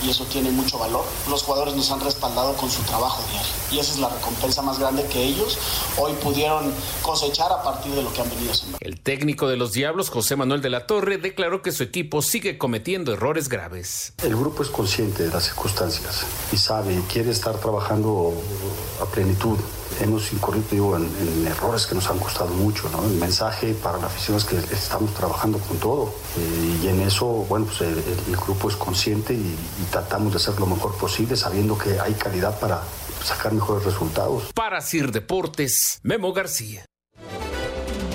y 0.03 0.09
eso 0.09 0.25
tiene 0.25 0.51
mucho 0.51 0.77
valor. 0.77 1.05
Los 1.29 1.43
jugadores 1.43 1.75
nos 1.75 1.91
han 1.91 1.99
respaldado 2.01 2.53
con 2.53 2.69
su 2.69 2.81
trabajo 2.83 3.23
diario 3.31 3.51
y 3.71 3.79
esa 3.79 3.93
es 3.93 3.99
la 3.99 4.09
recompensa 4.09 4.61
más 4.61 4.79
grande 4.79 5.05
que 5.05 5.23
ellos 5.23 5.57
hoy 5.97 6.13
pudieron 6.13 6.71
cosechar 7.01 7.51
a 7.51 7.63
partir 7.63 7.93
de 7.93 8.03
lo 8.03 8.11
que 8.13 8.21
han 8.21 8.29
venido 8.29 8.51
haciendo. 8.51 8.77
El 8.81 8.99
técnico 8.99 9.47
de 9.47 9.57
los 9.57 9.73
Diablos, 9.73 10.09
José 10.09 10.35
Manuel 10.35 10.61
de 10.61 10.69
la 10.69 10.87
Torre, 10.87 11.17
declaró 11.17 11.61
que 11.61 11.71
su 11.71 11.83
equipo 11.83 12.21
sigue 12.21 12.57
cometiendo 12.57 13.13
errores 13.13 13.49
graves. 13.49 14.13
El 14.23 14.35
grupo 14.35 14.63
es 14.63 14.69
consciente 14.69 15.23
de 15.23 15.29
las 15.29 15.45
circunstancias 15.45 16.25
y 16.51 16.57
sabe 16.57 16.93
y 16.93 17.01
quiere 17.11 17.31
estar 17.31 17.57
trabajando 17.57 18.33
a 19.01 19.05
plenitud. 19.05 19.57
Hemos 19.99 20.31
incurrido 20.31 20.97
en, 20.97 21.47
errores 21.47 21.85
que 21.85 21.95
nos 21.95 22.09
han 22.09 22.19
costado 22.19 22.53
mucho. 22.53 22.89
¿no? 22.89 23.03
El 23.03 23.15
mensaje 23.15 23.73
para 23.73 23.97
la 23.97 24.07
afición 24.07 24.37
es 24.37 24.45
que 24.45 24.57
estamos 24.57 25.13
trabajando 25.13 25.59
con 25.59 25.77
todo 25.77 26.13
Eh, 26.37 26.79
y 26.83 26.87
en 26.87 27.01
eso, 27.01 27.25
bueno, 27.49 27.65
pues 27.65 27.81
el, 27.81 27.97
el 27.97 28.35
grupo 28.37 28.69
es 28.69 28.75
consciente 28.75 29.33
y, 29.33 29.37
y 29.37 29.85
tratamos 29.91 30.31
de 30.31 30.37
hacer 30.37 30.59
lo 30.59 30.65
mejor 30.65 30.95
posible 30.97 31.35
sabiendo 31.35 31.77
que 31.77 31.99
hay 31.99 32.13
calidad 32.13 32.59
para 32.59 32.81
sacar 33.23 33.51
mejores 33.53 33.83
resultados. 33.83 34.43
Para 34.53 34.81
Sir 34.81 35.11
Deportes, 35.11 35.99
Memo 36.03 36.31
García. 36.33 36.85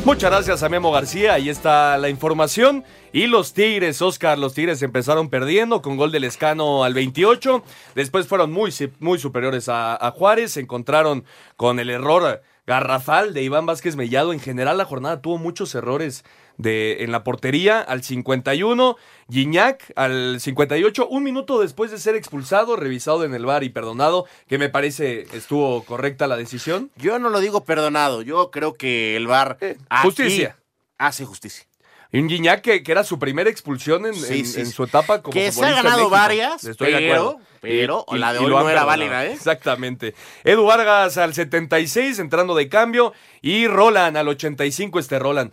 Muchas 0.04 0.30
gracias 0.30 0.62
a 0.62 0.68
Memo 0.68 0.92
García, 0.92 1.32
ahí 1.32 1.48
está 1.48 1.96
la 1.96 2.10
información. 2.10 2.84
Y 3.10 3.26
los 3.26 3.54
Tigres, 3.54 4.02
Oscar, 4.02 4.38
los 4.38 4.52
Tigres 4.52 4.82
empezaron 4.82 5.30
perdiendo 5.30 5.80
con 5.80 5.96
gol 5.96 6.12
del 6.12 6.24
Escano 6.24 6.84
al 6.84 6.92
28. 6.92 7.64
Después 7.94 8.26
fueron 8.26 8.52
muy, 8.52 8.70
muy 9.00 9.18
superiores 9.18 9.70
a, 9.70 9.96
a 9.96 10.10
Juárez. 10.10 10.52
Se 10.52 10.60
encontraron 10.60 11.24
con 11.56 11.80
el 11.80 11.88
error 11.88 12.42
garrafal 12.66 13.32
de 13.32 13.44
Iván 13.44 13.64
Vázquez 13.64 13.96
Mellado. 13.96 14.34
En 14.34 14.40
general, 14.40 14.76
la 14.76 14.84
jornada 14.84 15.22
tuvo 15.22 15.38
muchos 15.38 15.74
errores 15.74 16.22
de, 16.56 17.04
en 17.04 17.12
la 17.12 17.24
portería. 17.24 17.80
Al 17.80 18.02
51, 18.02 18.96
Gignac 19.30 19.92
al 19.96 20.38
58, 20.40 21.06
un 21.08 21.22
minuto 21.24 21.60
después 21.60 21.90
de 21.90 21.98
ser 21.98 22.14
expulsado, 22.16 22.76
revisado 22.76 23.24
en 23.24 23.34
el 23.34 23.46
bar 23.46 23.64
y 23.64 23.70
perdonado, 23.70 24.26
que 24.48 24.58
me 24.58 24.68
parece 24.68 25.26
estuvo 25.32 25.82
correcta 25.84 26.26
la 26.26 26.36
decisión. 26.36 26.90
Yo 26.96 27.18
no 27.18 27.28
lo 27.30 27.40
digo 27.40 27.64
perdonado, 27.64 28.22
yo 28.22 28.50
creo 28.50 28.74
que 28.74 29.16
el 29.16 29.26
VAR 29.26 29.56
aquí 29.60 29.76
justicia. 30.02 30.56
hace 30.98 31.24
justicia. 31.24 31.64
Y 32.12 32.18
un 32.20 32.28
Guiñac 32.28 32.60
que, 32.60 32.84
que 32.84 32.92
era 32.92 33.02
su 33.02 33.18
primera 33.18 33.50
expulsión 33.50 34.06
en, 34.06 34.14
Sí, 34.14 34.38
en- 34.40 34.46
sí, 34.46 34.60
en 34.60 34.66
sí. 34.66 34.72
su 34.72 34.84
etapa 34.84 35.20
como 35.20 35.32
Que 35.32 35.50
se 35.50 35.64
ha 35.64 35.70
ganado 35.72 35.96
México. 35.96 36.10
varias, 36.10 36.62
Estoy 36.64 36.92
de 36.92 37.06
acuerdo. 37.10 37.40
pero 37.60 38.06
la 38.12 38.32
de 38.32 38.38
hoy 38.38 38.50
no 38.50 38.70
era 38.70 38.84
válida, 38.84 39.26
¿eh? 39.26 39.32
Exactamente. 39.32 40.14
Edu 40.44 40.64
Vargas 40.64 41.16
al 41.18 41.34
76 41.34 42.20
entrando 42.20 42.54
de 42.54 42.68
cambio 42.68 43.12
y 43.42 43.66
Roland 43.66 44.16
al 44.16 44.28
85 44.28 45.00
este 45.00 45.18
Roland. 45.18 45.50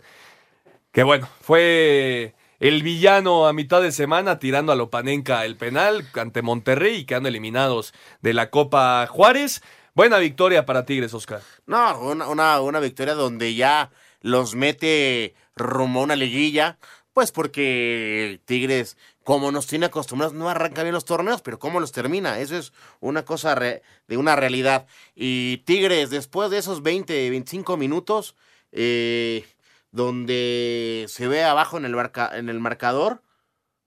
Que 0.92 1.02
bueno, 1.04 1.26
fue 1.40 2.34
el 2.60 2.82
villano 2.82 3.46
a 3.46 3.52
mitad 3.52 3.80
de 3.80 3.92
semana 3.92 4.38
tirando 4.38 4.72
a 4.72 4.76
Lopanenka 4.76 5.44
el 5.46 5.56
penal 5.56 6.06
ante 6.14 6.42
Monterrey 6.42 6.96
y 6.96 7.04
quedando 7.06 7.30
eliminados 7.30 7.94
de 8.20 8.34
la 8.34 8.50
Copa 8.50 9.06
Juárez. 9.06 9.62
Buena 9.94 10.18
victoria 10.18 10.66
para 10.66 10.84
Tigres, 10.84 11.14
Oscar. 11.14 11.40
No, 11.66 11.98
una, 12.00 12.28
una, 12.28 12.60
una 12.60 12.80
victoria 12.80 13.14
donde 13.14 13.54
ya 13.54 13.90
los 14.20 14.54
mete 14.54 15.34
rumbo 15.56 16.00
a 16.00 16.04
una 16.04 16.16
liguilla, 16.16 16.78
pues 17.14 17.32
porque 17.32 18.40
Tigres, 18.44 18.96
como 19.24 19.50
nos 19.50 19.66
tiene 19.66 19.86
acostumbrados, 19.86 20.34
no 20.34 20.48
arranca 20.50 20.82
bien 20.82 20.94
los 20.94 21.04
torneos, 21.06 21.40
pero 21.42 21.58
cómo 21.58 21.80
los 21.80 21.92
termina, 21.92 22.38
eso 22.38 22.56
es 22.56 22.72
una 23.00 23.24
cosa 23.24 23.54
re- 23.54 23.82
de 24.08 24.16
una 24.18 24.36
realidad. 24.36 24.86
Y 25.14 25.58
Tigres, 25.64 26.10
después 26.10 26.50
de 26.50 26.58
esos 26.58 26.82
20, 26.82 27.30
25 27.30 27.76
minutos, 27.76 28.34
eh, 28.72 29.44
donde 29.92 31.04
se 31.08 31.28
ve 31.28 31.44
abajo 31.44 31.76
en 31.78 31.84
el, 31.84 31.94
en 32.34 32.48
el 32.48 32.60
marcador, 32.60 33.22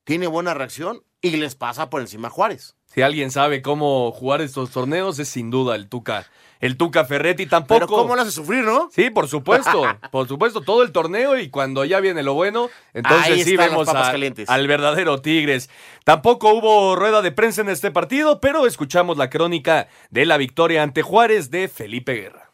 tiene 0.05 0.27
buena 0.27 0.53
reacción 0.53 1.03
y 1.21 1.31
les 1.37 1.55
pasa 1.55 1.89
por 1.89 2.01
encima 2.01 2.27
a 2.27 2.31
Juárez. 2.31 2.75
Si 2.85 3.01
alguien 3.01 3.31
sabe 3.31 3.61
cómo 3.61 4.11
jugar 4.11 4.41
estos 4.41 4.71
torneos, 4.71 5.19
es 5.19 5.27
sin 5.27 5.49
duda 5.51 5.75
el 5.75 5.89
Tuca. 5.89 6.27
El 6.61 6.77
Tuca 6.77 7.03
Ferretti 7.03 7.45
tampoco. 7.47 7.79
Pero 7.79 7.87
cómo 7.87 8.15
lo 8.15 8.21
hace 8.21 8.31
sufrir, 8.31 8.63
¿no? 8.63 8.89
Sí, 8.91 9.09
por 9.09 9.27
supuesto. 9.27 9.83
por 10.11 10.27
supuesto, 10.27 10.61
todo 10.61 10.83
el 10.83 10.91
torneo 10.93 11.37
y 11.37 11.49
cuando 11.49 11.83
ya 11.83 11.99
viene 11.99 12.23
lo 12.23 12.33
bueno, 12.35 12.69
entonces 12.93 13.25
Ahí 13.33 13.43
sí 13.43 13.57
vemos 13.57 13.89
a- 13.89 14.11
al 14.47 14.67
verdadero 14.67 15.21
Tigres. 15.21 15.69
Tampoco 16.05 16.53
hubo 16.53 16.95
rueda 16.95 17.21
de 17.21 17.31
prensa 17.33 17.61
en 17.61 17.69
este 17.69 17.91
partido, 17.91 18.39
pero 18.39 18.65
escuchamos 18.65 19.17
la 19.17 19.29
crónica 19.29 19.89
de 20.11 20.25
la 20.25 20.37
victoria 20.37 20.81
ante 20.83 21.01
Juárez 21.01 21.51
de 21.51 21.67
Felipe 21.67 22.13
Guerra. 22.13 22.44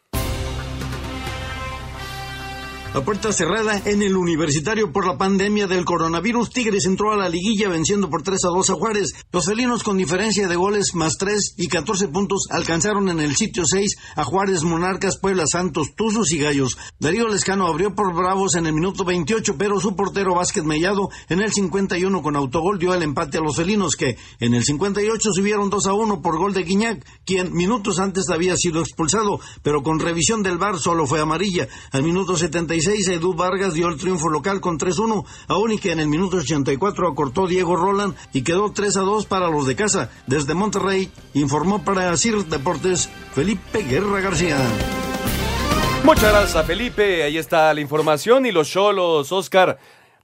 A 2.94 3.00
puerta 3.00 3.32
cerrada 3.32 3.80
en 3.86 4.02
el 4.02 4.16
universitario 4.16 4.92
por 4.92 5.06
la 5.06 5.16
pandemia 5.16 5.66
del 5.66 5.84
coronavirus. 5.84 6.50
Tigres 6.50 6.84
entró 6.84 7.10
a 7.10 7.16
la 7.16 7.30
liguilla 7.30 7.70
venciendo 7.70 8.10
por 8.10 8.22
3 8.22 8.44
a 8.44 8.48
2 8.48 8.70
a 8.70 8.74
Juárez. 8.74 9.12
Los 9.32 9.46
felinos 9.46 9.82
con 9.82 9.96
diferencia 9.96 10.46
de 10.46 10.56
goles 10.56 10.94
más 10.94 11.16
3 11.16 11.54
y 11.56 11.68
14 11.68 12.08
puntos 12.08 12.48
alcanzaron 12.50 13.08
en 13.08 13.20
el 13.20 13.34
sitio 13.34 13.64
6 13.64 13.96
a 14.16 14.24
Juárez, 14.24 14.62
Monarcas, 14.62 15.16
Puebla, 15.16 15.44
Santos, 15.50 15.94
Tuzos 15.96 16.32
y 16.32 16.38
Gallos. 16.38 16.76
Darío 16.98 17.28
Lescano 17.28 17.66
abrió 17.66 17.94
por 17.94 18.14
Bravos 18.14 18.56
en 18.56 18.66
el 18.66 18.74
minuto 18.74 19.04
28, 19.04 19.56
pero 19.56 19.80
su 19.80 19.96
portero 19.96 20.34
Vázquez 20.34 20.64
Mellado 20.64 21.08
en 21.30 21.40
el 21.40 21.50
51 21.50 22.22
con 22.22 22.36
autogol 22.36 22.78
dio 22.78 22.92
el 22.92 23.02
empate 23.02 23.38
a 23.38 23.40
los 23.40 23.56
felinos 23.56 23.96
que 23.96 24.18
en 24.38 24.52
el 24.52 24.64
58 24.64 25.30
subieron 25.32 25.70
2 25.70 25.86
a 25.86 25.94
1 25.94 26.20
por 26.20 26.36
gol 26.36 26.52
de 26.52 26.64
Guiñac, 26.64 27.06
quien 27.24 27.54
minutos 27.54 27.98
antes 27.98 28.28
había 28.28 28.54
sido 28.56 28.80
expulsado, 28.80 29.40
pero 29.62 29.82
con 29.82 29.98
revisión 29.98 30.42
del 30.42 30.58
VAR 30.58 30.78
solo 30.78 31.06
fue 31.06 31.20
amarilla. 31.20 31.68
Al 31.90 32.02
minuto 32.02 32.36
76 32.36 32.81
Edu 32.86 33.34
Vargas 33.34 33.74
dio 33.74 33.88
el 33.88 33.96
triunfo 33.96 34.28
local 34.28 34.60
con 34.60 34.78
3-1, 34.78 35.24
aún 35.48 35.72
y 35.72 35.78
que 35.78 35.92
en 35.92 36.00
el 36.00 36.08
minuto 36.08 36.38
84 36.38 37.08
acortó 37.08 37.46
Diego 37.46 37.76
Roland 37.76 38.14
y 38.32 38.42
quedó 38.42 38.72
3 38.72 38.96
a 38.96 39.00
2 39.00 39.26
para 39.26 39.48
los 39.48 39.66
de 39.66 39.76
casa. 39.76 40.10
Desde 40.26 40.54
Monterrey 40.54 41.10
informó 41.34 41.84
para 41.84 42.16
CIR 42.16 42.44
Deportes 42.46 43.08
Felipe 43.34 43.82
Guerra 43.82 44.20
García. 44.20 44.58
Muchas 46.04 46.32
gracias 46.32 46.56
a 46.56 46.64
Felipe, 46.64 47.22
ahí 47.22 47.38
está 47.38 47.72
la 47.72 47.80
información 47.80 48.44
y 48.46 48.52
los 48.52 48.68
Cholos, 48.68 49.30
Oscar. 49.30 49.78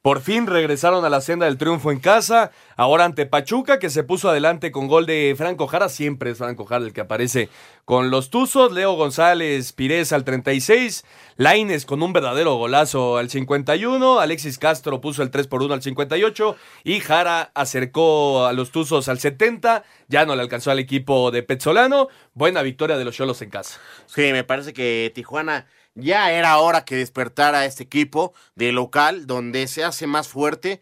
Por 0.09 0.23
fin 0.23 0.47
regresaron 0.47 1.05
a 1.05 1.11
la 1.11 1.21
senda 1.21 1.45
del 1.45 1.59
triunfo 1.59 1.93
en 1.93 2.01
casa, 2.01 2.51
ahora 2.79 3.05
ante 3.05 3.27
Pachuca, 3.27 3.79
que 3.79 3.91
se 3.91 4.05
puso 4.05 4.31
adelante 4.31 4.73
con 4.73 4.89
gol 4.89 5.05
de 5.05 5.35
Franco 5.37 5.67
Jara, 5.67 5.91
siempre 5.91 6.31
es 6.31 6.39
Franco 6.39 6.65
Jara 6.65 6.87
el 6.87 6.95
que 6.95 7.03
aparece 7.03 7.51
con 7.85 8.11
los 8.11 8.31
Tuzos, 8.31 8.73
Leo 8.73 8.95
González 8.95 9.75
Pires 9.75 10.15
al 10.15 10.25
36, 10.25 11.05
Laines 11.37 11.85
con 11.85 12.03
un 12.03 12.15
verdadero 12.15 12.55
golazo 12.55 13.19
al 13.19 13.29
51, 13.29 14.19
Alexis 14.19 14.59
Castro 14.59 15.03
puso 15.03 15.23
el 15.23 15.31
3 15.31 15.47
por 15.47 15.63
1 15.63 15.75
al 15.75 15.83
58 15.83 16.57
y 16.85 17.01
Jara 17.01 17.51
acercó 17.53 18.47
a 18.47 18.55
los 18.55 18.71
Tuzos 18.71 19.11
al 19.11 19.19
70, 19.19 19.85
ya 20.09 20.25
no 20.25 20.35
le 20.35 20.41
alcanzó 20.41 20.71
al 20.71 20.79
equipo 20.79 21.31
de 21.31 21.43
Petzolano, 21.43 22.09
buena 22.33 22.63
victoria 22.63 22.97
de 22.97 23.05
los 23.05 23.15
Cholos 23.15 23.43
en 23.43 23.51
casa. 23.51 23.79
Sí, 24.07 24.33
me 24.33 24.43
parece 24.43 24.73
que 24.73 25.13
Tijuana 25.15 25.67
ya 26.01 26.33
era 26.33 26.59
hora 26.59 26.85
que 26.85 26.97
despertara 26.97 27.65
este 27.65 27.85
equipo 27.85 28.33
de 28.55 28.73
local, 28.73 29.27
donde 29.27 29.67
se 29.69 29.85
hace 29.85 30.07
más 30.07 30.29
fuerte. 30.29 30.81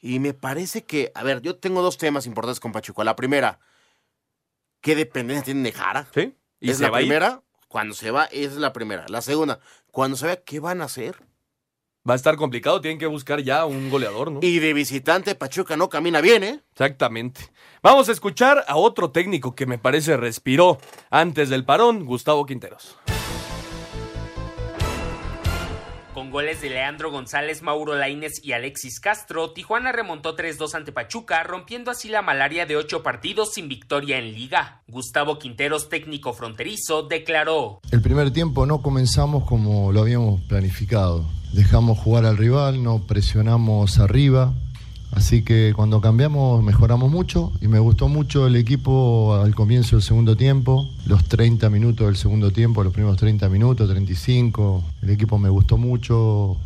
Y 0.00 0.20
me 0.20 0.34
parece 0.34 0.84
que, 0.84 1.10
a 1.14 1.22
ver, 1.22 1.42
yo 1.42 1.56
tengo 1.56 1.82
dos 1.82 1.98
temas 1.98 2.26
importantes 2.26 2.60
con 2.60 2.72
Pachuca. 2.72 3.02
La 3.04 3.16
primera, 3.16 3.58
¿qué 4.80 4.94
dependencia 4.94 5.44
tiene 5.44 5.62
de 5.62 5.72
Jara? 5.72 6.06
Sí. 6.14 6.34
¿Y 6.60 6.70
es 6.70 6.80
la 6.80 6.88
ir? 6.88 6.92
primera. 6.92 7.42
Cuando 7.68 7.94
se 7.94 8.10
va, 8.10 8.24
esa 8.26 8.52
es 8.52 8.56
la 8.56 8.72
primera. 8.72 9.06
La 9.08 9.20
segunda, 9.20 9.60
cuando 9.90 10.16
se 10.16 10.26
vea 10.26 10.36
qué 10.36 10.60
van 10.60 10.80
a 10.80 10.84
hacer. 10.84 11.16
Va 12.08 12.14
a 12.14 12.16
estar 12.16 12.36
complicado, 12.36 12.80
tienen 12.80 12.98
que 12.98 13.06
buscar 13.06 13.40
ya 13.42 13.66
un 13.66 13.90
goleador, 13.90 14.32
¿no? 14.32 14.40
Y 14.40 14.60
de 14.60 14.72
visitante, 14.72 15.34
Pachuca 15.34 15.76
no 15.76 15.90
camina 15.90 16.22
bien, 16.22 16.42
¿eh? 16.42 16.62
Exactamente. 16.72 17.50
Vamos 17.82 18.08
a 18.08 18.12
escuchar 18.12 18.64
a 18.66 18.76
otro 18.76 19.10
técnico 19.10 19.54
que 19.54 19.66
me 19.66 19.76
parece 19.78 20.16
respiró 20.16 20.78
antes 21.10 21.50
del 21.50 21.66
parón, 21.66 22.06
Gustavo 22.06 22.46
Quinteros. 22.46 22.96
Con 26.18 26.32
goles 26.32 26.60
de 26.60 26.68
Leandro 26.68 27.12
González, 27.12 27.62
Mauro 27.62 27.94
Laines 27.94 28.40
y 28.42 28.50
Alexis 28.50 28.98
Castro, 28.98 29.52
Tijuana 29.52 29.92
remontó 29.92 30.34
3-2 30.34 30.74
ante 30.74 30.90
Pachuca, 30.90 31.44
rompiendo 31.44 31.92
así 31.92 32.08
la 32.08 32.22
malaria 32.22 32.66
de 32.66 32.76
ocho 32.76 33.04
partidos 33.04 33.54
sin 33.54 33.68
victoria 33.68 34.18
en 34.18 34.34
liga. 34.34 34.82
Gustavo 34.88 35.38
Quinteros, 35.38 35.88
técnico 35.88 36.32
fronterizo, 36.32 37.04
declaró. 37.04 37.78
El 37.92 38.02
primer 38.02 38.32
tiempo 38.32 38.66
no 38.66 38.82
comenzamos 38.82 39.44
como 39.44 39.92
lo 39.92 40.00
habíamos 40.00 40.40
planificado. 40.48 41.24
Dejamos 41.52 42.00
jugar 42.00 42.26
al 42.26 42.36
rival, 42.36 42.82
no 42.82 43.06
presionamos 43.06 44.00
arriba. 44.00 44.54
Así 45.12 45.42
que 45.42 45.72
cuando 45.74 46.00
cambiamos 46.00 46.62
mejoramos 46.62 47.10
mucho 47.10 47.52
y 47.60 47.68
me 47.68 47.78
gustó 47.78 48.08
mucho 48.08 48.46
el 48.46 48.56
equipo 48.56 49.34
al 49.42 49.54
comienzo 49.54 49.96
del 49.96 50.02
segundo 50.02 50.36
tiempo, 50.36 50.88
los 51.06 51.24
30 51.24 51.70
minutos 51.70 52.06
del 52.06 52.16
segundo 52.16 52.50
tiempo, 52.50 52.84
los 52.84 52.92
primeros 52.92 53.16
30 53.16 53.48
minutos, 53.48 53.88
35. 53.88 54.84
El 55.02 55.10
equipo 55.10 55.38
me 55.38 55.48
gustó 55.48 55.78
mucho, 55.78 56.56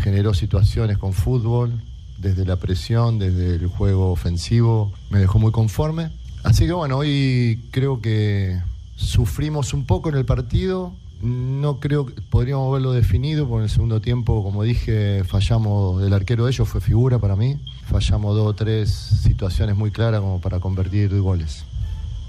generó 0.00 0.34
situaciones 0.34 0.98
con 0.98 1.12
fútbol, 1.12 1.72
desde 2.18 2.44
la 2.44 2.56
presión, 2.56 3.18
desde 3.18 3.54
el 3.56 3.66
juego 3.66 4.10
ofensivo, 4.10 4.92
me 5.10 5.18
dejó 5.18 5.38
muy 5.38 5.52
conforme. 5.52 6.10
Así 6.42 6.66
que 6.66 6.72
bueno, 6.72 6.98
hoy 6.98 7.60
creo 7.70 8.00
que 8.00 8.60
sufrimos 8.96 9.74
un 9.74 9.84
poco 9.84 10.08
en 10.08 10.16
el 10.16 10.24
partido, 10.24 10.92
no 11.22 11.80
creo 11.80 12.06
que 12.06 12.20
podríamos 12.20 12.68
haberlo 12.70 12.92
definido, 12.92 13.48
porque 13.48 13.60
en 13.60 13.64
el 13.64 13.70
segundo 13.70 14.00
tiempo, 14.00 14.42
como 14.42 14.62
dije, 14.62 15.24
fallamos, 15.24 16.02
el 16.02 16.12
arquero 16.12 16.44
de 16.44 16.52
ellos 16.52 16.68
fue 16.68 16.80
figura 16.80 17.18
para 17.18 17.36
mí, 17.36 17.58
fallamos 17.90 18.36
dos 18.36 18.46
o 18.46 18.54
tres 18.54 18.90
situaciones 18.90 19.76
muy 19.76 19.90
claras 19.90 20.20
como 20.20 20.40
para 20.40 20.60
convertir 20.60 21.08
goles. 21.20 21.64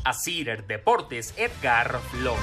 Asir 0.06 0.64
Deportes, 0.68 1.34
Edgar 1.38 2.00
Flores. 2.12 2.42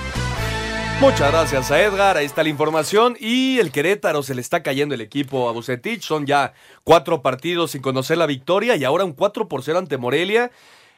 Muchas 1.00 1.32
gracias 1.32 1.70
a 1.70 1.82
Edgar, 1.82 2.16
ahí 2.16 2.26
está 2.26 2.42
la 2.42 2.48
información. 2.50 3.16
Y 3.18 3.58
el 3.58 3.72
Querétaro 3.72 4.22
se 4.22 4.34
le 4.34 4.40
está 4.40 4.62
cayendo 4.62 4.94
el 4.94 5.00
equipo 5.00 5.48
a 5.48 5.52
Bucetich. 5.52 6.02
Son 6.02 6.24
ya 6.24 6.54
cuatro 6.84 7.20
partidos 7.20 7.72
sin 7.72 7.82
conocer 7.82 8.16
la 8.16 8.26
victoria 8.26 8.76
y 8.76 8.84
ahora 8.84 9.04
un 9.04 9.12
4 9.12 9.48
por 9.48 9.62
0 9.62 9.78
ante 9.78 9.96
Morelia. 9.96 10.50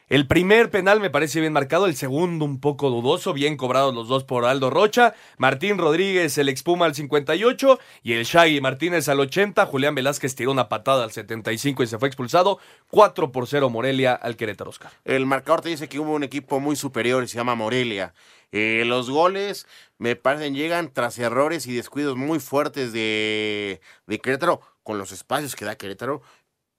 El 0.09 0.25
primer 0.25 0.71
penal 0.71 1.01
me 1.01 1.09
parece 1.09 1.41
bien 1.41 1.51
marcado, 1.51 1.85
el 1.85 1.97
segundo 1.97 2.45
un 2.45 2.61
poco 2.61 2.89
dudoso, 2.89 3.33
bien 3.33 3.57
cobrados 3.57 3.93
los 3.93 4.07
dos 4.07 4.23
por 4.23 4.45
Aldo 4.45 4.69
Rocha. 4.69 5.13
Martín 5.37 5.77
Rodríguez 5.77 6.37
el 6.37 6.47
expuma 6.47 6.85
al 6.85 6.95
58 6.95 7.77
y 8.03 8.13
el 8.13 8.23
Shaggy 8.23 8.61
Martínez 8.61 9.09
al 9.09 9.19
80. 9.19 9.65
Julián 9.65 9.95
Velázquez 9.95 10.33
tiró 10.33 10.51
una 10.51 10.69
patada 10.69 11.03
al 11.03 11.11
75 11.11 11.83
y 11.83 11.87
se 11.87 11.99
fue 11.99 12.07
expulsado. 12.07 12.57
4 12.89 13.33
por 13.33 13.47
0 13.47 13.69
Morelia 13.69 14.13
al 14.13 14.37
Querétaro, 14.37 14.69
Oscar. 14.69 14.93
El 15.03 15.25
marcador 15.25 15.59
te 15.59 15.67
dice 15.67 15.89
que 15.89 15.99
hubo 15.99 16.13
un 16.13 16.23
equipo 16.23 16.61
muy 16.61 16.77
superior 16.77 17.25
y 17.25 17.27
se 17.27 17.35
llama 17.35 17.55
Morelia. 17.55 18.13
Eh, 18.53 18.83
los 18.85 19.09
goles 19.09 19.67
me 19.97 20.15
parecen 20.15 20.55
llegan 20.55 20.93
tras 20.93 21.19
errores 21.19 21.67
y 21.67 21.75
descuidos 21.75 22.15
muy 22.15 22.39
fuertes 22.39 22.93
de, 22.93 23.81
de 24.05 24.19
Querétaro, 24.19 24.61
con 24.83 24.97
los 24.97 25.11
espacios 25.11 25.57
que 25.57 25.65
da 25.65 25.75
Querétaro. 25.75 26.21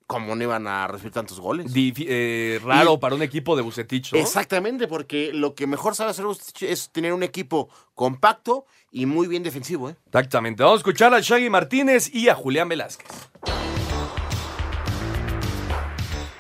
¿Cómo 0.09 0.35
no 0.35 0.43
iban 0.43 0.67
a 0.67 0.87
recibir 0.89 1.13
tantos 1.13 1.39
goles? 1.39 1.71
Eh, 1.77 2.59
raro 2.65 2.95
Y- 2.95 2.99
para 2.99 3.15
un 3.15 3.21
equipo 3.21 3.55
de 3.57 3.63
Bucetich, 3.63 4.15
¿no? 4.15 4.19
Exactamente, 4.19 4.89
porque 4.89 5.33
lo 5.35 5.55
que 5.55 5.67
mejor 5.67 5.95
sabe 5.95 6.13
hacer 6.13 6.25
Bucetich 6.25 6.63
es 6.63 6.89
tener 6.91 7.13
un 7.13 7.23
equipo 7.23 7.69
compacto 7.95 8.65
y 8.91 9.05
muy 9.05 9.27
bien 9.29 9.43
defensivo. 9.43 9.91
¿eh? 9.91 9.97
Exactamente. 10.07 10.63
Vamos 10.63 10.79
a 10.79 10.81
escuchar 10.81 11.13
a 11.13 11.21
Shaggy 11.21 11.51
Martínez 11.51 12.09
y 12.15 12.31
a 12.31 12.35
Julián 12.35 12.71
Velázquez. 12.71 13.07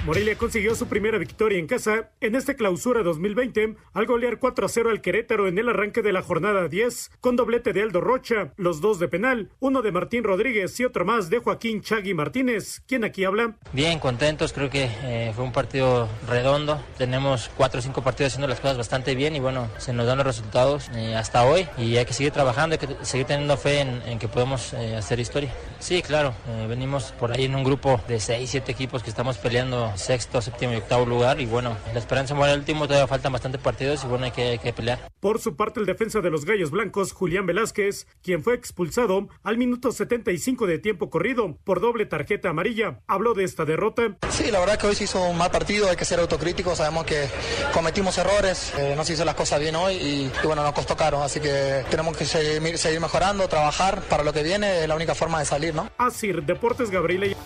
Morelia 0.08 0.38
consiguió 0.38 0.74
su 0.74 0.86
primera 0.86 1.18
victoria 1.18 1.58
en 1.58 1.66
casa 1.66 2.08
en 2.22 2.34
esta 2.34 2.54
clausura 2.54 3.02
2020 3.02 3.76
al 3.92 4.06
golear 4.06 4.38
4 4.38 4.64
a 4.64 4.68
0 4.70 4.88
al 4.88 5.02
Querétaro 5.02 5.48
en 5.48 5.58
el 5.58 5.68
arranque 5.68 6.00
de 6.00 6.14
la 6.14 6.22
jornada 6.22 6.66
10 6.66 7.10
con 7.20 7.36
doblete 7.36 7.74
de 7.74 7.82
Aldo 7.82 8.00
Rocha, 8.00 8.54
los 8.56 8.80
dos 8.80 8.98
de 9.00 9.08
penal, 9.08 9.50
uno 9.60 9.82
de 9.82 9.92
Martín 9.92 10.24
Rodríguez 10.24 10.80
y 10.80 10.86
otro 10.86 11.04
más 11.04 11.28
de 11.28 11.40
Joaquín 11.40 11.82
Chagui 11.82 12.14
Martínez, 12.14 12.80
quien 12.88 13.04
aquí 13.04 13.26
habla. 13.26 13.56
Bien, 13.74 13.98
contentos, 13.98 14.54
creo 14.54 14.70
que 14.70 14.88
eh, 15.02 15.32
fue 15.36 15.44
un 15.44 15.52
partido 15.52 16.08
redondo. 16.26 16.82
Tenemos 16.96 17.50
cuatro 17.54 17.80
o 17.80 17.82
cinco 17.82 18.00
partidos 18.00 18.32
haciendo 18.32 18.48
las 18.48 18.60
cosas 18.60 18.78
bastante 18.78 19.14
bien 19.14 19.36
y 19.36 19.40
bueno, 19.40 19.68
se 19.76 19.92
nos 19.92 20.06
dan 20.06 20.16
los 20.16 20.26
resultados 20.26 20.88
eh, 20.94 21.16
hasta 21.16 21.44
hoy 21.44 21.68
y 21.76 21.98
hay 21.98 22.06
que 22.06 22.14
seguir 22.14 22.32
trabajando, 22.32 22.78
hay 22.80 22.86
que 22.86 23.04
seguir 23.04 23.26
teniendo 23.26 23.58
fe 23.58 23.80
en, 23.80 24.00
en 24.06 24.18
que 24.18 24.28
podemos 24.28 24.72
eh, 24.72 24.96
hacer 24.96 25.20
historia. 25.20 25.52
Sí, 25.80 26.00
claro, 26.00 26.32
eh, 26.48 26.66
venimos 26.66 27.12
por 27.12 27.30
ahí 27.30 27.44
en 27.44 27.54
un 27.54 27.62
grupo 27.62 28.00
de 28.08 28.18
seis, 28.18 28.48
siete 28.48 28.72
equipos 28.72 29.02
que 29.02 29.10
estamos 29.10 29.36
peleando 29.36 29.92
sexto, 29.98 30.40
séptimo 30.40 30.72
y 30.72 30.76
octavo 30.76 31.06
lugar 31.06 31.40
y 31.40 31.46
bueno, 31.46 31.76
la 31.92 31.98
esperanza 31.98 32.34
muere 32.34 32.52
el 32.54 32.60
último, 32.60 32.86
todavía 32.86 33.06
faltan 33.06 33.32
bastantes 33.32 33.60
partidos 33.60 34.04
y 34.04 34.06
bueno, 34.06 34.24
hay 34.24 34.30
que, 34.30 34.42
hay 34.42 34.58
que 34.58 34.72
pelear. 34.72 34.98
Por 35.20 35.40
su 35.40 35.56
parte, 35.56 35.80
el 35.80 35.86
defensa 35.86 36.20
de 36.20 36.30
los 36.30 36.44
Gallos 36.44 36.70
Blancos, 36.70 37.12
Julián 37.12 37.46
Velázquez, 37.46 38.06
quien 38.22 38.42
fue 38.42 38.54
expulsado 38.54 39.28
al 39.42 39.58
minuto 39.58 39.92
75 39.92 40.66
de 40.66 40.78
tiempo 40.78 41.10
corrido 41.10 41.56
por 41.64 41.80
doble 41.80 42.06
tarjeta 42.06 42.50
amarilla, 42.50 43.00
habló 43.06 43.34
de 43.34 43.44
esta 43.44 43.64
derrota. 43.64 44.16
Sí, 44.30 44.50
la 44.50 44.60
verdad 44.60 44.78
que 44.78 44.86
hoy 44.86 44.94
se 44.94 45.04
hizo 45.04 45.22
un 45.22 45.36
mal 45.36 45.50
partido, 45.50 45.88
hay 45.88 45.96
que 45.96 46.04
ser 46.04 46.20
autocríticos, 46.20 46.78
sabemos 46.78 47.04
que 47.04 47.28
cometimos 47.72 48.16
errores, 48.18 48.72
eh, 48.78 48.94
no 48.96 49.04
se 49.04 49.14
hizo 49.14 49.24
las 49.24 49.34
cosas 49.34 49.60
bien 49.60 49.76
hoy 49.76 49.94
y, 49.94 50.32
y 50.42 50.46
bueno, 50.46 50.62
nos 50.62 50.72
costó 50.72 50.96
caro, 50.96 51.22
así 51.22 51.40
que 51.40 51.84
tenemos 51.90 52.16
que 52.16 52.24
seguir, 52.24 52.78
seguir 52.78 53.00
mejorando, 53.00 53.48
trabajar 53.48 54.02
para 54.02 54.22
lo 54.22 54.32
que 54.32 54.42
viene, 54.42 54.82
es 54.82 54.88
la 54.88 54.94
única 54.94 55.14
forma 55.14 55.38
de 55.38 55.44
salir, 55.44 55.74
¿no? 55.74 55.90
Asir 55.98 56.42
Deportes 56.42 56.90
Gabriela. 56.90 57.36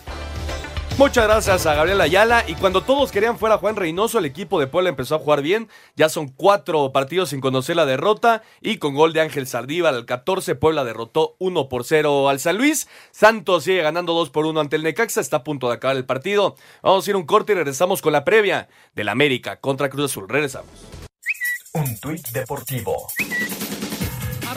Muchas 0.97 1.25
gracias 1.25 1.65
a 1.65 1.73
Gabriel 1.73 1.99
Ayala. 2.01 2.45
Y 2.47 2.53
cuando 2.53 2.81
todos 2.81 3.11
querían 3.11 3.39
fuera 3.39 3.57
Juan 3.57 3.75
Reynoso, 3.75 4.19
el 4.19 4.25
equipo 4.25 4.59
de 4.59 4.67
Puebla 4.67 4.89
empezó 4.89 5.15
a 5.15 5.19
jugar 5.19 5.41
bien. 5.41 5.67
Ya 5.95 6.07
son 6.07 6.27
cuatro 6.27 6.91
partidos 6.91 7.29
sin 7.29 7.41
conocer 7.41 7.75
la 7.75 7.85
derrota. 7.85 8.43
Y 8.61 8.77
con 8.77 8.93
gol 8.93 9.11
de 9.11 9.21
Ángel 9.21 9.47
Sardíbal 9.47 9.95
al 9.95 10.05
14, 10.05 10.53
Puebla 10.55 10.83
derrotó 10.83 11.35
1 11.39 11.67
por 11.67 11.83
0 11.83 12.29
al 12.29 12.39
San 12.39 12.57
Luis. 12.57 12.87
Santos 13.11 13.63
sigue 13.63 13.81
ganando 13.81 14.13
2 14.13 14.29
por 14.29 14.45
1 14.45 14.59
ante 14.59 14.75
el 14.75 14.83
Necaxa. 14.83 15.19
Está 15.19 15.37
a 15.37 15.43
punto 15.43 15.67
de 15.67 15.75
acabar 15.75 15.97
el 15.97 16.05
partido. 16.05 16.55
Vamos 16.83 17.07
a 17.07 17.09
ir 17.09 17.15
un 17.15 17.25
corte 17.25 17.53
y 17.53 17.55
regresamos 17.55 18.01
con 18.01 18.13
la 18.13 18.23
previa 18.23 18.69
del 18.93 19.09
América 19.09 19.59
contra 19.59 19.89
Cruz 19.89 20.11
Azul. 20.11 20.29
Regresamos. 20.29 20.69
Un 21.73 21.99
tuit 21.99 22.27
deportivo. 22.29 23.07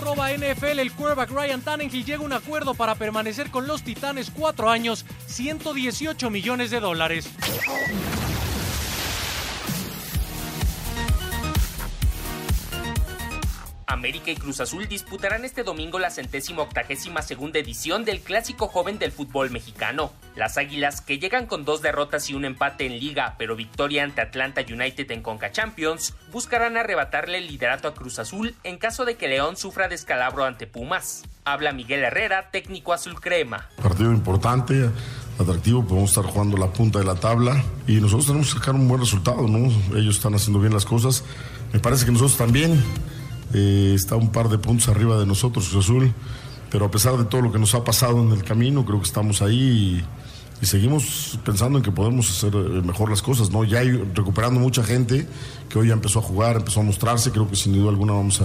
Arroba 0.06 0.30
NFL, 0.30 0.78
el 0.78 0.92
quarterback 0.92 1.30
Ryan 1.32 1.60
Tannehill 1.62 2.04
llega 2.04 2.18
a 2.18 2.24
un 2.24 2.32
acuerdo 2.32 2.74
para 2.74 2.94
permanecer 2.94 3.50
con 3.50 3.66
los 3.66 3.82
Titanes 3.82 4.30
cuatro 4.30 4.70
años, 4.70 5.04
118 5.26 6.30
millones 6.30 6.70
de 6.70 6.78
dólares. 6.78 7.28
América 13.86 14.32
y 14.32 14.36
Cruz 14.36 14.60
Azul 14.60 14.88
disputarán 14.88 15.44
este 15.44 15.62
domingo 15.62 16.00
la 16.00 16.10
centésima 16.10 16.62
octagésima 16.62 17.22
segunda 17.22 17.60
edición 17.60 18.04
del 18.04 18.20
clásico 18.20 18.66
joven 18.66 18.98
del 18.98 19.12
fútbol 19.12 19.50
mexicano. 19.50 20.12
Las 20.34 20.58
Águilas, 20.58 21.00
que 21.00 21.18
llegan 21.18 21.46
con 21.46 21.64
dos 21.64 21.82
derrotas 21.82 22.28
y 22.28 22.34
un 22.34 22.44
empate 22.44 22.86
en 22.86 22.98
liga, 22.98 23.36
pero 23.38 23.54
victoria 23.54 24.02
ante 24.02 24.20
Atlanta 24.20 24.60
United 24.60 25.08
en 25.12 25.22
Conca 25.22 25.52
Champions, 25.52 26.14
buscarán 26.32 26.76
arrebatarle 26.76 27.38
el 27.38 27.46
liderato 27.46 27.86
a 27.86 27.94
Cruz 27.94 28.18
Azul 28.18 28.56
en 28.64 28.78
caso 28.78 29.04
de 29.04 29.14
que 29.14 29.28
León 29.28 29.56
sufra 29.56 29.88
descalabro 29.88 30.44
ante 30.44 30.66
Pumas. 30.66 31.22
Habla 31.44 31.72
Miguel 31.72 32.02
Herrera, 32.02 32.50
técnico 32.50 32.92
azul 32.92 33.20
crema. 33.20 33.68
Partido 33.80 34.10
importante, 34.10 34.90
atractivo, 35.38 35.86
podemos 35.86 36.10
estar 36.10 36.24
jugando 36.24 36.56
la 36.56 36.72
punta 36.72 36.98
de 36.98 37.04
la 37.04 37.14
tabla 37.14 37.62
y 37.86 38.00
nosotros 38.00 38.26
tenemos 38.26 38.52
que 38.52 38.58
sacar 38.58 38.74
un 38.74 38.88
buen 38.88 39.00
resultado, 39.00 39.46
¿no? 39.46 39.68
Ellos 39.96 40.16
están 40.16 40.34
haciendo 40.34 40.58
bien 40.58 40.74
las 40.74 40.84
cosas, 40.84 41.22
me 41.72 41.78
parece 41.78 42.04
que 42.04 42.10
nosotros 42.10 42.36
también. 42.36 42.82
Eh, 43.58 43.94
está 43.94 44.16
un 44.16 44.28
par 44.28 44.50
de 44.50 44.58
puntos 44.58 44.86
arriba 44.88 45.18
de 45.18 45.24
nosotros, 45.24 45.74
Azul, 45.74 46.12
pero 46.70 46.84
a 46.84 46.90
pesar 46.90 47.16
de 47.16 47.24
todo 47.24 47.40
lo 47.40 47.50
que 47.50 47.58
nos 47.58 47.74
ha 47.74 47.82
pasado 47.82 48.20
en 48.20 48.30
el 48.30 48.44
camino, 48.44 48.84
creo 48.84 48.98
que 48.98 49.06
estamos 49.06 49.40
ahí 49.40 50.04
y, 50.60 50.66
seguimos 50.66 51.38
pensando 51.42 51.78
en 51.78 51.84
que 51.84 51.90
podemos 51.90 52.28
hacer 52.30 52.54
eh, 52.54 52.82
mejor 52.84 53.08
las 53.08 53.22
cosas, 53.22 53.50
¿no? 53.50 53.64
Ya 53.64 53.78
hay 53.78 53.92
recuperando 54.14 54.60
mucha 54.60 54.82
gente 54.82 55.26
que 55.70 55.78
hoy 55.78 55.88
ya 55.88 55.94
empezó 55.94 56.18
a 56.18 56.22
jugar, 56.22 56.56
empezó 56.56 56.80
a 56.80 56.82
mostrarse, 56.82 57.30
creo 57.30 57.48
que 57.48 57.56
sin 57.56 57.72
duda 57.72 57.88
alguna 57.88 58.12
vamos 58.12 58.42
a, 58.42 58.44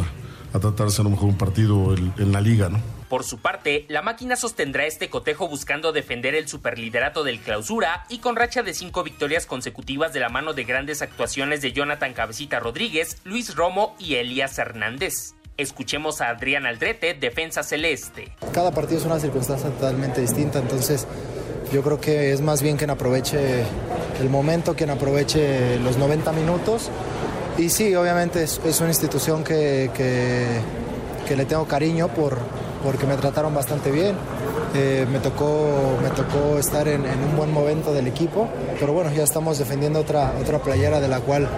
a 0.56 0.60
tratar 0.60 0.88
de 0.88 0.94
hacer 0.94 1.06
a 1.06 1.10
mejor 1.10 1.28
un 1.28 1.38
partido 1.38 1.94
en, 1.94 2.14
en 2.18 2.32
la 2.32 2.40
liga, 2.40 2.70
¿no? 2.70 3.01
Por 3.12 3.26
su 3.26 3.40
parte, 3.40 3.84
la 3.90 4.02
máquina 4.02 4.38
sostendrá 4.38 4.86
este 4.86 5.10
cotejo 5.10 5.50
buscando 5.50 5.92
defender 5.92 6.34
el 6.34 6.48
superliderato 6.48 7.26
del 7.26 7.42
clausura 7.42 8.06
y 8.08 8.20
con 8.20 8.38
racha 8.38 8.64
de 8.64 8.74
cinco 8.74 9.04
victorias 9.04 9.46
consecutivas 9.46 10.14
de 10.14 10.22
la 10.22 10.30
mano 10.30 10.54
de 10.54 10.64
grandes 10.64 11.02
actuaciones 11.02 11.62
de 11.62 11.74
Jonathan 11.74 12.14
Cabecita 12.14 12.62
Rodríguez, 12.62 13.18
Luis 13.26 13.54
Romo 13.54 13.98
y 14.00 14.16
Elías 14.16 14.58
Hernández. 14.58 15.34
Escuchemos 15.58 16.22
a 16.22 16.30
Adrián 16.30 16.66
Aldrete, 16.66 17.14
defensa 17.14 17.64
celeste. 17.64 18.32
Cada 18.54 18.72
partido 18.72 19.02
es 19.02 19.06
una 19.06 19.20
circunstancia 19.20 19.70
totalmente 19.72 20.22
distinta, 20.22 20.60
entonces 20.60 21.06
yo 21.74 21.84
creo 21.84 22.00
que 22.00 22.32
es 22.32 22.40
más 22.40 22.62
bien 22.62 22.78
quien 22.78 22.92
aproveche 22.92 23.66
el 24.22 24.30
momento, 24.30 24.74
quien 24.74 24.90
aproveche 24.90 25.78
los 25.80 25.98
90 25.98 26.32
minutos. 26.32 26.90
Y 27.58 27.72
sí, 27.72 27.94
obviamente 27.94 28.42
es, 28.42 28.80
una 28.80 28.88
institución 28.88 29.44
que 29.44 29.90
le 31.36 31.46
tengo 31.46 31.68
cariño 31.68 32.08
por, 32.08 32.38
porque 32.84 33.06
me 33.06 33.16
trataron 33.18 33.54
bastante 33.54 33.92
bien. 33.92 34.16
Eh, 34.74 35.06
me, 35.12 35.20
tocó, 35.20 35.98
me 36.02 36.10
tocó 36.10 36.58
estar 36.58 36.88
en, 36.88 37.04
un 37.04 37.36
buen 37.36 37.52
momento 37.52 37.94
del 37.94 38.08
equipo, 38.08 38.48
pero 38.80 38.94
bueno, 38.94 39.12
ya 39.12 39.24
estamos 39.24 39.58
defendiendo 39.60 40.00
otra, 40.00 40.34
otra 40.40 40.60
playera 40.60 41.00
de 41.02 41.08
la 41.10 41.20
cual 41.20 41.50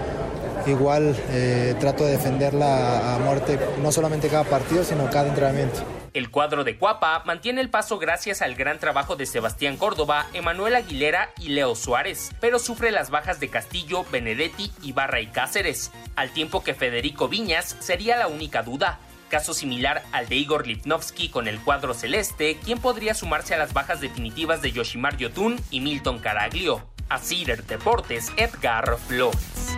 igual 0.65 1.15
eh, 1.29 1.75
trato 1.79 2.05
de 2.05 2.13
defenderla 2.13 3.15
a 3.15 3.19
muerte, 3.19 3.59
no 3.81 3.91
solamente 3.91 4.29
cada 4.29 4.43
partido, 4.45 4.83
sino 4.83 5.09
cada 5.09 5.27
entrenamiento. 5.27 5.81
El 6.13 6.29
cuadro 6.29 6.63
de 6.63 6.77
Cuapa 6.77 7.23
mantiene 7.25 7.59
el 7.59 7.71
paso 7.71 7.97
gracias 7.97 8.43
al 8.43 8.53
gran 8.53 8.77
trabajo 8.77 9.15
de 9.15 9.25
Sebastián 9.25 9.77
Córdoba, 9.77 10.27
Emanuel 10.33 10.75
Aguilera 10.75 11.31
y 11.39 11.49
Leo 11.49 11.73
Suárez, 11.73 12.31
pero 12.39 12.59
sufre 12.59 12.91
las 12.91 13.09
bajas 13.09 13.39
de 13.39 13.49
Castillo, 13.49 14.05
Benedetti, 14.11 14.71
Ibarra 14.83 15.21
y 15.21 15.27
Cáceres, 15.27 15.91
al 16.15 16.29
tiempo 16.31 16.63
que 16.63 16.75
Federico 16.75 17.27
Viñas 17.27 17.75
sería 17.79 18.17
la 18.17 18.27
única 18.27 18.61
duda 18.61 18.99
caso 19.33 19.55
similar 19.55 20.03
al 20.11 20.29
de 20.29 20.35
Igor 20.35 20.67
Lipnovsky 20.67 21.29
con 21.29 21.47
el 21.47 21.59
cuadro 21.59 21.95
celeste, 21.95 22.59
quien 22.63 22.77
podría 22.77 23.15
sumarse 23.15 23.55
a 23.55 23.57
las 23.57 23.73
bajas 23.73 23.99
definitivas 23.99 24.61
de 24.61 24.71
Yoshimar 24.71 25.17
Yotun 25.17 25.59
y 25.71 25.79
Milton 25.79 26.19
Caraglio. 26.19 26.83
A 27.09 27.17
Cider 27.17 27.63
Deportes, 27.63 28.31
Edgar 28.37 28.95
Flores. 29.07 29.75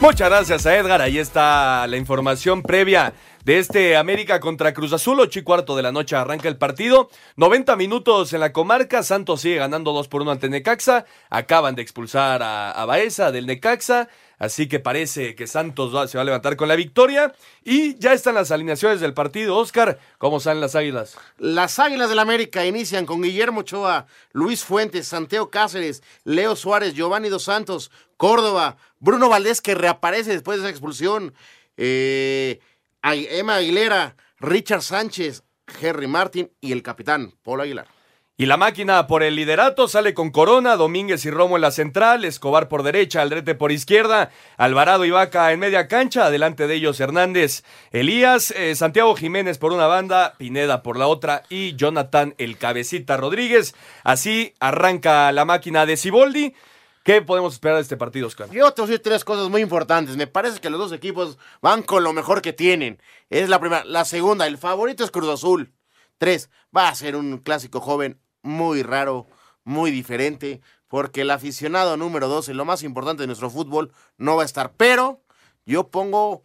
Muchas 0.00 0.28
gracias 0.28 0.66
a 0.66 0.76
Edgar, 0.76 1.00
ahí 1.00 1.18
está 1.18 1.86
la 1.86 1.96
información 1.96 2.62
previa 2.62 3.14
de 3.44 3.60
este 3.60 3.96
América 3.96 4.40
contra 4.40 4.74
Cruz 4.74 4.92
Azul, 4.92 5.20
8 5.20 5.38
y 5.38 5.42
cuarto 5.42 5.76
de 5.76 5.82
la 5.82 5.92
noche 5.92 6.16
arranca 6.16 6.48
el 6.48 6.56
partido, 6.56 7.10
90 7.36 7.76
minutos 7.76 8.32
en 8.32 8.40
la 8.40 8.52
comarca, 8.52 9.04
Santos 9.04 9.42
sigue 9.42 9.56
ganando 9.56 9.92
2 9.92 10.08
por 10.08 10.22
1 10.22 10.32
ante 10.32 10.48
Necaxa, 10.48 11.06
acaban 11.30 11.76
de 11.76 11.82
expulsar 11.82 12.42
a, 12.42 12.72
a 12.72 12.84
Baeza 12.86 13.30
del 13.30 13.46
Necaxa, 13.46 14.08
Así 14.38 14.68
que 14.68 14.78
parece 14.78 15.34
que 15.34 15.46
Santos 15.46 16.10
se 16.10 16.16
va 16.18 16.22
a 16.22 16.24
levantar 16.24 16.56
con 16.56 16.68
la 16.68 16.76
victoria. 16.76 17.34
Y 17.64 17.98
ya 17.98 18.12
están 18.12 18.34
las 18.34 18.50
alineaciones 18.50 19.00
del 19.00 19.14
partido. 19.14 19.56
Oscar, 19.56 19.98
¿cómo 20.18 20.40
salen 20.40 20.60
las 20.60 20.76
águilas? 20.76 21.16
Las 21.38 21.78
águilas 21.78 22.08
del 22.08 22.20
América 22.20 22.64
inician 22.64 23.04
con 23.04 23.22
Guillermo 23.22 23.60
Ochoa, 23.60 24.06
Luis 24.32 24.64
Fuentes, 24.64 25.08
Santiago 25.08 25.50
Cáceres, 25.50 26.02
Leo 26.24 26.54
Suárez, 26.54 26.94
Giovanni 26.94 27.28
Dos 27.28 27.44
Santos, 27.44 27.90
Córdoba, 28.16 28.76
Bruno 29.00 29.28
Valdés 29.28 29.60
que 29.60 29.74
reaparece 29.74 30.32
después 30.32 30.58
de 30.58 30.64
esa 30.64 30.70
expulsión, 30.70 31.34
eh, 31.76 32.60
Emma 33.02 33.56
Aguilera, 33.56 34.16
Richard 34.38 34.82
Sánchez, 34.82 35.42
Henry 35.80 36.06
Martin 36.06 36.50
y 36.60 36.72
el 36.72 36.82
capitán 36.82 37.34
Polo 37.42 37.62
Aguilar. 37.62 37.97
Y 38.40 38.46
la 38.46 38.56
máquina 38.56 39.08
por 39.08 39.24
el 39.24 39.34
liderato 39.34 39.88
sale 39.88 40.14
con 40.14 40.30
Corona, 40.30 40.76
Domínguez 40.76 41.24
y 41.24 41.30
Romo 41.32 41.56
en 41.56 41.62
la 41.62 41.72
central, 41.72 42.24
Escobar 42.24 42.68
por 42.68 42.84
derecha, 42.84 43.20
Aldrete 43.20 43.56
por 43.56 43.72
izquierda, 43.72 44.30
Alvarado 44.56 45.04
y 45.04 45.10
Vaca 45.10 45.50
en 45.50 45.58
media 45.58 45.88
cancha, 45.88 46.26
adelante 46.26 46.68
de 46.68 46.76
ellos 46.76 47.00
Hernández, 47.00 47.64
Elías, 47.90 48.52
eh, 48.52 48.76
Santiago 48.76 49.16
Jiménez 49.16 49.58
por 49.58 49.72
una 49.72 49.88
banda, 49.88 50.34
Pineda 50.38 50.84
por 50.84 50.96
la 50.96 51.08
otra 51.08 51.42
y 51.48 51.74
Jonathan 51.74 52.36
el 52.38 52.58
Cabecita 52.58 53.16
Rodríguez. 53.16 53.74
Así 54.04 54.54
arranca 54.60 55.32
la 55.32 55.44
máquina 55.44 55.84
de 55.84 55.96
Ciboldi. 55.96 56.54
¿Qué 57.02 57.22
podemos 57.22 57.54
esperar 57.54 57.78
de 57.78 57.82
este 57.82 57.96
partido, 57.96 58.28
Oscar? 58.28 58.48
Yo 58.52 58.70
te 58.70 58.82
voy 58.82 58.88
a 58.88 58.92
decir 58.92 59.02
tres 59.02 59.24
cosas 59.24 59.48
muy 59.48 59.62
importantes. 59.62 60.16
Me 60.16 60.28
parece 60.28 60.60
que 60.60 60.70
los 60.70 60.78
dos 60.78 60.92
equipos 60.92 61.38
van 61.60 61.82
con 61.82 62.04
lo 62.04 62.12
mejor 62.12 62.40
que 62.40 62.52
tienen. 62.52 63.02
Es 63.30 63.48
la 63.48 63.58
primera. 63.58 63.84
La 63.84 64.04
segunda, 64.04 64.46
el 64.46 64.58
favorito 64.58 65.02
es 65.02 65.10
Cruz 65.10 65.28
Azul. 65.28 65.72
Tres, 66.18 66.50
va 66.76 66.88
a 66.88 66.94
ser 66.94 67.16
un 67.16 67.38
clásico 67.38 67.80
joven 67.80 68.20
muy 68.42 68.82
raro, 68.82 69.26
muy 69.64 69.90
diferente, 69.90 70.60
porque 70.88 71.22
el 71.22 71.30
aficionado 71.30 71.96
número 71.96 72.28
12, 72.28 72.54
lo 72.54 72.64
más 72.64 72.82
importante 72.82 73.22
de 73.22 73.26
nuestro 73.26 73.50
fútbol, 73.50 73.92
no 74.16 74.36
va 74.36 74.42
a 74.42 74.46
estar. 74.46 74.72
Pero 74.76 75.22
yo 75.66 75.88
pongo 75.88 76.42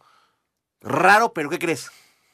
raro, 0.80 1.32
pero 1.32 1.48
¿qué 1.50 1.58
crees? 1.58 1.90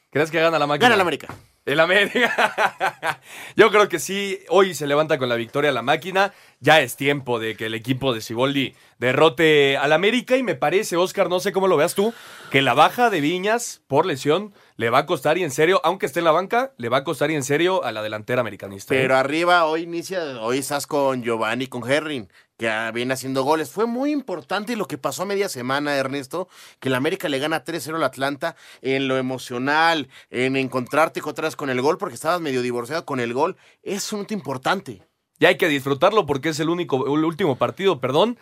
¿Crees 0.09 0.29
que 0.29 0.41
gana 0.41 0.59
la 0.59 0.67
máquina? 0.67 0.89
Gana 0.89 0.97
la 0.97 1.03
América. 1.03 1.33
El 1.63 1.79
América. 1.79 3.21
Yo 3.55 3.69
creo 3.69 3.87
que 3.87 3.99
sí, 3.99 4.39
hoy 4.49 4.73
se 4.73 4.87
levanta 4.87 5.19
con 5.19 5.29
la 5.29 5.35
victoria 5.35 5.71
la 5.71 5.83
máquina. 5.83 6.33
Ya 6.59 6.81
es 6.81 6.95
tiempo 6.95 7.39
de 7.39 7.55
que 7.55 7.67
el 7.67 7.75
equipo 7.75 8.13
de 8.13 8.21
Ciboldi 8.21 8.75
derrote 8.97 9.77
al 9.77 9.93
América 9.93 10.37
y 10.37 10.43
me 10.43 10.55
parece, 10.55 10.97
Oscar, 10.97 11.29
no 11.29 11.39
sé 11.39 11.51
cómo 11.51 11.67
lo 11.67 11.77
veas 11.77 11.93
tú, 11.93 12.15
que 12.49 12.63
la 12.63 12.73
baja 12.73 13.11
de 13.11 13.21
Viñas 13.21 13.83
por 13.87 14.07
lesión 14.07 14.55
le 14.81 14.89
va 14.89 14.97
a 14.97 15.05
costar 15.05 15.37
y 15.37 15.43
en 15.43 15.51
serio, 15.51 15.79
aunque 15.83 16.07
esté 16.07 16.21
en 16.21 16.25
la 16.25 16.31
banca, 16.31 16.73
le 16.77 16.89
va 16.89 16.97
a 16.97 17.03
costar 17.03 17.29
y 17.29 17.35
en 17.35 17.43
serio 17.43 17.83
a 17.83 17.91
la 17.91 18.01
delantera 18.01 18.41
americanista. 18.41 18.89
Pero 18.89 19.15
arriba 19.15 19.65
hoy 19.65 19.83
inicia, 19.83 20.41
hoy 20.41 20.57
estás 20.57 20.87
con 20.87 21.21
Giovanni, 21.21 21.67
con 21.67 21.87
Herring, 21.87 22.27
que 22.57 22.67
viene 22.91 23.13
haciendo 23.13 23.43
goles. 23.43 23.69
Fue 23.69 23.85
muy 23.85 24.11
importante 24.11 24.75
lo 24.75 24.87
que 24.87 24.97
pasó 24.97 25.21
a 25.21 25.25
media 25.27 25.49
semana, 25.49 25.95
Ernesto, 25.95 26.49
que 26.79 26.89
el 26.89 26.95
América 26.95 27.29
le 27.29 27.37
gana 27.37 27.63
3-0 27.63 27.97
al 27.97 28.03
Atlanta 28.03 28.55
en 28.81 29.07
lo 29.07 29.19
emocional, 29.19 30.09
en 30.31 30.55
encontrarte 30.55 31.21
otra 31.23 31.45
vez 31.45 31.55
con 31.55 31.69
el 31.69 31.79
gol, 31.79 31.99
porque 31.99 32.15
estabas 32.15 32.41
medio 32.41 32.63
divorciado 32.63 33.05
con 33.05 33.19
el 33.19 33.35
gol. 33.35 33.57
Es 33.83 34.11
un 34.11 34.21
punto 34.21 34.33
importante. 34.33 35.03
Y 35.37 35.45
hay 35.45 35.57
que 35.57 35.67
disfrutarlo 35.67 36.25
porque 36.25 36.49
es 36.49 36.59
el 36.59 36.69
único, 36.69 37.05
el 37.05 37.23
último 37.23 37.55
partido, 37.55 37.99
perdón, 37.99 38.39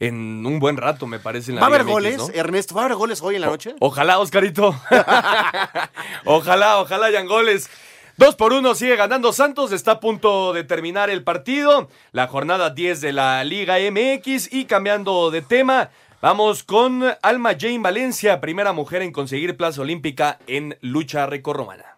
en 0.00 0.46
un 0.46 0.58
buen 0.58 0.76
rato, 0.76 1.06
me 1.06 1.18
parece. 1.18 1.50
En 1.50 1.56
la 1.56 1.60
¿Va 1.60 1.66
a 1.66 1.70
haber 1.70 1.84
goles. 1.84 2.30
Ernesto? 2.34 2.74
¿Va 2.74 2.82
a 2.82 2.84
haber 2.86 2.96
goles 2.96 3.20
hoy 3.22 3.36
en 3.36 3.42
la 3.42 3.48
noche? 3.48 3.74
Ojalá, 3.80 4.18
Oscarito. 4.18 4.74
ojalá, 6.24 6.78
ojalá 6.78 7.06
hayan 7.06 7.26
goles. 7.26 7.68
Dos 8.16 8.34
por 8.34 8.52
uno 8.52 8.74
sigue 8.74 8.96
ganando 8.96 9.32
Santos, 9.32 9.70
está 9.70 9.92
a 9.92 10.00
punto 10.00 10.52
de 10.52 10.64
terminar 10.64 11.08
el 11.08 11.22
partido, 11.22 11.88
la 12.10 12.26
jornada 12.26 12.70
10 12.70 13.00
de 13.00 13.12
la 13.12 13.44
Liga 13.44 13.76
MX 13.78 14.52
y 14.52 14.64
cambiando 14.64 15.30
de 15.30 15.40
tema, 15.40 15.90
vamos 16.20 16.64
con 16.64 17.04
Alma 17.22 17.52
Jane 17.56 17.78
Valencia, 17.78 18.40
primera 18.40 18.72
mujer 18.72 19.02
en 19.02 19.12
conseguir 19.12 19.56
plaza 19.56 19.82
olímpica 19.82 20.40
en 20.48 20.76
lucha 20.80 21.26
recorromana. 21.26 21.97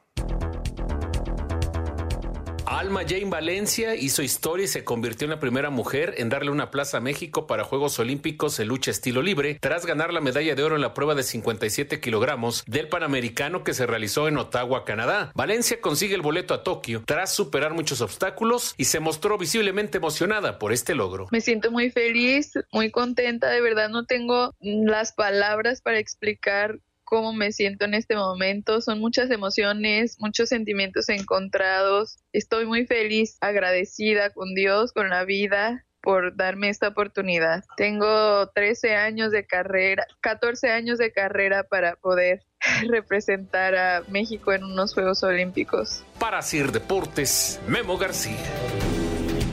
Alma 2.71 3.01
Jane 3.03 3.29
Valencia 3.29 3.97
hizo 3.97 4.23
historia 4.23 4.66
y 4.66 4.68
se 4.68 4.85
convirtió 4.85 5.25
en 5.25 5.31
la 5.31 5.41
primera 5.41 5.71
mujer 5.71 6.14
en 6.18 6.29
darle 6.29 6.53
una 6.53 6.71
plaza 6.71 6.99
a 6.99 7.01
México 7.01 7.49
para 7.49 7.64
Juegos 7.64 7.99
Olímpicos 7.99 8.61
en 8.61 8.68
lucha 8.68 8.93
estilo 8.93 9.23
libre, 9.23 9.59
tras 9.61 9.87
ganar 9.87 10.12
la 10.12 10.21
medalla 10.21 10.55
de 10.55 10.62
oro 10.62 10.77
en 10.77 10.81
la 10.81 10.95
prueba 10.95 11.16
de 11.16 11.25
57 11.25 11.99
kilogramos 11.99 12.62
del 12.68 12.89
Panamericano 12.89 13.64
que 13.64 13.75
se 13.75 13.87
realizó 13.87 14.29
en 14.29 14.39
Ottawa, 14.39 14.85
Canadá. 14.85 15.33
Valencia 15.35 15.81
consigue 15.81 16.14
el 16.14 16.23
boleto 16.23 16.55
a 16.55 16.62
Tokio 16.62 17.03
tras 17.05 17.35
superar 17.35 17.75
muchos 17.75 18.03
obstáculos 18.03 18.75
y 18.77 18.85
se 18.85 19.01
mostró 19.01 19.37
visiblemente 19.37 19.99
emocionada 19.99 20.61
por 20.61 20.73
este 20.73 20.95
logro. 20.95 21.27
Me 21.33 21.41
siento 21.41 21.73
muy 21.73 21.91
feliz, 21.91 22.53
muy 22.71 22.93
contenta, 22.93 23.49
de 23.49 23.62
verdad 23.62 23.89
no 23.89 24.07
tengo 24.07 24.55
las 24.61 25.12
palabras 25.12 25.83
para 25.83 25.99
explicar 25.99 26.79
cómo 27.11 27.33
me 27.35 27.53
siento 27.53 27.85
en 27.85 27.95
este 27.95 28.15
momento. 28.17 28.81
Son 28.81 29.01
muchas 29.01 29.31
emociones, 29.31 30.17
muchos 30.21 30.49
sentimientos 30.49 31.09
encontrados. 31.09 32.19
Estoy 32.33 32.65
muy 32.65 32.87
feliz, 32.87 33.37
agradecida 33.41 34.31
con 34.31 34.55
Dios, 34.55 34.93
con 34.93 35.11
la 35.11 35.25
vida 35.25 35.85
por 36.01 36.35
darme 36.37 36.71
esta 36.71 36.89
oportunidad. 36.89 37.65
Tengo 37.77 38.47
13 38.55 38.95
años 38.95 39.33
de 39.33 39.45
carrera, 39.45 40.07
14 40.23 40.71
años 40.71 40.99
de 40.99 41.13
carrera 41.13 41.65
para 41.65 41.97
poder 41.97 42.47
representar 42.89 43.75
a 43.75 44.03
México 44.09 44.53
en 44.53 44.65
unos 44.65 44.95
Juegos 44.95 45.23
Olímpicos. 45.25 46.03
Para 46.19 46.41
Sir 46.41 46.73
Deportes, 46.73 47.61
Memo 47.67 47.99
García. 47.99 48.39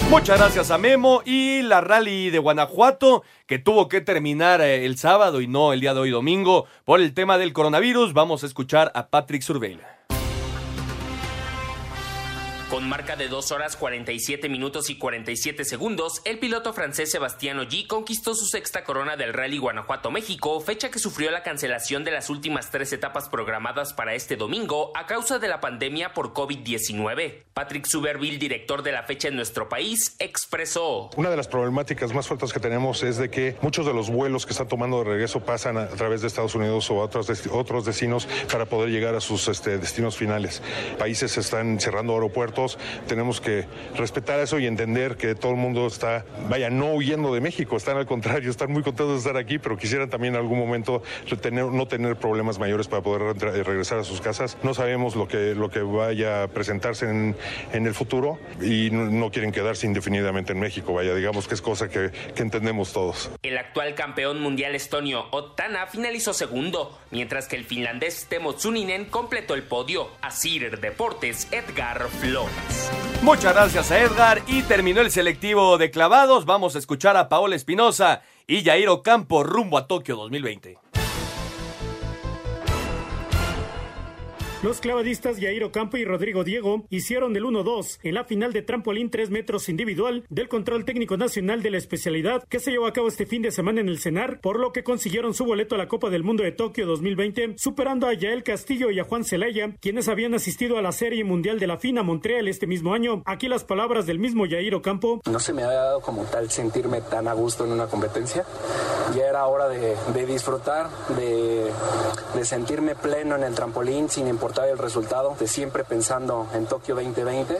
Muchas 0.09 0.39
gracias 0.39 0.71
a 0.71 0.77
Memo 0.77 1.21
y 1.25 1.61
la 1.63 1.81
rally 1.81 2.29
de 2.29 2.39
Guanajuato 2.39 3.23
que 3.45 3.59
tuvo 3.59 3.89
que 3.89 3.99
terminar 3.99 4.61
eh, 4.61 4.85
el 4.85 4.97
sábado 4.97 5.41
y 5.41 5.47
no 5.47 5.73
el 5.73 5.81
día 5.81 5.93
de 5.93 5.99
hoy 5.99 6.11
domingo 6.11 6.65
por 6.85 7.01
el 7.01 7.13
tema 7.13 7.37
del 7.37 7.51
coronavirus. 7.51 8.13
Vamos 8.13 8.43
a 8.43 8.47
escuchar 8.47 8.89
a 8.95 9.09
Patrick 9.09 9.41
Surveila. 9.41 9.96
Con 12.69 12.89
marca 12.89 13.15
de 13.15 13.29
2 13.29 13.53
horas 13.53 13.77
47 13.77 14.49
minutos 14.49 14.89
y 14.89 14.97
47 14.97 15.63
segundos, 15.63 16.21
el 16.25 16.37
piloto 16.37 16.73
francés 16.73 17.09
Sebastián 17.09 17.59
Ogier 17.59 17.87
conquistó 17.87 18.35
su 18.35 18.45
sexta 18.45 18.83
corona 18.83 19.15
del 19.15 19.31
Rally 19.31 19.57
Guanajuato-México, 19.57 20.59
fecha 20.59 20.91
que 20.91 20.99
sufrió 20.99 21.31
la 21.31 21.43
cancelación 21.43 22.03
de 22.03 22.11
las 22.11 22.29
últimas 22.29 22.69
tres 22.69 22.91
etapas 22.91 23.29
programadas 23.29 23.93
para 23.93 24.15
este 24.15 24.35
domingo 24.35 24.91
a 24.97 25.05
causa 25.05 25.39
de 25.39 25.47
la 25.47 25.61
pandemia 25.61 26.13
por 26.13 26.33
COVID-19. 26.33 27.43
Patrick 27.53 27.85
Suberville, 27.85 28.37
director 28.37 28.83
de 28.83 28.91
la 28.91 29.03
fecha 29.03 29.29
en 29.29 29.37
nuestro 29.37 29.69
país, 29.69 30.17
expresó. 30.19 31.09
Una 31.15 31.29
de 31.29 31.37
las 31.37 31.47
problemáticas 31.47 32.13
más 32.13 32.27
fuertes 32.27 32.51
que 32.51 32.59
tenemos 32.59 33.01
es 33.01 33.15
de 33.15 33.29
que 33.29 33.55
muchos 33.61 33.85
de 33.85 33.93
los 33.93 34.09
vuelos 34.09 34.45
que 34.45 34.51
están 34.51 34.67
tomando 34.67 34.97
de 34.97 35.05
regreso 35.05 35.39
pasan 35.39 35.77
a, 35.77 35.87
través 35.87 36.19
de 36.19 36.27
Estados 36.27 36.53
Unidos 36.53 36.91
o 36.91 36.99
a 36.99 37.05
otros, 37.05 37.29
otros 37.49 37.85
destinos 37.85 38.27
para 38.51 38.65
poder 38.65 38.89
llegar 38.89 39.15
a 39.15 39.21
sus 39.21 39.47
este, 39.47 39.77
destinos 39.77 40.17
finales. 40.17 40.61
Países 40.99 41.37
están 41.37 41.79
cerrando 41.79 42.11
aeropuertos 42.11 42.56
tenemos 43.07 43.39
que 43.39 43.65
respetar 43.95 44.39
eso 44.39 44.59
y 44.59 44.65
entender 44.65 45.15
que 45.17 45.35
todo 45.35 45.51
el 45.51 45.57
mundo 45.57 45.87
está, 45.87 46.25
vaya, 46.49 46.69
no 46.69 46.93
huyendo 46.93 47.33
de 47.33 47.41
México, 47.41 47.77
están 47.77 47.97
al 47.97 48.05
contrario, 48.05 48.49
están 48.49 48.71
muy 48.71 48.83
contentos 48.83 49.23
de 49.23 49.29
estar 49.29 49.37
aquí, 49.37 49.59
pero 49.59 49.77
quisieran 49.77 50.09
también 50.09 50.33
en 50.35 50.41
algún 50.41 50.59
momento 50.59 51.03
tener, 51.41 51.65
no 51.65 51.87
tener 51.87 52.15
problemas 52.15 52.59
mayores 52.59 52.87
para 52.87 53.03
poder 53.03 53.37
regresar 53.37 53.99
a 53.99 54.03
sus 54.03 54.21
casas. 54.21 54.57
No 54.63 54.73
sabemos 54.73 55.15
lo 55.15 55.27
que, 55.27 55.53
lo 55.55 55.69
que 55.69 55.81
vaya 55.81 56.43
a 56.43 56.47
presentarse 56.47 57.09
en, 57.09 57.35
en 57.73 57.85
el 57.85 57.93
futuro 57.93 58.39
y 58.61 58.89
no, 58.91 59.29
quieren 59.31 59.51
quedarse 59.51 59.85
indefinidamente 59.85 60.53
en 60.53 60.59
México, 60.59 60.93
vaya, 60.93 61.13
digamos 61.13 61.47
que 61.47 61.53
es 61.53 61.61
cosa 61.61 61.89
que, 61.89 62.11
entendemos 62.37 62.93
todos. 62.93 63.29
El 63.43 63.57
actual 63.57 63.95
campeón 63.95 64.41
mundial 64.41 64.75
estonio 64.75 65.25
Ottana 65.31 65.87
finalizó 65.87 66.33
segundo, 66.33 66.97
mientras 67.11 67.47
que 67.47 67.55
el 67.55 67.65
finlandés 67.65 68.27
Temo 68.29 68.53
Tsuninen 68.53 69.05
completó 69.05 69.53
el 69.53 69.63
podio. 69.63 70.09
Asir 70.21 70.79
Deportes, 70.79 71.47
Edgar 71.51 72.07
Flo. 72.07 72.46
Muchas 73.21 73.53
gracias 73.53 73.91
a 73.91 73.99
Edgar 73.99 74.41
y 74.47 74.61
terminó 74.63 75.01
el 75.01 75.11
selectivo 75.11 75.77
de 75.77 75.91
clavados. 75.91 76.45
Vamos 76.45 76.75
a 76.75 76.79
escuchar 76.79 77.17
a 77.17 77.29
Paola 77.29 77.55
Espinosa 77.55 78.21
y 78.45 78.63
Jairo 78.63 79.01
Campo 79.01 79.43
rumbo 79.43 79.77
a 79.77 79.87
Tokio 79.87 80.15
2020. 80.15 80.86
Los 84.63 84.81
clavadistas 84.81 85.37
Yairo 85.37 85.71
Campo 85.71 85.97
y 85.97 86.05
Rodrigo 86.05 86.43
Diego 86.43 86.87
hicieron 86.89 87.35
el 87.35 87.43
1-2 87.43 87.99
en 88.01 88.15
la 88.15 88.23
final 88.23 88.53
de 88.53 88.63
trampolín 88.63 89.11
3 89.11 89.29
metros 89.29 89.69
individual 89.69 90.25
del 90.29 90.49
control 90.49 90.83
técnico 90.83 91.15
nacional 91.15 91.61
de 91.61 91.69
la 91.69 91.77
especialidad 91.77 92.43
que 92.49 92.59
se 92.59 92.71
llevó 92.71 92.87
a 92.87 92.91
cabo 92.91 93.07
este 93.07 93.27
fin 93.27 93.43
de 93.43 93.51
semana 93.51 93.81
en 93.81 93.87
el 93.87 93.99
CENAR, 93.99 94.41
por 94.41 94.59
lo 94.59 94.73
que 94.73 94.83
consiguieron 94.83 95.35
su 95.35 95.45
boleto 95.45 95.75
a 95.75 95.77
la 95.77 95.87
Copa 95.87 96.09
del 96.09 96.23
Mundo 96.23 96.41
de 96.41 96.53
Tokio 96.53 96.87
2020, 96.87 97.53
superando 97.59 98.07
a 98.07 98.15
Yael 98.15 98.41
Castillo 98.41 98.89
y 98.89 98.99
a 98.99 99.03
Juan 99.03 99.25
Celaya, 99.25 99.75
quienes 99.79 100.07
habían 100.07 100.33
asistido 100.33 100.79
a 100.79 100.81
la 100.81 100.91
Serie 100.91 101.23
Mundial 101.23 101.59
de 101.59 101.67
la 101.67 101.77
FINA 101.77 102.01
Montreal 102.01 102.47
este 102.47 102.65
mismo 102.65 102.95
año. 102.95 103.21
Aquí 103.27 103.47
las 103.47 103.63
palabras 103.63 104.07
del 104.07 104.17
mismo 104.17 104.47
Yairo 104.47 104.81
Campo. 104.81 105.21
No 105.29 105.39
se 105.39 105.53
me 105.53 105.61
ha 105.61 105.67
dado 105.67 106.01
como 106.01 106.23
tal 106.23 106.49
sentirme 106.49 107.01
tan 107.01 107.27
a 107.27 107.33
gusto 107.33 107.63
en 107.63 107.73
una 107.73 107.85
competencia. 107.85 108.43
Ya 109.15 109.27
era 109.27 109.45
hora 109.45 109.69
de, 109.69 110.25
disfrutar, 110.25 110.89
de, 111.15 111.71
de 112.33 112.45
sentirme 112.45 112.95
pleno 112.95 113.35
en 113.35 113.43
el 113.43 113.53
trampolín 113.53 114.09
sin 114.09 114.27
importar 114.27 114.47
el 114.65 114.77
resultado, 114.77 115.35
de 115.39 115.47
siempre 115.47 115.83
pensando 115.83 116.47
en 116.53 116.65
Tokio 116.65 116.95
2020 116.95 117.57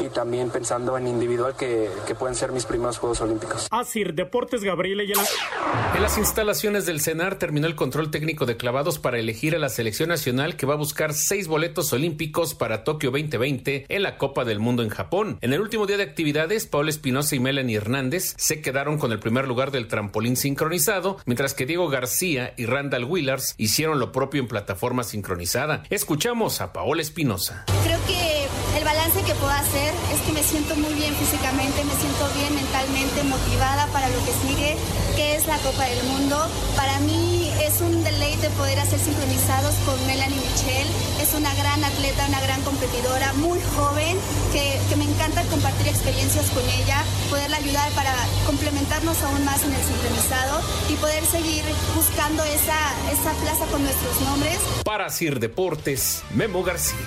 y 0.00 0.08
también 0.08 0.50
pensando 0.50 0.96
en 0.96 1.06
individual 1.06 1.54
que, 1.56 1.90
que 2.06 2.14
pueden 2.14 2.34
ser 2.34 2.52
mis 2.52 2.64
primeros 2.64 2.98
Juegos 2.98 3.20
Olímpicos. 3.20 3.68
Asir 3.70 4.14
Deportes 4.14 4.64
Gabriel 4.64 5.00
En 5.00 6.02
las 6.02 6.18
instalaciones 6.18 6.86
del 6.86 7.00
CENAR 7.00 7.36
terminó 7.36 7.66
el 7.66 7.76
control 7.76 8.10
técnico 8.10 8.46
de 8.46 8.56
clavados 8.56 8.98
para 8.98 9.18
elegir 9.18 9.54
a 9.54 9.58
la 9.58 9.68
selección 9.68 10.08
nacional 10.08 10.56
que 10.56 10.66
va 10.66 10.74
a 10.74 10.78
buscar 10.78 11.12
seis 11.12 11.48
boletos 11.48 11.92
olímpicos 11.92 12.54
para 12.54 12.84
Tokio 12.84 13.10
2020 13.10 13.86
en 13.88 14.02
la 14.02 14.16
Copa 14.16 14.44
del 14.44 14.58
Mundo 14.58 14.82
en 14.82 14.88
Japón. 14.88 15.38
En 15.40 15.52
el 15.52 15.60
último 15.60 15.86
día 15.86 15.96
de 15.96 16.04
actividades, 16.04 16.66
Paul 16.66 16.88
Espinosa 16.88 17.36
y 17.36 17.40
Melanie 17.40 17.76
Hernández 17.76 18.34
se 18.36 18.60
quedaron 18.60 18.98
con 18.98 19.12
el 19.12 19.18
primer 19.18 19.46
lugar 19.46 19.70
del 19.70 19.88
trampolín 19.88 20.36
sincronizado, 20.36 21.18
mientras 21.26 21.54
que 21.54 21.66
Diego 21.66 21.88
García 21.88 22.54
y 22.56 22.66
Randall 22.66 23.04
Willars 23.04 23.54
hicieron 23.58 23.98
lo 23.98 24.12
propio 24.12 24.40
en 24.40 24.48
plataforma 24.48 25.04
sincronizada. 25.04 25.82
Escuchamos 25.90 26.27
a 26.28 26.72
Paola 26.74 27.00
Espinosa. 27.00 27.64
Creo 27.84 27.98
que 28.06 28.46
el 28.76 28.84
balance 28.84 29.22
que 29.22 29.32
puedo 29.36 29.50
hacer 29.50 29.94
es 30.12 30.20
que 30.26 30.32
me 30.32 30.42
siento 30.42 30.76
muy 30.76 30.92
bien 30.92 31.14
físicamente, 31.14 31.82
me 31.84 31.94
siento 31.94 32.28
bien 32.36 32.54
mentalmente, 32.54 33.22
motivada 33.22 33.86
para 33.86 34.08
lo 34.10 34.18
que 34.26 34.32
sigue, 34.46 34.76
que 35.16 35.36
es 35.36 35.46
la 35.46 35.56
Copa 35.56 35.84
del 35.84 36.04
Mundo. 36.04 36.36
Para 36.76 36.98
mí 37.00 37.37
es 37.68 37.82
un 37.82 38.02
deleite 38.02 38.48
poder 38.56 38.78
hacer 38.78 38.98
sincronizados 38.98 39.74
con 39.84 39.94
Melanie 40.06 40.40
Michel. 40.40 40.86
Es 41.20 41.34
una 41.34 41.54
gran 41.54 41.84
atleta, 41.84 42.26
una 42.26 42.40
gran 42.40 42.62
competidora, 42.62 43.34
muy 43.34 43.60
joven, 43.76 44.16
que, 44.52 44.80
que 44.88 44.96
me 44.96 45.04
encanta 45.04 45.42
compartir 45.44 45.86
experiencias 45.86 46.48
con 46.50 46.64
ella, 46.64 47.04
poderla 47.28 47.58
ayudar 47.58 47.90
para 47.92 48.14
complementarnos 48.46 49.22
aún 49.22 49.44
más 49.44 49.62
en 49.64 49.74
el 49.74 49.82
sincronizado 49.82 50.62
y 50.88 50.94
poder 50.94 51.22
seguir 51.24 51.62
buscando 51.94 52.42
esa, 52.44 52.78
esa 53.12 53.32
plaza 53.42 53.66
con 53.70 53.82
nuestros 53.82 54.18
nombres. 54.22 54.58
Para 54.84 55.10
Sir 55.10 55.38
Deportes, 55.38 56.22
Memo 56.34 56.62
García. 56.62 56.98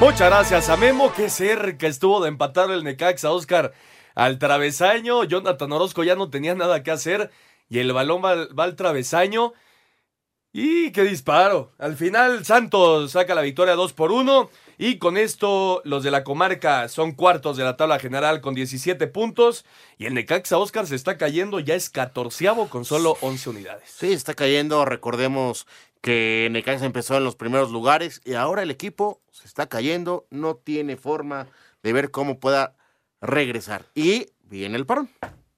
Muchas 0.00 0.30
gracias 0.30 0.68
a 0.70 0.78
Memo, 0.78 1.12
que 1.12 1.28
cerca 1.28 1.86
estuvo 1.86 2.22
de 2.22 2.28
empatar 2.28 2.70
el 2.70 2.84
Necaxa, 2.84 3.30
Oscar, 3.30 3.74
al 4.14 4.38
travesaño. 4.38 5.24
Jonathan 5.24 5.72
Orozco 5.72 6.04
ya 6.04 6.16
no 6.16 6.30
tenía 6.30 6.54
nada 6.54 6.82
que 6.82 6.90
hacer 6.90 7.30
y 7.68 7.78
el 7.78 7.92
balón 7.92 8.22
va, 8.24 8.64
al 8.64 8.76
travesaño. 8.76 9.52
Y 10.52 10.92
qué 10.92 11.02
disparo. 11.04 11.72
Al 11.78 11.96
final 11.96 12.44
Santos 12.44 13.12
saca 13.12 13.34
la 13.34 13.40
victoria 13.40 13.74
2 13.74 13.94
por 13.94 14.12
1 14.12 14.50
y 14.76 14.98
con 14.98 15.16
esto 15.16 15.80
los 15.84 16.02
de 16.02 16.10
la 16.10 16.24
comarca 16.24 16.88
son 16.88 17.12
cuartos 17.12 17.56
de 17.56 17.64
la 17.64 17.78
tabla 17.78 17.98
general 17.98 18.42
con 18.42 18.54
17 18.54 19.06
puntos 19.06 19.64
y 19.96 20.04
el 20.04 20.14
Necaxa 20.14 20.58
Oscar 20.58 20.86
se 20.86 20.94
está 20.94 21.16
cayendo, 21.16 21.58
ya 21.58 21.74
es 21.74 21.88
catorceavo 21.88 22.68
con 22.68 22.84
solo 22.84 23.16
11 23.22 23.48
unidades. 23.48 23.88
Sí, 23.88 24.12
está 24.12 24.34
cayendo, 24.34 24.84
recordemos 24.84 25.66
que 26.02 26.48
Necaxa 26.50 26.84
empezó 26.84 27.16
en 27.16 27.24
los 27.24 27.36
primeros 27.36 27.70
lugares 27.70 28.20
y 28.24 28.34
ahora 28.34 28.62
el 28.62 28.70
equipo 28.70 29.22
se 29.30 29.46
está 29.46 29.68
cayendo, 29.68 30.26
no 30.30 30.56
tiene 30.56 30.96
forma 30.96 31.46
de 31.82 31.92
ver 31.92 32.10
cómo 32.10 32.38
pueda 32.38 32.76
regresar. 33.20 33.86
Y 33.94 34.26
viene 34.42 34.76
el 34.76 34.84
parón. 34.84 35.08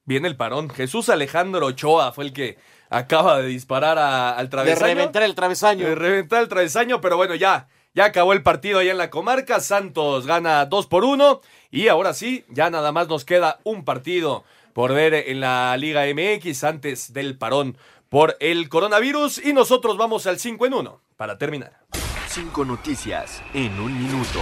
Viene 0.05 0.27
el 0.27 0.35
parón. 0.35 0.69
Jesús 0.69 1.09
Alejandro 1.09 1.65
Ochoa 1.65 2.11
fue 2.11 2.25
el 2.25 2.33
que 2.33 2.57
acaba 2.89 3.41
de 3.41 3.47
disparar 3.47 3.97
al 3.97 4.49
travesaño. 4.49 4.87
De 4.87 4.95
reventar 4.95 5.23
el 5.23 5.35
travesaño. 5.35 5.87
De 5.87 5.95
reventar 5.95 6.43
el 6.43 6.47
travesaño, 6.47 7.01
pero 7.01 7.17
bueno, 7.17 7.33
ya, 7.33 7.67
ya 7.95 8.05
acabó 8.05 8.33
el 8.33 8.43
partido 8.43 8.79
allá 8.79 8.91
en 8.91 8.99
la 8.99 9.09
comarca. 9.09 9.59
Santos 9.59 10.27
gana 10.27 10.65
2 10.65 10.87
por 10.87 11.03
1. 11.03 11.41
Y 11.71 11.87
ahora 11.87 12.13
sí, 12.13 12.45
ya 12.49 12.69
nada 12.69 12.91
más 12.91 13.07
nos 13.07 13.25
queda 13.25 13.59
un 13.63 13.83
partido 13.83 14.43
por 14.73 14.93
ver 14.93 15.15
en 15.15 15.39
la 15.39 15.75
Liga 15.77 16.03
MX 16.05 16.63
antes 16.63 17.13
del 17.13 17.37
parón 17.37 17.77
por 18.09 18.37
el 18.39 18.69
coronavirus. 18.69 19.43
Y 19.43 19.53
nosotros 19.53 19.97
vamos 19.97 20.27
al 20.27 20.37
5 20.37 20.67
en 20.67 20.73
1 20.75 21.01
para 21.17 21.37
terminar. 21.39 21.79
Cinco 22.27 22.63
noticias 22.63 23.41
en 23.53 23.79
un 23.79 23.97
minuto. 23.97 24.41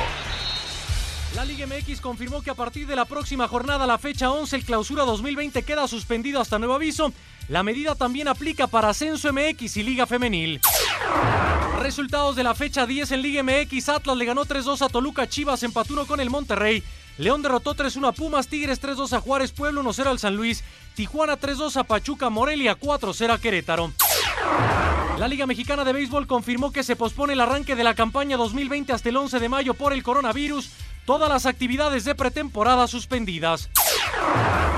La 1.35 1.45
Liga 1.45 1.65
MX 1.65 1.99
confirmó 1.99 2.43
que 2.43 2.51
a 2.51 2.53
partir 2.53 2.85
de 2.85 2.95
la 2.95 3.05
próxima 3.05 3.47
jornada, 3.47 3.87
la 3.87 3.97
fecha 3.97 4.29
11, 4.29 4.55
el 4.55 4.65
clausura 4.65 5.03
2020 5.03 5.63
queda 5.63 5.87
suspendido 5.87 6.39
hasta 6.39 6.59
nuevo 6.59 6.75
aviso. 6.75 7.11
La 7.49 7.63
medida 7.63 7.95
también 7.95 8.27
aplica 8.27 8.67
para 8.67 8.89
Ascenso 8.89 9.33
MX 9.33 9.77
y 9.77 9.83
Liga 9.83 10.05
Femenil. 10.05 10.61
Resultados 11.79 12.35
de 12.35 12.43
la 12.43 12.53
fecha 12.53 12.85
10 12.85 13.13
en 13.13 13.21
Liga 13.23 13.41
MX. 13.41 13.89
Atlas 13.89 14.15
le 14.15 14.25
ganó 14.25 14.45
3-2 14.45 14.83
a 14.83 14.89
Toluca, 14.89 15.27
Chivas 15.27 15.63
empató 15.63 16.05
con 16.05 16.19
el 16.19 16.29
Monterrey. 16.29 16.83
León 17.17 17.41
derrotó 17.41 17.75
3-1 17.75 18.09
a 18.09 18.11
Pumas, 18.11 18.47
Tigres 18.47 18.79
3-2 18.79 19.13
a 19.13 19.19
Juárez, 19.19 19.51
Pueblo 19.51 19.83
1-0 19.83 20.05
al 20.05 20.19
San 20.19 20.35
Luis, 20.35 20.63
Tijuana 20.95 21.39
3-2 21.39 21.77
a 21.77 21.83
Pachuca, 21.83 22.29
Morelia 22.29 22.79
4-0 22.79 23.33
a 23.33 23.39
Querétaro. 23.39 23.91
La 25.17 25.27
Liga 25.27 25.47
Mexicana 25.47 25.83
de 25.83 25.93
Béisbol 25.93 26.27
confirmó 26.27 26.71
que 26.71 26.83
se 26.83 26.95
pospone 26.95 27.33
el 27.33 27.41
arranque 27.41 27.75
de 27.75 27.83
la 27.83 27.95
campaña 27.95 28.37
2020 28.37 28.93
hasta 28.93 29.09
el 29.09 29.17
11 29.17 29.39
de 29.39 29.49
mayo 29.49 29.73
por 29.73 29.93
el 29.93 30.03
coronavirus 30.03 30.69
todas 31.05 31.29
las 31.29 31.45
actividades 31.45 32.05
de 32.05 32.15
pretemporada 32.15 32.87
suspendidas. 32.87 33.69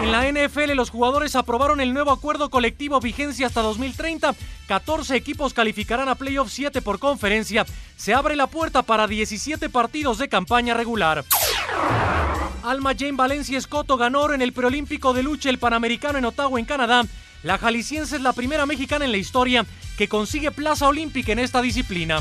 En 0.01 0.11
la 0.11 0.29
NFL 0.29 0.73
los 0.75 0.89
jugadores 0.89 1.35
aprobaron 1.35 1.79
el 1.81 1.93
nuevo 1.93 2.11
acuerdo 2.11 2.49
colectivo 2.49 2.99
vigencia 2.99 3.47
hasta 3.47 3.61
2030. 3.61 4.35
14 4.67 5.15
equipos 5.15 5.53
calificarán 5.53 6.09
a 6.09 6.15
playoff 6.15 6.49
7 6.51 6.81
por 6.81 6.99
conferencia. 6.99 7.65
Se 7.95 8.13
abre 8.13 8.35
la 8.35 8.47
puerta 8.47 8.83
para 8.83 9.07
17 9.07 9.69
partidos 9.69 10.17
de 10.17 10.29
campaña 10.29 10.73
regular. 10.73 11.23
Alma 12.63 12.93
Jane 12.97 13.13
Valencia 13.13 13.57
Escoto 13.57 13.95
ganó 13.95 14.21
oro 14.23 14.33
en 14.33 14.41
el 14.41 14.53
preolímpico 14.53 15.13
de 15.13 15.23
lucha 15.23 15.49
el 15.49 15.59
Panamericano 15.59 16.17
en 16.17 16.25
Ottawa, 16.25 16.59
en 16.59 16.65
Canadá. 16.65 17.03
La 17.43 17.59
jalisciense 17.59 18.15
es 18.15 18.21
la 18.21 18.33
primera 18.33 18.65
mexicana 18.65 19.05
en 19.05 19.11
la 19.11 19.17
historia 19.17 19.65
que 19.97 20.07
consigue 20.07 20.51
plaza 20.51 20.87
olímpica 20.87 21.31
en 21.31 21.39
esta 21.39 21.61
disciplina. 21.61 22.19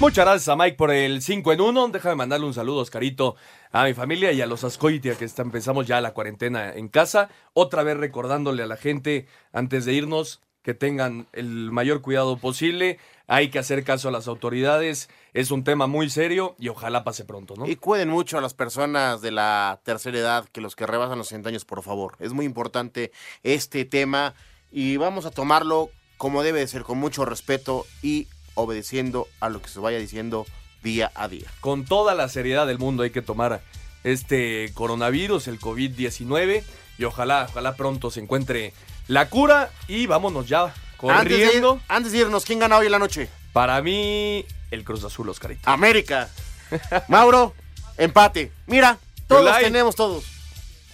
Muchas 0.00 0.24
gracias 0.24 0.48
a 0.48 0.56
Mike 0.56 0.78
por 0.78 0.90
el 0.90 1.20
5 1.20 1.52
en 1.52 1.60
1. 1.60 1.88
Déjame 1.88 2.14
mandarle 2.14 2.46
un 2.46 2.54
saludo, 2.54 2.78
Oscarito, 2.78 3.36
a 3.70 3.84
mi 3.84 3.92
familia 3.92 4.32
y 4.32 4.40
a 4.40 4.46
los 4.46 4.64
Ascoitia, 4.64 5.14
que 5.14 5.26
está, 5.26 5.42
empezamos 5.42 5.86
ya 5.86 6.00
la 6.00 6.14
cuarentena 6.14 6.72
en 6.72 6.88
casa. 6.88 7.28
Otra 7.52 7.82
vez 7.82 7.98
recordándole 7.98 8.62
a 8.62 8.66
la 8.66 8.78
gente, 8.78 9.26
antes 9.52 9.84
de 9.84 9.92
irnos, 9.92 10.40
que 10.62 10.72
tengan 10.72 11.26
el 11.34 11.70
mayor 11.70 12.00
cuidado 12.00 12.38
posible. 12.38 12.98
Hay 13.26 13.50
que 13.50 13.58
hacer 13.58 13.84
caso 13.84 14.08
a 14.08 14.10
las 14.10 14.26
autoridades. 14.26 15.10
Es 15.34 15.50
un 15.50 15.64
tema 15.64 15.86
muy 15.86 16.08
serio 16.08 16.56
y 16.58 16.68
ojalá 16.68 17.04
pase 17.04 17.26
pronto, 17.26 17.54
¿no? 17.58 17.66
Y 17.66 17.76
cuiden 17.76 18.08
mucho 18.08 18.38
a 18.38 18.40
las 18.40 18.54
personas 18.54 19.20
de 19.20 19.32
la 19.32 19.82
tercera 19.84 20.18
edad, 20.18 20.48
que 20.50 20.62
los 20.62 20.76
que 20.76 20.86
rebasan 20.86 21.18
los 21.18 21.28
60 21.28 21.50
años, 21.50 21.66
por 21.66 21.82
favor. 21.82 22.16
Es 22.20 22.32
muy 22.32 22.46
importante 22.46 23.12
este 23.42 23.84
tema 23.84 24.32
y 24.72 24.96
vamos 24.96 25.26
a 25.26 25.30
tomarlo 25.30 25.90
como 26.16 26.42
debe 26.42 26.60
de 26.60 26.68
ser, 26.68 26.84
con 26.84 26.98
mucho 26.98 27.26
respeto 27.26 27.86
y 28.02 28.28
obedeciendo 28.54 29.28
a 29.40 29.48
lo 29.48 29.62
que 29.62 29.68
se 29.68 29.80
vaya 29.80 29.98
diciendo 29.98 30.46
día 30.82 31.10
a 31.14 31.28
día. 31.28 31.46
Con 31.60 31.84
toda 31.84 32.14
la 32.14 32.28
seriedad 32.28 32.66
del 32.66 32.78
mundo 32.78 33.02
hay 33.02 33.10
que 33.10 33.22
tomar 33.22 33.60
este 34.04 34.70
coronavirus, 34.74 35.48
el 35.48 35.60
COVID-19, 35.60 36.62
y 36.98 37.04
ojalá, 37.04 37.46
ojalá 37.50 37.76
pronto 37.76 38.10
se 38.10 38.20
encuentre 38.20 38.72
la 39.08 39.28
cura 39.28 39.70
y 39.88 40.06
vámonos 40.06 40.48
ya 40.48 40.74
corriendo. 40.96 41.72
Antes 41.72 41.88
de, 41.88 41.94
antes 41.94 42.12
de 42.12 42.18
irnos, 42.18 42.44
¿quién 42.44 42.58
gana 42.58 42.78
hoy 42.78 42.86
en 42.86 42.92
la 42.92 42.98
noche? 42.98 43.28
Para 43.52 43.80
mí, 43.82 44.44
el 44.70 44.84
Cruz 44.84 45.04
Azul, 45.04 45.28
Oscarito. 45.28 45.68
América. 45.68 46.28
Mauro, 47.08 47.54
empate. 47.96 48.52
Mira, 48.66 48.98
todos 49.26 49.58
tenemos 49.58 49.96
todos. 49.96 50.24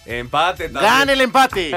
Empate 0.05 0.69
también. 0.69 0.83
Gane 0.85 1.13
el 1.13 1.21
empate. 1.21 1.71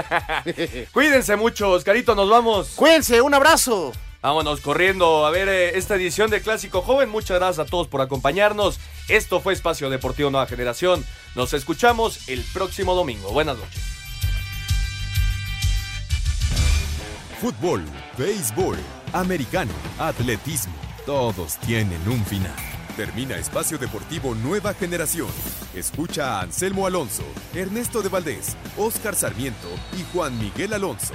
Cuídense 0.92 1.36
mucho, 1.36 1.72
Oscarito, 1.72 2.14
nos 2.14 2.30
vamos. 2.30 2.70
Cuídense, 2.76 3.20
un 3.20 3.34
abrazo. 3.34 3.92
Vámonos 4.22 4.60
corriendo 4.60 5.24
a 5.24 5.30
ver 5.30 5.48
eh, 5.48 5.78
esta 5.78 5.94
edición 5.94 6.30
de 6.30 6.42
Clásico 6.42 6.82
Joven. 6.82 7.08
Muchas 7.08 7.38
gracias 7.38 7.66
a 7.66 7.70
todos 7.70 7.88
por 7.88 8.02
acompañarnos. 8.02 8.78
Esto 9.08 9.40
fue 9.40 9.54
Espacio 9.54 9.88
Deportivo 9.88 10.30
Nueva 10.30 10.46
Generación. 10.46 11.04
Nos 11.34 11.54
escuchamos 11.54 12.28
el 12.28 12.44
próximo 12.52 12.94
domingo. 12.94 13.32
Buenas 13.32 13.56
noches. 13.56 13.82
Fútbol, 17.40 17.82
béisbol, 18.18 18.76
americano, 19.14 19.72
atletismo, 19.98 20.74
todos 21.06 21.56
tienen 21.56 22.06
un 22.06 22.22
final. 22.26 22.54
Termina 22.98 23.36
Espacio 23.36 23.78
Deportivo 23.78 24.34
Nueva 24.34 24.74
Generación. 24.74 25.30
Escucha 25.74 26.36
a 26.36 26.42
Anselmo 26.42 26.86
Alonso, 26.86 27.22
Ernesto 27.54 28.02
de 28.02 28.10
Valdés, 28.10 28.58
Oscar 28.76 29.14
Sarmiento 29.14 29.68
y 29.98 30.04
Juan 30.12 30.38
Miguel 30.38 30.74
Alonso. 30.74 31.14